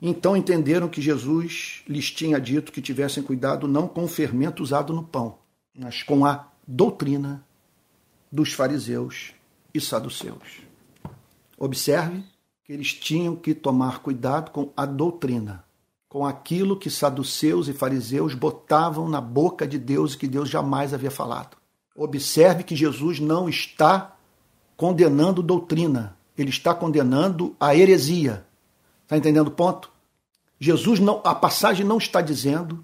Então 0.01 0.35
entenderam 0.35 0.89
que 0.89 1.01
Jesus 1.01 1.83
lhes 1.87 2.11
tinha 2.11 2.39
dito 2.39 2.71
que 2.71 2.81
tivessem 2.81 3.23
cuidado 3.23 3.67
não 3.67 3.87
com 3.87 4.03
o 4.03 4.09
fermento 4.09 4.61
usado 4.61 4.93
no 4.93 5.03
pão, 5.03 5.39
mas 5.77 6.03
com 6.03 6.25
a 6.25 6.47
doutrina 6.67 7.45
dos 8.31 8.53
fariseus 8.53 9.33
e 9.73 9.81
saduceus. 9.81 10.61
Observe 11.57 12.23
que 12.63 12.73
eles 12.73 12.93
tinham 12.93 13.35
que 13.35 13.53
tomar 13.53 13.99
cuidado 13.99 14.51
com 14.51 14.71
a 14.75 14.85
doutrina 14.85 15.63
com 16.11 16.25
aquilo 16.25 16.75
que 16.75 16.89
saduceus 16.89 17.69
e 17.69 17.73
fariseus 17.73 18.33
botavam 18.33 19.07
na 19.07 19.21
boca 19.21 19.65
de 19.65 19.79
Deus 19.79 20.13
e 20.13 20.17
que 20.17 20.27
Deus 20.27 20.49
jamais 20.49 20.93
havia 20.93 21.09
falado. 21.09 21.55
Observe 21.95 22.65
que 22.65 22.75
Jesus 22.75 23.21
não 23.21 23.47
está 23.47 24.17
condenando 24.75 25.41
doutrina, 25.41 26.17
ele 26.37 26.49
está 26.49 26.75
condenando 26.75 27.55
a 27.57 27.73
heresia. 27.73 28.45
Está 29.03 29.15
entendendo 29.15 29.47
o 29.47 29.51
ponto? 29.51 29.89
Jesus 30.59 30.99
não, 30.99 31.21
a 31.23 31.33
passagem 31.33 31.85
não 31.85 31.97
está 31.97 32.19
dizendo 32.19 32.83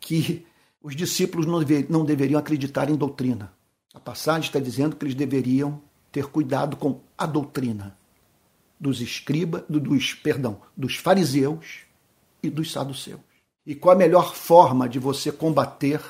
que 0.00 0.44
os 0.82 0.96
discípulos 0.96 1.46
não, 1.46 1.60
dever, 1.60 1.86
não 1.88 2.04
deveriam 2.04 2.40
acreditar 2.40 2.90
em 2.90 2.96
doutrina. 2.96 3.52
A 3.94 4.00
passagem 4.00 4.48
está 4.48 4.58
dizendo 4.58 4.96
que 4.96 5.04
eles 5.04 5.14
deveriam 5.14 5.80
ter 6.10 6.26
cuidado 6.26 6.76
com 6.76 7.02
a 7.16 7.24
doutrina 7.24 7.96
dos 8.80 9.00
escribas, 9.00 9.62
dos, 9.68 10.12
perdão, 10.12 10.60
dos 10.76 10.96
fariseus 10.96 11.86
e 12.42 12.50
dos 12.50 12.72
saduceus. 12.72 13.20
E 13.66 13.74
qual 13.74 13.94
a 13.94 13.98
melhor 13.98 14.34
forma 14.34 14.88
de 14.88 14.98
você 14.98 15.30
combater 15.30 16.00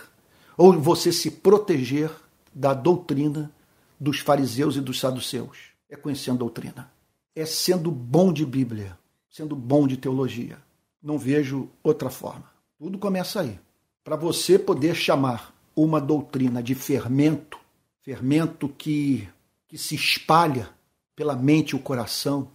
ou 0.56 0.72
você 0.78 1.12
se 1.12 1.30
proteger 1.30 2.10
da 2.54 2.72
doutrina 2.72 3.50
dos 3.98 4.20
fariseus 4.20 4.76
e 4.76 4.80
dos 4.80 5.00
saduceus? 5.00 5.58
É 5.88 5.96
conhecendo 5.96 6.36
a 6.36 6.38
doutrina. 6.38 6.92
É 7.34 7.44
sendo 7.44 7.90
bom 7.90 8.32
de 8.32 8.44
Bíblia, 8.44 8.98
sendo 9.28 9.56
bom 9.56 9.86
de 9.86 9.96
teologia. 9.96 10.58
Não 11.02 11.18
vejo 11.18 11.68
outra 11.82 12.10
forma. 12.10 12.44
Tudo 12.78 12.98
começa 12.98 13.40
aí. 13.40 13.58
Para 14.04 14.16
você 14.16 14.58
poder 14.58 14.94
chamar 14.94 15.54
uma 15.74 16.00
doutrina 16.00 16.62
de 16.62 16.74
fermento, 16.74 17.58
fermento 18.02 18.68
que, 18.68 19.28
que 19.66 19.76
se 19.76 19.94
espalha 19.94 20.68
pela 21.14 21.36
mente 21.36 21.70
e 21.70 21.76
o 21.76 21.80
coração 21.80 22.48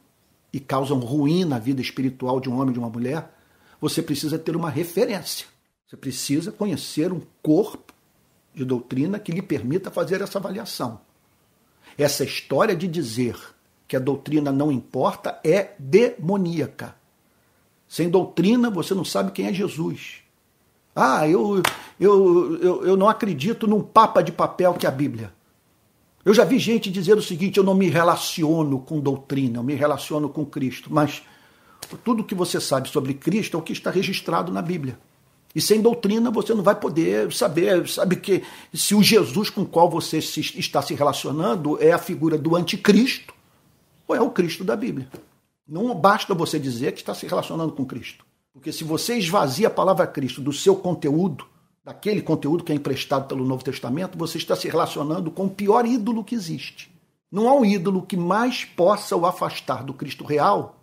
e 0.51 0.59
causa 0.59 0.93
um 0.93 0.99
ruim 0.99 1.43
na 1.43 1.59
vida 1.59 1.81
espiritual 1.81 2.39
de 2.39 2.49
um 2.49 2.55
homem 2.55 2.69
e 2.69 2.73
de 2.73 2.79
uma 2.79 2.89
mulher, 2.89 3.33
você 3.83 4.01
precisa 4.01 4.39
ter 4.39 4.55
uma 4.55 4.69
referência. 4.69 5.45
Você 5.85 5.97
precisa 5.97 6.53
conhecer 6.53 7.11
um 7.11 7.19
corpo 7.41 7.91
de 8.55 8.63
doutrina 8.63 9.19
que 9.19 9.29
lhe 9.29 9.41
permita 9.41 9.91
fazer 9.91 10.21
essa 10.21 10.39
avaliação. 10.39 11.01
Essa 11.97 12.23
história 12.23 12.77
de 12.77 12.87
dizer 12.87 13.35
que 13.85 13.97
a 13.97 13.99
doutrina 13.99 14.53
não 14.53 14.71
importa 14.71 15.37
é 15.43 15.73
demoníaca. 15.77 16.95
Sem 17.85 18.09
doutrina, 18.09 18.69
você 18.69 18.93
não 18.93 19.03
sabe 19.03 19.33
quem 19.33 19.47
é 19.47 19.53
Jesus. 19.53 20.21
Ah, 20.95 21.27
eu, 21.27 21.61
eu, 21.99 22.57
eu, 22.61 22.85
eu 22.85 22.95
não 22.95 23.09
acredito 23.09 23.67
num 23.67 23.81
papa 23.81 24.23
de 24.23 24.31
papel 24.31 24.75
que 24.75 24.85
é 24.85 24.89
a 24.89 24.93
Bíblia. 24.93 25.33
Eu 26.23 26.33
já 26.33 26.45
vi 26.45 26.57
gente 26.57 26.89
dizer 26.89 27.17
o 27.17 27.21
seguinte: 27.21 27.57
eu 27.57 27.65
não 27.65 27.75
me 27.75 27.89
relaciono 27.89 28.79
com 28.79 29.01
doutrina, 29.01 29.59
eu 29.59 29.63
me 29.63 29.75
relaciono 29.75 30.29
com 30.29 30.45
Cristo. 30.45 30.87
Mas 30.89 31.21
tudo 31.85 32.23
que 32.23 32.35
você 32.35 32.59
sabe 32.59 32.89
sobre 32.89 33.13
Cristo 33.13 33.57
é 33.57 33.59
o 33.59 33.63
que 33.63 33.73
está 33.73 33.89
registrado 33.89 34.51
na 34.51 34.61
Bíblia. 34.61 34.97
E 35.55 35.61
sem 35.61 35.81
doutrina 35.81 36.31
você 36.31 36.53
não 36.53 36.63
vai 36.63 36.75
poder 36.75 37.31
saber, 37.31 37.87
sabe 37.87 38.15
que 38.15 38.43
se 38.73 38.95
o 38.95 39.03
Jesus 39.03 39.49
com 39.49 39.61
o 39.61 39.65
qual 39.65 39.89
você 39.89 40.21
se, 40.21 40.39
está 40.39 40.81
se 40.81 40.95
relacionando 40.95 41.77
é 41.81 41.91
a 41.91 41.99
figura 41.99 42.37
do 42.37 42.55
anticristo 42.55 43.33
ou 44.07 44.15
é 44.15 44.21
o 44.21 44.31
Cristo 44.31 44.63
da 44.63 44.75
Bíblia. 44.75 45.07
Não 45.67 45.93
basta 45.95 46.33
você 46.33 46.59
dizer 46.59 46.91
que 46.93 46.99
está 46.99 47.13
se 47.13 47.27
relacionando 47.27 47.71
com 47.71 47.85
Cristo. 47.85 48.25
Porque 48.51 48.71
se 48.71 48.83
você 48.83 49.17
esvazia 49.17 49.67
a 49.67 49.71
palavra 49.71 50.05
Cristo 50.05 50.41
do 50.41 50.51
seu 50.51 50.75
conteúdo, 50.75 51.45
daquele 51.83 52.21
conteúdo 52.21 52.63
que 52.63 52.71
é 52.71 52.75
emprestado 52.75 53.27
pelo 53.27 53.45
Novo 53.45 53.63
Testamento, 53.63 54.17
você 54.17 54.37
está 54.37 54.55
se 54.55 54.67
relacionando 54.67 55.31
com 55.31 55.45
o 55.45 55.49
pior 55.49 55.85
ídolo 55.85 56.23
que 56.23 56.35
existe. 56.35 56.91
Não 57.31 57.49
há 57.49 57.55
um 57.55 57.65
ídolo 57.65 58.03
que 58.03 58.17
mais 58.17 58.63
possa 58.65 59.15
o 59.15 59.25
afastar 59.25 59.83
do 59.83 59.93
Cristo 59.93 60.23
real 60.23 60.82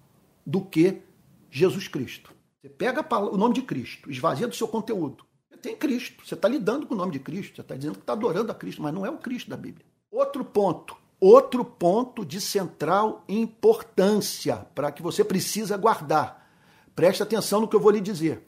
do 0.50 0.60
que 0.60 1.00
Jesus 1.48 1.86
Cristo. 1.86 2.32
Você 2.60 2.68
pega 2.68 3.06
o 3.16 3.36
nome 3.36 3.54
de 3.54 3.62
Cristo, 3.62 4.10
esvazia 4.10 4.48
do 4.48 4.54
seu 4.54 4.66
conteúdo. 4.66 5.24
Você 5.48 5.56
tem 5.56 5.76
Cristo, 5.76 6.26
você 6.26 6.34
está 6.34 6.48
lidando 6.48 6.86
com 6.86 6.94
o 6.94 6.96
nome 6.96 7.12
de 7.12 7.20
Cristo, 7.20 7.54
você 7.54 7.60
está 7.60 7.76
dizendo 7.76 7.94
que 7.94 8.00
está 8.00 8.14
adorando 8.14 8.50
a 8.50 8.54
Cristo, 8.54 8.82
mas 8.82 8.92
não 8.92 9.06
é 9.06 9.10
o 9.10 9.18
Cristo 9.18 9.48
da 9.48 9.56
Bíblia. 9.56 9.86
Outro 10.10 10.44
ponto, 10.44 10.96
outro 11.20 11.64
ponto 11.64 12.24
de 12.24 12.40
central 12.40 13.24
importância 13.28 14.66
para 14.74 14.90
que 14.90 15.02
você 15.02 15.22
precisa 15.22 15.76
guardar. 15.76 16.50
Preste 16.96 17.22
atenção 17.22 17.60
no 17.60 17.68
que 17.68 17.76
eu 17.76 17.80
vou 17.80 17.92
lhe 17.92 18.00
dizer. 18.00 18.46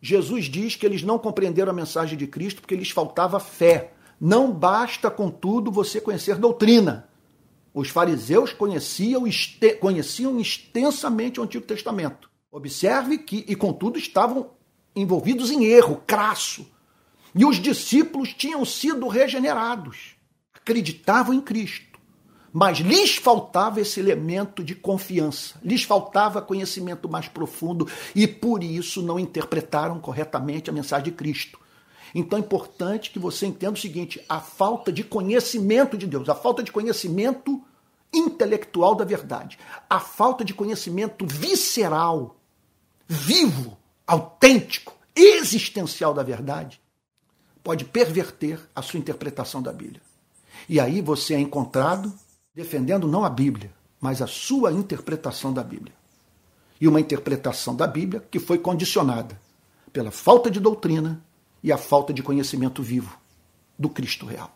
Jesus 0.00 0.46
diz 0.46 0.74
que 0.74 0.86
eles 0.86 1.02
não 1.02 1.18
compreenderam 1.18 1.70
a 1.70 1.74
mensagem 1.74 2.18
de 2.18 2.26
Cristo 2.26 2.62
porque 2.62 2.74
lhes 2.74 2.90
faltava 2.90 3.38
fé. 3.38 3.92
Não 4.18 4.50
basta, 4.50 5.10
contudo, 5.10 5.70
você 5.70 6.00
conhecer 6.00 6.36
doutrina. 6.36 7.08
Os 7.74 7.88
fariseus 7.88 8.52
conheciam, 8.52 9.24
conheciam 9.80 10.38
extensamente 10.38 11.40
o 11.40 11.42
Antigo 11.42 11.66
Testamento. 11.66 12.30
Observe 12.50 13.18
que, 13.18 13.44
e 13.48 13.56
contudo, 13.56 13.98
estavam 13.98 14.50
envolvidos 14.94 15.50
em 15.50 15.64
erro 15.64 16.02
crasso. 16.06 16.66
E 17.34 17.46
os 17.46 17.56
discípulos 17.56 18.34
tinham 18.34 18.62
sido 18.64 19.08
regenerados, 19.08 20.16
acreditavam 20.52 21.34
em 21.34 21.40
Cristo. 21.40 21.98
Mas 22.52 22.78
lhes 22.78 23.16
faltava 23.16 23.80
esse 23.80 23.98
elemento 23.98 24.62
de 24.62 24.74
confiança, 24.74 25.58
lhes 25.64 25.84
faltava 25.84 26.42
conhecimento 26.42 27.08
mais 27.08 27.26
profundo 27.26 27.88
e 28.14 28.26
por 28.26 28.62
isso 28.62 29.00
não 29.00 29.18
interpretaram 29.18 29.98
corretamente 29.98 30.68
a 30.68 30.72
mensagem 30.72 31.06
de 31.06 31.12
Cristo. 31.12 31.58
Então 32.14 32.38
é 32.38 32.42
importante 32.42 33.10
que 33.10 33.18
você 33.18 33.46
entenda 33.46 33.72
o 33.72 33.80
seguinte: 33.80 34.22
a 34.28 34.40
falta 34.40 34.92
de 34.92 35.02
conhecimento 35.02 35.96
de 35.96 36.06
Deus, 36.06 36.28
a 36.28 36.34
falta 36.34 36.62
de 36.62 36.72
conhecimento 36.72 37.62
intelectual 38.12 38.94
da 38.94 39.04
verdade, 39.04 39.58
a 39.88 39.98
falta 39.98 40.44
de 40.44 40.52
conhecimento 40.52 41.26
visceral, 41.26 42.36
vivo, 43.08 43.78
autêntico, 44.06 44.94
existencial 45.16 46.12
da 46.12 46.22
verdade, 46.22 46.80
pode 47.62 47.84
perverter 47.84 48.60
a 48.74 48.82
sua 48.82 48.98
interpretação 48.98 49.62
da 49.62 49.72
Bíblia. 49.72 50.02
E 50.68 50.78
aí 50.78 51.00
você 51.00 51.34
é 51.34 51.40
encontrado 51.40 52.12
defendendo 52.54 53.08
não 53.08 53.24
a 53.24 53.30
Bíblia, 53.30 53.72
mas 54.00 54.20
a 54.20 54.26
sua 54.26 54.72
interpretação 54.72 55.52
da 55.52 55.62
Bíblia. 55.62 55.94
E 56.80 56.86
uma 56.86 57.00
interpretação 57.00 57.74
da 57.74 57.86
Bíblia 57.86 58.22
que 58.30 58.38
foi 58.38 58.58
condicionada 58.58 59.40
pela 59.92 60.10
falta 60.10 60.50
de 60.50 60.60
doutrina 60.60 61.22
e 61.62 61.70
a 61.70 61.78
falta 61.78 62.12
de 62.12 62.22
conhecimento 62.22 62.82
vivo 62.82 63.18
do 63.78 63.88
Cristo 63.88 64.26
real. 64.26 64.50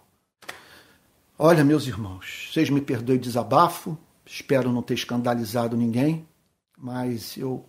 Olha, 1.39 1.65
meus 1.65 1.87
irmãos, 1.87 2.49
vocês 2.53 2.71
me 2.71 2.81
perdoem 2.81 3.19
o 3.19 3.21
desabafo, 3.21 3.97
espero 4.25 4.73
não 4.73 4.83
ter 4.83 4.95
escandalizado 4.95 5.77
ninguém, 5.77 6.27
mas 6.77 7.37
eu 7.37 7.65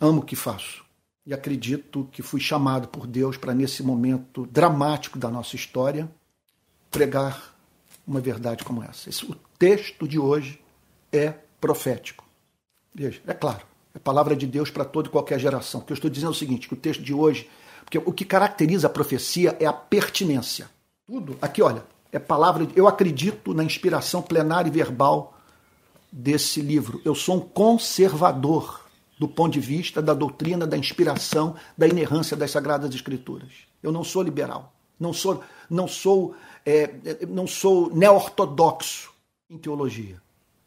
amo 0.00 0.20
o 0.20 0.24
que 0.24 0.36
faço 0.36 0.84
e 1.26 1.34
acredito 1.34 2.08
que 2.12 2.22
fui 2.22 2.40
chamado 2.40 2.86
por 2.86 3.06
Deus 3.06 3.36
para, 3.36 3.52
nesse 3.52 3.82
momento 3.82 4.46
dramático 4.46 5.18
da 5.18 5.28
nossa 5.28 5.56
história, 5.56 6.08
pregar 6.88 7.56
uma 8.06 8.20
verdade 8.20 8.64
como 8.64 8.84
essa. 8.84 9.10
Esse, 9.10 9.24
o 9.24 9.34
texto 9.58 10.06
de 10.06 10.20
hoje 10.20 10.62
é 11.12 11.34
profético. 11.60 12.24
Veja, 12.94 13.20
é 13.26 13.34
claro, 13.34 13.66
é 13.92 13.98
palavra 13.98 14.36
de 14.36 14.46
Deus 14.46 14.70
para 14.70 14.84
toda 14.84 15.08
e 15.08 15.10
qualquer 15.10 15.40
geração. 15.40 15.80
O 15.80 15.84
que 15.84 15.92
eu 15.92 15.96
estou 15.96 16.08
dizendo 16.08 16.28
é 16.28 16.30
o 16.30 16.38
seguinte, 16.38 16.68
que 16.68 16.74
o 16.74 16.76
texto 16.76 17.02
de 17.02 17.12
hoje 17.12 17.50
porque 17.86 17.98
o 17.98 18.12
que 18.12 18.24
caracteriza 18.24 18.88
a 18.88 18.90
profecia 18.90 19.56
é 19.60 19.64
a 19.64 19.72
pertinência. 19.72 20.68
Tudo, 21.06 21.38
aqui 21.40 21.62
olha, 21.62 21.84
é 22.10 22.18
palavra. 22.18 22.66
Eu 22.74 22.88
acredito 22.88 23.54
na 23.54 23.62
inspiração 23.62 24.20
plenária 24.20 24.68
e 24.68 24.72
verbal 24.72 25.38
desse 26.10 26.60
livro. 26.60 27.00
Eu 27.04 27.14
sou 27.14 27.36
um 27.36 27.40
conservador 27.40 28.84
do 29.20 29.28
ponto 29.28 29.52
de 29.52 29.60
vista 29.60 30.02
da 30.02 30.12
doutrina, 30.12 30.66
da 30.66 30.76
inspiração, 30.76 31.54
da 31.78 31.86
inerrância 31.86 32.36
das 32.36 32.50
Sagradas 32.50 32.92
Escrituras. 32.92 33.52
Eu 33.80 33.92
não 33.92 34.02
sou 34.02 34.20
liberal, 34.20 34.74
não 34.98 35.12
sou, 35.12 35.44
não 35.70 35.86
sou, 35.86 36.34
é, 36.66 36.92
não 37.28 37.46
sou 37.46 37.94
neo-ortodoxo 37.94 39.12
em 39.48 39.56
teologia. 39.56 40.20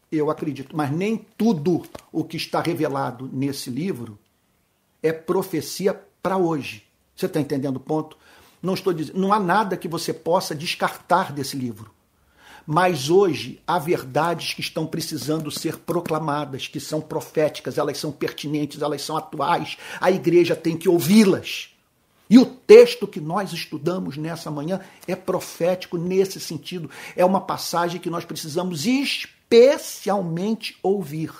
Eu 0.09 0.31
acredito, 0.31 0.75
mas 0.75 0.89
nem 0.89 1.17
tudo 1.37 1.83
o 2.13 2.23
que 2.23 2.37
está 2.37 2.61
revelado 2.61 3.29
nesse 3.31 3.69
livro 3.69 4.17
é 5.03 5.11
profecia 5.11 5.93
para 6.23 6.37
hoje. 6.37 6.88
Você 7.19 7.25
está 7.25 7.41
entendendo 7.41 7.75
o 7.75 7.81
ponto? 7.81 8.17
Não 8.63 8.73
estou 8.73 8.93
dizendo, 8.93 9.19
não 9.19 9.33
há 9.33 9.39
nada 9.39 9.75
que 9.75 9.89
você 9.89 10.13
possa 10.13 10.55
descartar 10.55 11.33
desse 11.33 11.57
livro. 11.57 11.91
Mas 12.65 13.09
hoje 13.09 13.61
há 13.67 13.77
verdades 13.77 14.53
que 14.53 14.61
estão 14.61 14.87
precisando 14.87 15.51
ser 15.51 15.79
proclamadas, 15.79 16.69
que 16.69 16.79
são 16.79 17.01
proféticas, 17.01 17.77
elas 17.77 17.97
são 17.97 18.09
pertinentes, 18.09 18.81
elas 18.81 19.01
são 19.01 19.17
atuais. 19.17 19.77
A 19.99 20.09
igreja 20.09 20.55
tem 20.55 20.77
que 20.77 20.87
ouvi-las. 20.87 21.75
E 22.29 22.39
o 22.39 22.45
texto 22.45 23.05
que 23.05 23.19
nós 23.19 23.51
estudamos 23.51 24.15
nessa 24.15 24.49
manhã 24.49 24.79
é 25.05 25.13
profético 25.15 25.97
nesse 25.97 26.39
sentido. 26.39 26.89
É 27.17 27.25
uma 27.25 27.41
passagem 27.41 27.99
que 27.99 28.09
nós 28.09 28.23
precisamos 28.23 28.85
especialmente 28.85 30.77
ouvir. 30.81 31.33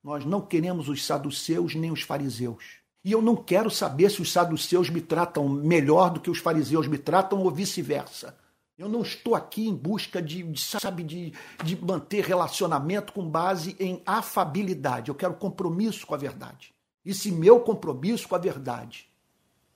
Nós 0.00 0.24
não 0.24 0.40
queremos 0.40 0.88
os 0.88 1.04
saduceus 1.04 1.74
nem 1.74 1.90
os 1.90 2.02
fariseus. 2.02 2.83
E 3.04 3.12
eu 3.12 3.20
não 3.20 3.36
quero 3.36 3.70
saber 3.70 4.10
se 4.10 4.22
os 4.22 4.32
saduceus 4.32 4.88
me 4.88 5.00
tratam 5.00 5.46
melhor 5.46 6.10
do 6.10 6.20
que 6.20 6.30
os 6.30 6.38
fariseus 6.38 6.88
me 6.88 6.96
tratam 6.96 7.40
ou 7.40 7.50
vice-versa. 7.50 8.34
Eu 8.78 8.88
não 8.88 9.02
estou 9.02 9.34
aqui 9.34 9.68
em 9.68 9.74
busca 9.74 10.22
de, 10.22 10.44
sabe, 10.58 11.04
de, 11.04 11.32
de 11.62 11.76
manter 11.76 12.24
relacionamento 12.24 13.12
com 13.12 13.28
base 13.28 13.76
em 13.78 14.02
afabilidade. 14.06 15.10
Eu 15.10 15.14
quero 15.14 15.34
compromisso 15.34 16.06
com 16.06 16.14
a 16.14 16.18
verdade. 16.18 16.72
E 17.04 17.12
se 17.12 17.30
meu 17.30 17.60
compromisso 17.60 18.26
com 18.26 18.34
a 18.34 18.38
verdade 18.38 19.06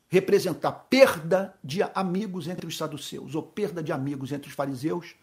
representar 0.09 0.73
perda 0.73 1.55
de 1.63 1.83
amigos 1.95 2.49
entre 2.49 2.67
os 2.67 2.79
saduceus 2.79 3.35
ou 3.35 3.43
perda 3.43 3.83
de 3.83 3.93
amigos 3.93 4.33
entre 4.33 4.49
os 4.49 4.55
fariseus, 4.55 5.15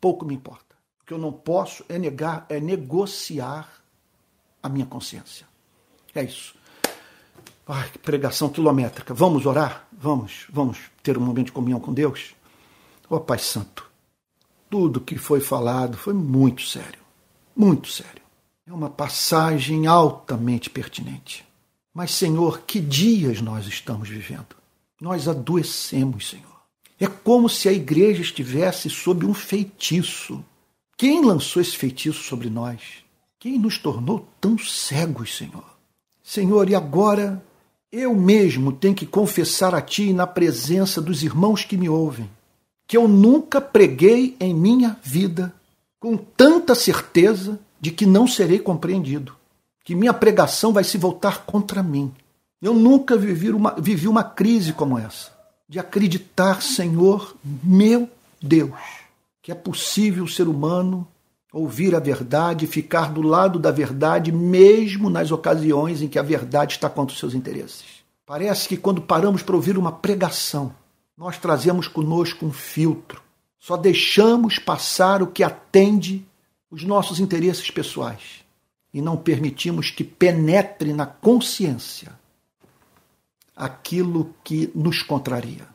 pouco 0.00 0.24
me 0.24 0.34
importa. 0.34 0.74
O 1.02 1.04
que 1.04 1.12
eu 1.12 1.18
não 1.18 1.30
posso 1.32 1.84
é 1.90 1.98
negar, 1.98 2.46
é 2.48 2.58
negociar 2.58 3.84
a 4.62 4.68
minha 4.68 4.86
consciência. 4.86 5.46
É 6.14 6.22
isso. 6.22 6.54
Ai, 7.66 7.88
que 7.90 7.98
pregação 7.98 8.48
quilométrica. 8.48 9.14
Vamos 9.14 9.46
orar? 9.46 9.88
Vamos, 9.92 10.46
vamos 10.50 10.78
ter 11.02 11.16
um 11.16 11.22
momento 11.22 11.46
de 11.46 11.52
comunhão 11.52 11.80
com 11.80 11.92
Deus? 11.92 12.34
Ó 13.08 13.16
oh, 13.16 13.20
Pai 13.20 13.38
Santo, 13.38 13.90
tudo 14.68 15.00
que 15.00 15.16
foi 15.16 15.40
falado 15.40 15.96
foi 15.96 16.12
muito 16.12 16.62
sério, 16.62 17.00
muito 17.56 17.88
sério. 17.88 18.22
É 18.66 18.72
uma 18.72 18.90
passagem 18.90 19.86
altamente 19.86 20.70
pertinente. 20.70 21.44
Mas, 21.92 22.10
Senhor, 22.10 22.62
que 22.62 22.80
dias 22.80 23.40
nós 23.40 23.66
estamos 23.66 24.08
vivendo? 24.08 24.56
Nós 25.00 25.28
adoecemos, 25.28 26.28
Senhor. 26.30 26.54
É 26.98 27.06
como 27.06 27.48
se 27.48 27.68
a 27.68 27.72
igreja 27.72 28.22
estivesse 28.22 28.88
sob 28.88 29.26
um 29.26 29.34
feitiço. 29.34 30.44
Quem 30.96 31.24
lançou 31.24 31.60
esse 31.60 31.76
feitiço 31.76 32.22
sobre 32.22 32.48
nós? 32.48 32.80
Quem 33.38 33.58
nos 33.58 33.78
tornou 33.78 34.26
tão 34.40 34.56
cegos, 34.58 35.36
Senhor? 35.36 35.64
Senhor, 36.22 36.70
e 36.70 36.74
agora 36.74 37.44
eu 37.94 38.12
mesmo 38.12 38.72
tenho 38.72 38.94
que 38.94 39.06
confessar 39.06 39.72
a 39.72 39.80
Ti 39.80 40.12
na 40.12 40.26
presença 40.26 41.00
dos 41.00 41.22
irmãos 41.22 41.64
que 41.64 41.76
me 41.76 41.88
ouvem, 41.88 42.28
que 42.88 42.96
eu 42.96 43.06
nunca 43.06 43.60
preguei 43.60 44.36
em 44.40 44.52
minha 44.52 44.96
vida 45.02 45.54
com 46.00 46.16
tanta 46.16 46.74
certeza 46.74 47.58
de 47.80 47.92
que 47.92 48.04
não 48.04 48.26
serei 48.26 48.58
compreendido, 48.58 49.36
que 49.84 49.94
minha 49.94 50.12
pregação 50.12 50.72
vai 50.72 50.82
se 50.82 50.98
voltar 50.98 51.44
contra 51.46 51.82
mim. 51.82 52.12
Eu 52.60 52.74
nunca 52.74 53.16
vivi 53.16 53.50
uma, 53.50 53.76
vivi 53.78 54.08
uma 54.08 54.24
crise 54.24 54.72
como 54.72 54.98
essa, 54.98 55.30
de 55.68 55.78
acreditar, 55.78 56.62
Senhor, 56.62 57.36
meu 57.62 58.08
Deus, 58.42 58.72
que 59.40 59.52
é 59.52 59.54
possível 59.54 60.24
o 60.24 60.28
ser 60.28 60.48
humano 60.48 61.06
ouvir 61.54 61.94
a 61.94 62.00
verdade, 62.00 62.66
ficar 62.66 63.12
do 63.12 63.22
lado 63.22 63.60
da 63.60 63.70
verdade, 63.70 64.32
mesmo 64.32 65.08
nas 65.08 65.30
ocasiões 65.30 66.02
em 66.02 66.08
que 66.08 66.18
a 66.18 66.22
verdade 66.22 66.72
está 66.72 66.90
contra 66.90 67.14
os 67.14 67.20
seus 67.20 67.32
interesses. 67.32 67.84
Parece 68.26 68.68
que 68.68 68.76
quando 68.76 69.00
paramos 69.00 69.40
para 69.40 69.54
ouvir 69.54 69.78
uma 69.78 69.92
pregação, 69.92 70.74
nós 71.16 71.38
trazemos 71.38 71.86
conosco 71.86 72.44
um 72.44 72.52
filtro. 72.52 73.22
Só 73.60 73.76
deixamos 73.76 74.58
passar 74.58 75.22
o 75.22 75.28
que 75.28 75.44
atende 75.44 76.26
os 76.68 76.82
nossos 76.82 77.20
interesses 77.20 77.70
pessoais 77.70 78.44
e 78.92 79.00
não 79.00 79.16
permitimos 79.16 79.90
que 79.90 80.02
penetre 80.02 80.92
na 80.92 81.06
consciência 81.06 82.18
aquilo 83.54 84.34
que 84.42 84.72
nos 84.74 85.04
contraria. 85.04 85.68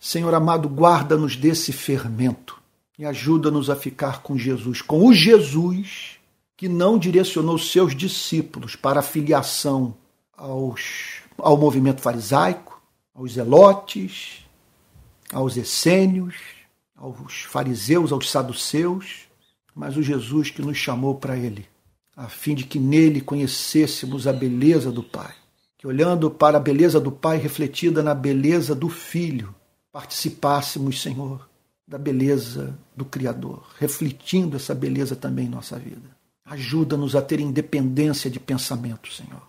Senhor 0.00 0.32
amado, 0.32 0.66
guarda-nos 0.66 1.36
desse 1.36 1.72
fermento 1.72 2.59
e 3.00 3.06
ajuda-nos 3.06 3.70
a 3.70 3.76
ficar 3.76 4.20
com 4.20 4.36
Jesus, 4.36 4.82
com 4.82 5.06
o 5.06 5.14
Jesus 5.14 6.18
que 6.54 6.68
não 6.68 6.98
direcionou 6.98 7.56
seus 7.56 7.96
discípulos 7.96 8.76
para 8.76 9.00
a 9.00 9.02
filiação 9.02 9.96
aos, 10.36 11.22
ao 11.38 11.56
movimento 11.56 12.02
farisaico, 12.02 12.78
aos 13.14 13.32
zelotes, 13.32 14.44
aos 15.32 15.56
essênios, 15.56 16.34
aos 16.94 17.44
fariseus, 17.44 18.12
aos 18.12 18.30
saduceus, 18.30 19.20
mas 19.74 19.96
o 19.96 20.02
Jesus 20.02 20.50
que 20.50 20.60
nos 20.60 20.76
chamou 20.76 21.14
para 21.14 21.38
ele, 21.38 21.66
a 22.14 22.28
fim 22.28 22.54
de 22.54 22.64
que 22.64 22.78
nele 22.78 23.22
conhecêssemos 23.22 24.26
a 24.26 24.32
beleza 24.34 24.92
do 24.92 25.02
Pai. 25.02 25.32
Que 25.78 25.86
olhando 25.86 26.30
para 26.30 26.58
a 26.58 26.60
beleza 26.60 27.00
do 27.00 27.10
Pai 27.10 27.38
refletida 27.38 28.02
na 28.02 28.14
beleza 28.14 28.74
do 28.74 28.90
Filho, 28.90 29.54
participássemos, 29.90 31.00
Senhor, 31.00 31.48
da 31.90 31.98
beleza 31.98 32.78
do 32.96 33.04
Criador, 33.04 33.66
refletindo 33.76 34.56
essa 34.56 34.72
beleza 34.72 35.16
também 35.16 35.46
em 35.46 35.50
nossa 35.50 35.76
vida. 35.76 36.08
Ajuda-nos 36.44 37.16
a 37.16 37.20
ter 37.20 37.40
independência 37.40 38.30
de 38.30 38.38
pensamento, 38.38 39.12
Senhor. 39.12 39.42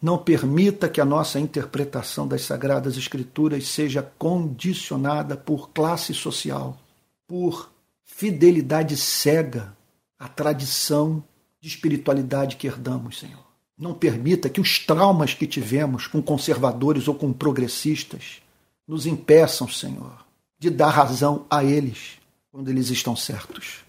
Não 0.00 0.16
permita 0.16 0.88
que 0.88 1.00
a 1.00 1.04
nossa 1.04 1.40
interpretação 1.40 2.28
das 2.28 2.42
Sagradas 2.42 2.96
Escrituras 2.96 3.66
seja 3.66 4.00
condicionada 4.16 5.36
por 5.36 5.70
classe 5.70 6.14
social, 6.14 6.78
por 7.26 7.72
fidelidade 8.04 8.96
cega 8.96 9.76
à 10.20 10.28
tradição 10.28 11.22
de 11.60 11.66
espiritualidade 11.66 12.54
que 12.54 12.68
herdamos, 12.68 13.18
Senhor. 13.18 13.44
Não 13.76 13.92
permita 13.92 14.48
que 14.48 14.60
os 14.60 14.78
traumas 14.78 15.34
que 15.34 15.48
tivemos 15.48 16.06
com 16.06 16.22
conservadores 16.22 17.08
ou 17.08 17.14
com 17.14 17.32
progressistas 17.32 18.40
nos 18.86 19.04
impeçam, 19.04 19.68
Senhor, 19.68 20.29
de 20.60 20.68
dar 20.68 20.90
razão 20.90 21.46
a 21.48 21.64
eles 21.64 22.18
quando 22.52 22.68
eles 22.68 22.90
estão 22.90 23.16
certos. 23.16 23.82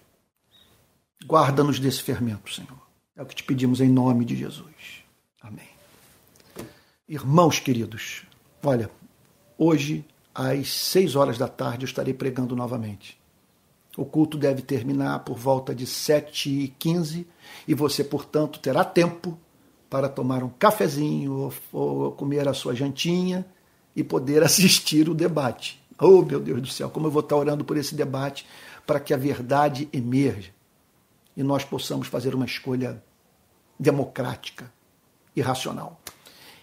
Guarda-nos 1.26 1.78
desse 1.78 2.02
fermento, 2.02 2.52
Senhor. 2.52 2.80
É 3.14 3.22
o 3.22 3.26
que 3.26 3.34
te 3.34 3.44
pedimos 3.44 3.82
em 3.82 3.90
nome 3.90 4.24
de 4.24 4.34
Jesus. 4.34 5.04
Amém. 5.42 5.68
Irmãos 7.06 7.60
queridos, 7.60 8.22
olha, 8.64 8.90
hoje 9.58 10.02
às 10.34 10.72
seis 10.72 11.14
horas 11.14 11.36
da 11.36 11.46
tarde 11.46 11.84
eu 11.84 11.88
estarei 11.88 12.14
pregando 12.14 12.56
novamente. 12.56 13.20
O 13.94 14.06
culto 14.06 14.38
deve 14.38 14.62
terminar 14.62 15.18
por 15.18 15.36
volta 15.36 15.74
de 15.74 15.84
sete 15.84 16.48
e 16.48 16.68
quinze 16.68 17.26
e 17.68 17.74
você, 17.74 18.02
portanto, 18.02 18.58
terá 18.58 18.82
tempo 18.82 19.38
para 19.90 20.08
tomar 20.08 20.42
um 20.42 20.48
cafezinho 20.48 21.34
ou, 21.34 21.54
ou 21.70 22.12
comer 22.12 22.48
a 22.48 22.54
sua 22.54 22.74
jantinha 22.74 23.44
e 23.94 24.02
poder 24.02 24.40
assistir 24.42 25.10
o 25.10 25.14
debate. 25.14 25.81
Oh, 26.04 26.22
meu 26.22 26.40
Deus 26.40 26.60
do 26.60 26.68
céu, 26.68 26.90
como 26.90 27.06
eu 27.06 27.10
vou 27.10 27.20
estar 27.20 27.36
orando 27.36 27.64
por 27.64 27.76
esse 27.76 27.94
debate 27.94 28.46
para 28.86 28.98
que 28.98 29.14
a 29.14 29.16
verdade 29.16 29.88
emerja 29.92 30.50
e 31.36 31.42
nós 31.42 31.64
possamos 31.64 32.08
fazer 32.08 32.34
uma 32.34 32.44
escolha 32.44 33.02
democrática 33.78 34.70
e 35.34 35.40
racional. 35.40 36.00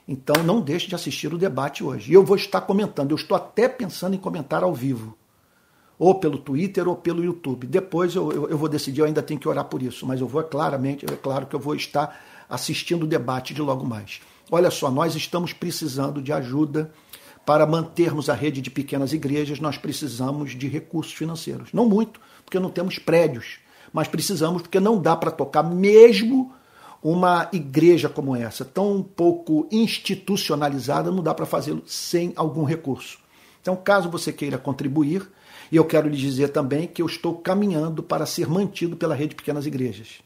Então 0.07 0.43
não 0.43 0.59
deixe 0.59 0.87
de 0.87 0.95
assistir 0.95 1.33
o 1.33 1.37
debate 1.37 1.83
hoje. 1.83 2.11
E 2.11 2.13
eu 2.13 2.23
vou 2.23 2.35
estar 2.35 2.61
comentando, 2.61 3.11
eu 3.11 3.15
estou 3.15 3.37
até 3.37 3.69
pensando 3.69 4.15
em 4.15 4.19
comentar 4.19 4.63
ao 4.63 4.73
vivo, 4.73 5.17
ou 5.97 6.15
pelo 6.15 6.37
Twitter 6.37 6.87
ou 6.87 6.95
pelo 6.95 7.23
YouTube. 7.23 7.67
Depois 7.67 8.15
eu, 8.15 8.31
eu, 8.31 8.49
eu 8.49 8.57
vou 8.57 8.69
decidir, 8.69 9.01
eu 9.01 9.05
ainda 9.05 9.21
tenho 9.21 9.39
que 9.39 9.47
orar 9.47 9.65
por 9.65 9.81
isso, 9.81 10.05
mas 10.05 10.19
eu 10.19 10.27
vou 10.27 10.43
claramente, 10.43 11.05
é 11.05 11.15
claro 11.15 11.45
que 11.45 11.55
eu 11.55 11.59
vou 11.59 11.75
estar 11.75 12.19
assistindo 12.49 13.03
o 13.03 13.07
debate 13.07 13.53
de 13.53 13.61
logo 13.61 13.85
mais. 13.85 14.21
Olha 14.51 14.71
só, 14.71 14.89
nós 14.89 15.15
estamos 15.15 15.53
precisando 15.53 16.21
de 16.21 16.33
ajuda 16.33 16.91
para 17.49 17.65
mantermos 17.65 18.29
a 18.29 18.35
rede 18.35 18.61
de 18.61 18.69
pequenas 18.69 19.11
igrejas, 19.11 19.59
nós 19.59 19.75
precisamos 19.75 20.51
de 20.51 20.67
recursos 20.67 21.13
financeiros. 21.13 21.73
Não 21.73 21.89
muito, 21.89 22.21
porque 22.45 22.59
não 22.59 22.69
temos 22.69 22.99
prédios, 22.99 23.57
mas 23.91 24.07
precisamos 24.07 24.61
porque 24.61 24.79
não 24.79 25.01
dá 25.01 25.15
para 25.15 25.31
tocar 25.31 25.63
mesmo 25.63 26.53
uma 27.01 27.49
igreja 27.51 28.07
como 28.07 28.35
essa, 28.35 28.63
tão 28.63 29.01
pouco 29.01 29.67
institucionalizada, 29.71 31.09
não 31.09 31.23
dá 31.23 31.33
para 31.33 31.47
fazê-lo 31.47 31.81
sem 31.87 32.33
algum 32.35 32.65
recurso. 32.65 33.17
Então, 33.59 33.75
caso 33.75 34.11
você 34.11 34.31
queira 34.31 34.59
contribuir, 34.59 35.27
e 35.71 35.75
eu 35.75 35.85
quero 35.85 36.07
lhe 36.07 36.17
dizer 36.17 36.49
também 36.49 36.85
que 36.85 37.01
eu 37.01 37.07
estou 37.07 37.35
caminhando 37.39 38.03
para 38.03 38.27
ser 38.27 38.47
mantido 38.47 38.95
pela 38.95 39.15
rede 39.15 39.29
de 39.29 39.37
pequenas 39.37 39.65
igrejas. 39.65 40.19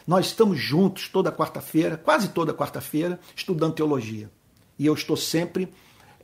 Nós 0.04 0.26
estamos 0.26 0.58
juntos 0.58 1.08
toda 1.08 1.30
quarta-feira, 1.30 1.96
quase 1.96 2.28
toda 2.28 2.52
quarta-feira, 2.52 3.20
estudando 3.34 3.74
teologia. 3.74 4.28
E 4.76 4.86
eu 4.86 4.94
estou 4.94 5.16
sempre 5.16 5.72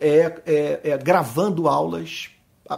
é, 0.00 0.42
é, 0.44 0.80
é, 0.90 0.98
gravando 0.98 1.68
aulas, 1.68 2.30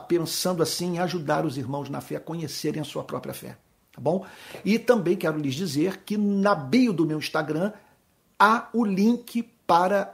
pensando 0.06 0.62
assim 0.62 0.96
em 0.96 0.98
ajudar 0.98 1.46
os 1.46 1.56
irmãos 1.56 1.88
na 1.88 2.02
fé 2.02 2.16
a 2.16 2.20
conhecerem 2.20 2.80
a 2.80 2.84
sua 2.84 3.02
própria 3.02 3.32
fé. 3.32 3.56
Tá 3.92 4.00
bom? 4.00 4.24
E 4.64 4.78
também 4.78 5.16
quero 5.16 5.38
lhes 5.38 5.54
dizer 5.54 5.98
que 5.98 6.16
na 6.16 6.54
bio 6.54 6.92
do 6.92 7.06
meu 7.06 7.18
Instagram 7.18 7.72
há 8.38 8.68
o 8.72 8.84
link 8.84 9.42
para 9.66 10.12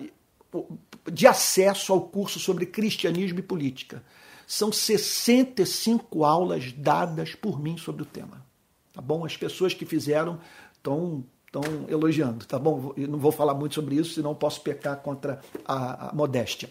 de 1.11 1.27
acesso 1.27 1.93
ao 1.93 2.03
curso 2.03 2.39
sobre 2.39 2.67
cristianismo 2.67 3.39
e 3.39 3.43
política. 3.43 4.03
São 4.47 4.73
65 4.73 6.25
aulas 6.25 6.73
dadas 6.73 7.35
por 7.35 7.61
mim 7.61 7.77
sobre 7.77 8.03
o 8.03 8.07
tema. 8.07 8.45
Tá 8.93 9.01
bom? 9.01 9.25
As 9.25 9.37
pessoas 9.37 9.75
que 9.75 9.87
fizeram 9.87 10.41
estão 10.75 11.25
estão 11.49 11.63
elogiando, 11.89 12.45
tá 12.45 12.59
bom? 12.59 12.93
Eu 12.95 13.09
não 13.09 13.19
vou 13.19 13.33
falar 13.33 13.55
muito 13.55 13.75
sobre 13.75 13.95
isso, 13.95 14.15
senão 14.15 14.35
posso 14.35 14.61
pecar 14.61 14.99
contra 14.99 15.41
a, 15.65 16.11
a 16.11 16.15
modéstia. 16.15 16.71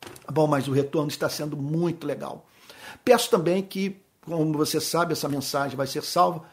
Tá 0.00 0.32
bom, 0.32 0.48
mas 0.48 0.66
o 0.66 0.72
retorno 0.72 1.08
está 1.08 1.28
sendo 1.28 1.56
muito 1.56 2.04
legal. 2.04 2.44
Peço 3.04 3.30
também 3.30 3.62
que 3.62 4.02
como 4.26 4.52
você 4.52 4.80
sabe, 4.80 5.12
essa 5.12 5.28
mensagem 5.28 5.76
vai 5.76 5.86
ser 5.86 6.02
salva, 6.02 6.44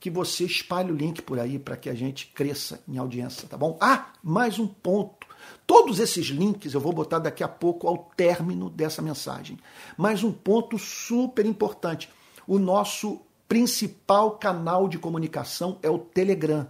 que 0.00 0.10
você 0.10 0.44
espalhe 0.44 0.90
o 0.90 0.96
link 0.96 1.22
por 1.22 1.38
aí 1.38 1.58
para 1.58 1.76
que 1.76 1.90
a 1.90 1.94
gente 1.94 2.28
cresça 2.28 2.80
em 2.88 2.98
audiência, 2.98 3.48
tá 3.48 3.56
bom? 3.56 3.76
Ah, 3.80 4.12
mais 4.22 4.58
um 4.58 4.66
ponto. 4.66 5.26
Todos 5.66 5.98
esses 5.98 6.26
links 6.26 6.72
eu 6.72 6.80
vou 6.80 6.92
botar 6.92 7.18
daqui 7.18 7.44
a 7.44 7.48
pouco 7.48 7.86
ao 7.86 8.10
término 8.16 8.70
dessa 8.70 9.02
mensagem. 9.02 9.58
Mais 9.96 10.22
um 10.24 10.32
ponto 10.32 10.78
super 10.78 11.44
importante. 11.44 12.08
O 12.46 12.58
nosso 12.58 13.20
principal 13.48 14.32
canal 14.32 14.88
de 14.88 14.98
comunicação 14.98 15.78
é 15.82 15.90
o 15.90 15.98
Telegram 15.98 16.68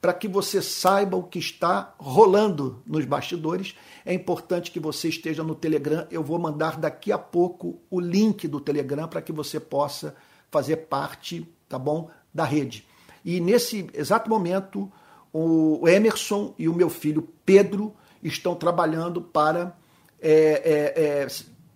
para 0.00 0.12
que 0.12 0.28
você 0.28 0.62
saiba 0.62 1.16
o 1.16 1.24
que 1.24 1.38
está 1.38 1.94
rolando 1.98 2.82
nos 2.86 3.04
bastidores. 3.04 3.74
É 4.06 4.14
importante 4.14 4.70
que 4.70 4.78
você 4.78 5.08
esteja 5.08 5.42
no 5.42 5.54
Telegram. 5.54 6.06
Eu 6.10 6.22
vou 6.22 6.38
mandar 6.38 6.78
daqui 6.78 7.10
a 7.10 7.18
pouco 7.18 7.80
o 7.90 8.00
link 8.00 8.46
do 8.46 8.60
Telegram 8.60 9.08
para 9.08 9.22
que 9.22 9.32
você 9.32 9.58
possa 9.58 10.14
fazer 10.50 10.76
parte, 10.76 11.46
tá 11.68 11.78
bom, 11.78 12.10
da 12.32 12.44
rede. 12.44 12.86
E 13.24 13.40
nesse 13.40 13.88
exato 13.92 14.30
momento, 14.30 14.90
o 15.32 15.86
Emerson 15.88 16.54
e 16.58 16.68
o 16.68 16.74
meu 16.74 16.88
filho 16.88 17.28
Pedro 17.44 17.94
estão 18.22 18.54
trabalhando 18.54 19.20
para 19.20 19.76
é, 20.20 20.32
é, 20.32 21.02
é, 21.02 21.26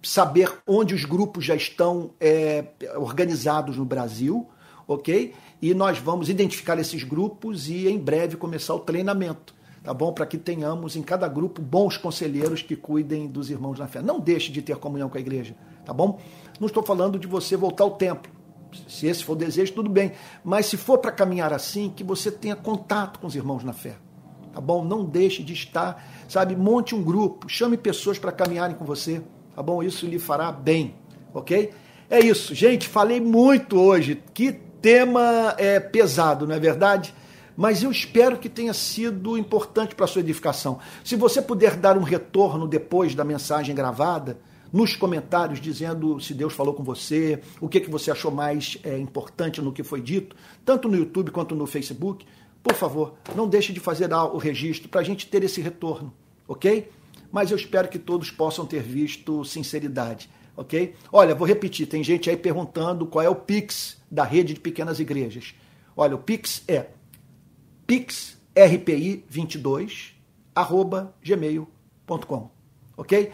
saber 0.03 0.51
onde 0.66 0.94
os 0.94 1.05
grupos 1.05 1.44
já 1.44 1.55
estão 1.55 2.12
é, 2.20 2.65
organizados 2.97 3.77
no 3.77 3.85
Brasil, 3.85 4.49
ok? 4.94 5.32
e 5.62 5.73
nós 5.73 6.01
vamos 6.01 6.28
identificar 6.28 6.77
esses 6.81 7.05
grupos 7.05 7.69
e 7.69 7.86
em 7.86 7.97
breve 7.97 8.36
começar 8.36 8.74
o 8.74 8.81
treinamento, 8.81 9.55
tá 9.85 9.94
bom? 9.94 10.12
Para 10.12 10.27
que 10.27 10.36
tenhamos 10.36 10.97
em 10.97 11.02
cada 11.02 11.28
grupo 11.28 11.62
bons 11.62 11.97
conselheiros 11.97 12.62
que 12.62 12.74
cuidem 12.74 13.28
dos 13.28 13.48
irmãos 13.48 13.78
na 13.78 13.86
fé. 13.86 14.02
Não 14.02 14.19
deixe 14.19 14.51
de 14.51 14.60
ter 14.60 14.77
comunhão 14.77 15.09
com 15.09 15.16
a 15.16 15.20
igreja, 15.20 15.55
tá 15.86 15.93
bom? 15.93 16.19
Não 16.59 16.66
estou 16.66 16.82
falando 16.82 17.16
de 17.16 17.28
você 17.28 17.56
voltar 17.56 17.85
ao 17.85 17.93
templo. 17.93 18.32
Se 18.89 19.06
esse 19.06 19.23
for 19.23 19.35
o 19.35 19.36
desejo, 19.36 19.73
tudo 19.73 19.89
bem. 19.89 20.12
Mas 20.43 20.66
se 20.66 20.77
for 20.77 20.98
para 20.98 21.12
caminhar 21.12 21.52
assim, 21.52 21.90
que 21.94 22.02
você 22.02 22.32
tenha 22.32 22.56
contato 22.56 23.20
com 23.20 23.28
os 23.28 23.36
irmãos 23.36 23.62
na 23.62 23.73
fé. 23.73 23.94
Tá 24.52 24.60
bom? 24.60 24.85
Não 24.85 25.05
deixe 25.05 25.44
de 25.44 25.52
estar, 25.52 26.05
sabe? 26.28 26.56
Monte 26.56 26.94
um 26.94 27.02
grupo, 27.02 27.48
chame 27.48 27.77
pessoas 27.77 28.19
para 28.19 28.32
caminharem 28.32 28.74
com 28.74 28.85
você. 28.85 29.23
Tá 29.55 29.62
bom? 29.62 29.81
Isso 29.81 30.06
lhe 30.06 30.19
fará 30.19 30.51
bem, 30.51 30.97
ok? 31.32 31.70
É 32.10 32.19
isso, 32.19 32.52
gente. 32.52 32.89
Falei 32.89 33.20
muito 33.20 33.78
hoje. 33.78 34.23
Que 34.35 34.72
tema 34.82 35.54
é 35.56 35.80
pesado, 35.80 36.46
não 36.46 36.54
é 36.54 36.60
verdade? 36.60 37.14
Mas 37.56 37.82
eu 37.82 37.90
espero 37.90 38.36
que 38.36 38.48
tenha 38.48 38.74
sido 38.74 39.38
importante 39.38 39.94
para 39.94 40.04
a 40.04 40.09
sua 40.09 40.20
edificação. 40.20 40.78
Se 41.04 41.16
você 41.16 41.40
puder 41.40 41.76
dar 41.76 41.96
um 41.96 42.02
retorno 42.02 42.66
depois 42.66 43.14
da 43.14 43.24
mensagem 43.24 43.74
gravada, 43.74 44.38
nos 44.72 44.96
comentários, 44.96 45.60
dizendo 45.60 46.18
se 46.18 46.34
Deus 46.34 46.52
falou 46.52 46.74
com 46.74 46.82
você, 46.82 47.40
o 47.60 47.68
que, 47.68 47.80
que 47.80 47.90
você 47.90 48.10
achou 48.10 48.30
mais 48.30 48.78
é, 48.82 48.98
importante 48.98 49.60
no 49.62 49.72
que 49.72 49.82
foi 49.82 50.00
dito, 50.00 50.34
tanto 50.64 50.88
no 50.88 50.96
YouTube 50.96 51.30
quanto 51.30 51.54
no 51.54 51.66
Facebook, 51.66 52.26
por 52.62 52.74
favor, 52.74 53.14
não 53.34 53.48
deixe 53.48 53.72
de 53.72 53.80
fazer 53.80 54.12
o 54.12 54.38
registro 54.38 54.88
para 54.88 55.00
a 55.00 55.04
gente 55.04 55.26
ter 55.26 55.44
esse 55.44 55.60
retorno, 55.60 56.12
ok? 56.48 56.90
mas 57.32 57.50
eu 57.50 57.56
espero 57.56 57.88
que 57.88 57.98
todos 57.98 58.30
possam 58.30 58.66
ter 58.66 58.82
visto 58.82 59.42
sinceridade, 59.42 60.28
ok? 60.54 60.94
Olha, 61.10 61.34
vou 61.34 61.48
repetir, 61.48 61.86
tem 61.86 62.04
gente 62.04 62.28
aí 62.28 62.36
perguntando 62.36 63.06
qual 63.06 63.24
é 63.24 63.28
o 63.28 63.34
Pix 63.34 63.96
da 64.12 64.22
rede 64.24 64.52
de 64.52 64.60
pequenas 64.60 65.01
igrejas. 65.01 65.55
Olha, 65.97 66.14
o 66.14 66.18
Pix 66.18 66.62
é 66.68 66.89
pixrpi22 67.89 70.12
arroba 70.55 71.14
gmail.com, 71.24 72.51
ok? 72.94 73.32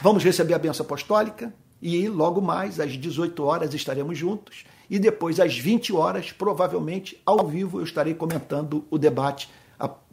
Vamos 0.00 0.22
receber 0.22 0.54
a 0.54 0.58
benção 0.58 0.86
apostólica 0.86 1.52
e 1.82 2.08
logo 2.08 2.40
mais 2.40 2.78
às 2.78 2.92
18 2.92 3.42
horas 3.42 3.74
estaremos 3.74 4.16
juntos 4.16 4.64
e 4.88 5.00
depois 5.00 5.40
às 5.40 5.58
20 5.58 5.92
horas, 5.92 6.30
provavelmente 6.30 7.20
ao 7.26 7.44
vivo, 7.46 7.80
eu 7.80 7.84
estarei 7.84 8.14
comentando 8.14 8.86
o 8.88 8.98
debate 8.98 9.50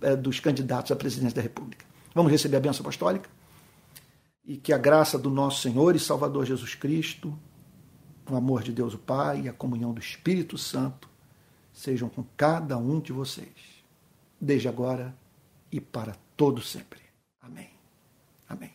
é, 0.01 0.15
dos 0.15 0.39
candidatos 0.39 0.91
à 0.91 0.95
presidência 0.95 1.35
da 1.35 1.43
República. 1.43 1.85
Vamos 2.15 2.31
receber 2.31 2.57
a 2.57 2.59
benção 2.59 2.81
apostólica 2.81 3.29
e 4.43 4.57
que 4.57 4.73
a 4.73 4.77
graça 4.77 5.19
do 5.19 5.29
nosso 5.29 5.61
Senhor 5.61 5.95
e 5.95 5.99
Salvador 5.99 6.43
Jesus 6.45 6.73
Cristo, 6.73 7.37
o 8.29 8.35
amor 8.35 8.63
de 8.63 8.71
Deus 8.71 8.93
o 8.93 8.97
Pai 8.97 9.41
e 9.41 9.49
a 9.49 9.53
comunhão 9.53 9.93
do 9.93 9.99
Espírito 9.99 10.57
Santo 10.57 11.09
sejam 11.73 12.09
com 12.09 12.23
cada 12.35 12.77
um 12.77 12.99
de 12.99 13.13
vocês, 13.13 13.83
desde 14.39 14.67
agora 14.67 15.15
e 15.71 15.79
para 15.79 16.15
todo 16.35 16.61
sempre. 16.61 16.99
Amém. 17.41 17.69
Amém. 18.49 18.71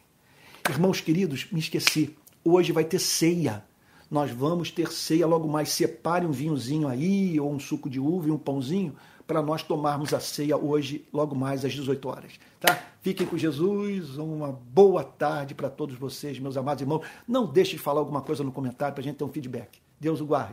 Irmãos 0.69 1.01
queridos, 1.01 1.49
me 1.51 1.59
esqueci. 1.59 2.17
Hoje 2.45 2.73
vai 2.73 2.85
ter 2.85 2.99
ceia. 2.99 3.65
Nós 4.11 4.31
vamos 4.31 4.71
ter 4.71 4.93
ceia 4.93 5.27
logo 5.27 5.49
mais. 5.49 5.71
Separe 5.71 6.27
um 6.27 6.33
vinhozinho 6.33 6.87
aí, 6.87 7.41
ou 7.41 7.53
um 7.53 7.59
suco 7.59 7.91
de 7.91 7.99
uva 7.99 8.29
e 8.29 8.31
um 8.31 8.39
pãozinho, 8.39 8.95
para 9.33 9.41
nós 9.41 9.63
tomarmos 9.63 10.13
a 10.13 10.21
ceia 10.21 10.59
hoje, 10.59 11.07
logo 11.11 11.35
mais 11.35 11.65
às 11.65 11.73
18 11.73 12.07
horas. 12.07 12.33
Tá? 12.61 12.79
Fiquem 13.01 13.27
com 13.27 13.39
Jesus. 13.39 14.19
Uma 14.19 14.53
boa 14.53 15.03
tarde 15.03 15.55
para 15.55 15.71
todos 15.71 15.97
vocês, 15.97 16.39
meus 16.39 16.55
amados 16.55 16.83
irmãos. 16.83 17.01
Não 17.27 17.47
deixe 17.47 17.71
de 17.71 17.79
falar 17.79 18.01
alguma 18.01 18.21
coisa 18.21 18.45
no 18.45 18.53
comentário 18.53 18.95
para 18.95 19.01
a 19.01 19.05
gente 19.05 19.17
ter 19.17 19.25
um 19.25 19.33
feedback. 19.33 19.81
Deus 19.99 20.21
o 20.21 20.27
guarde. 20.27 20.51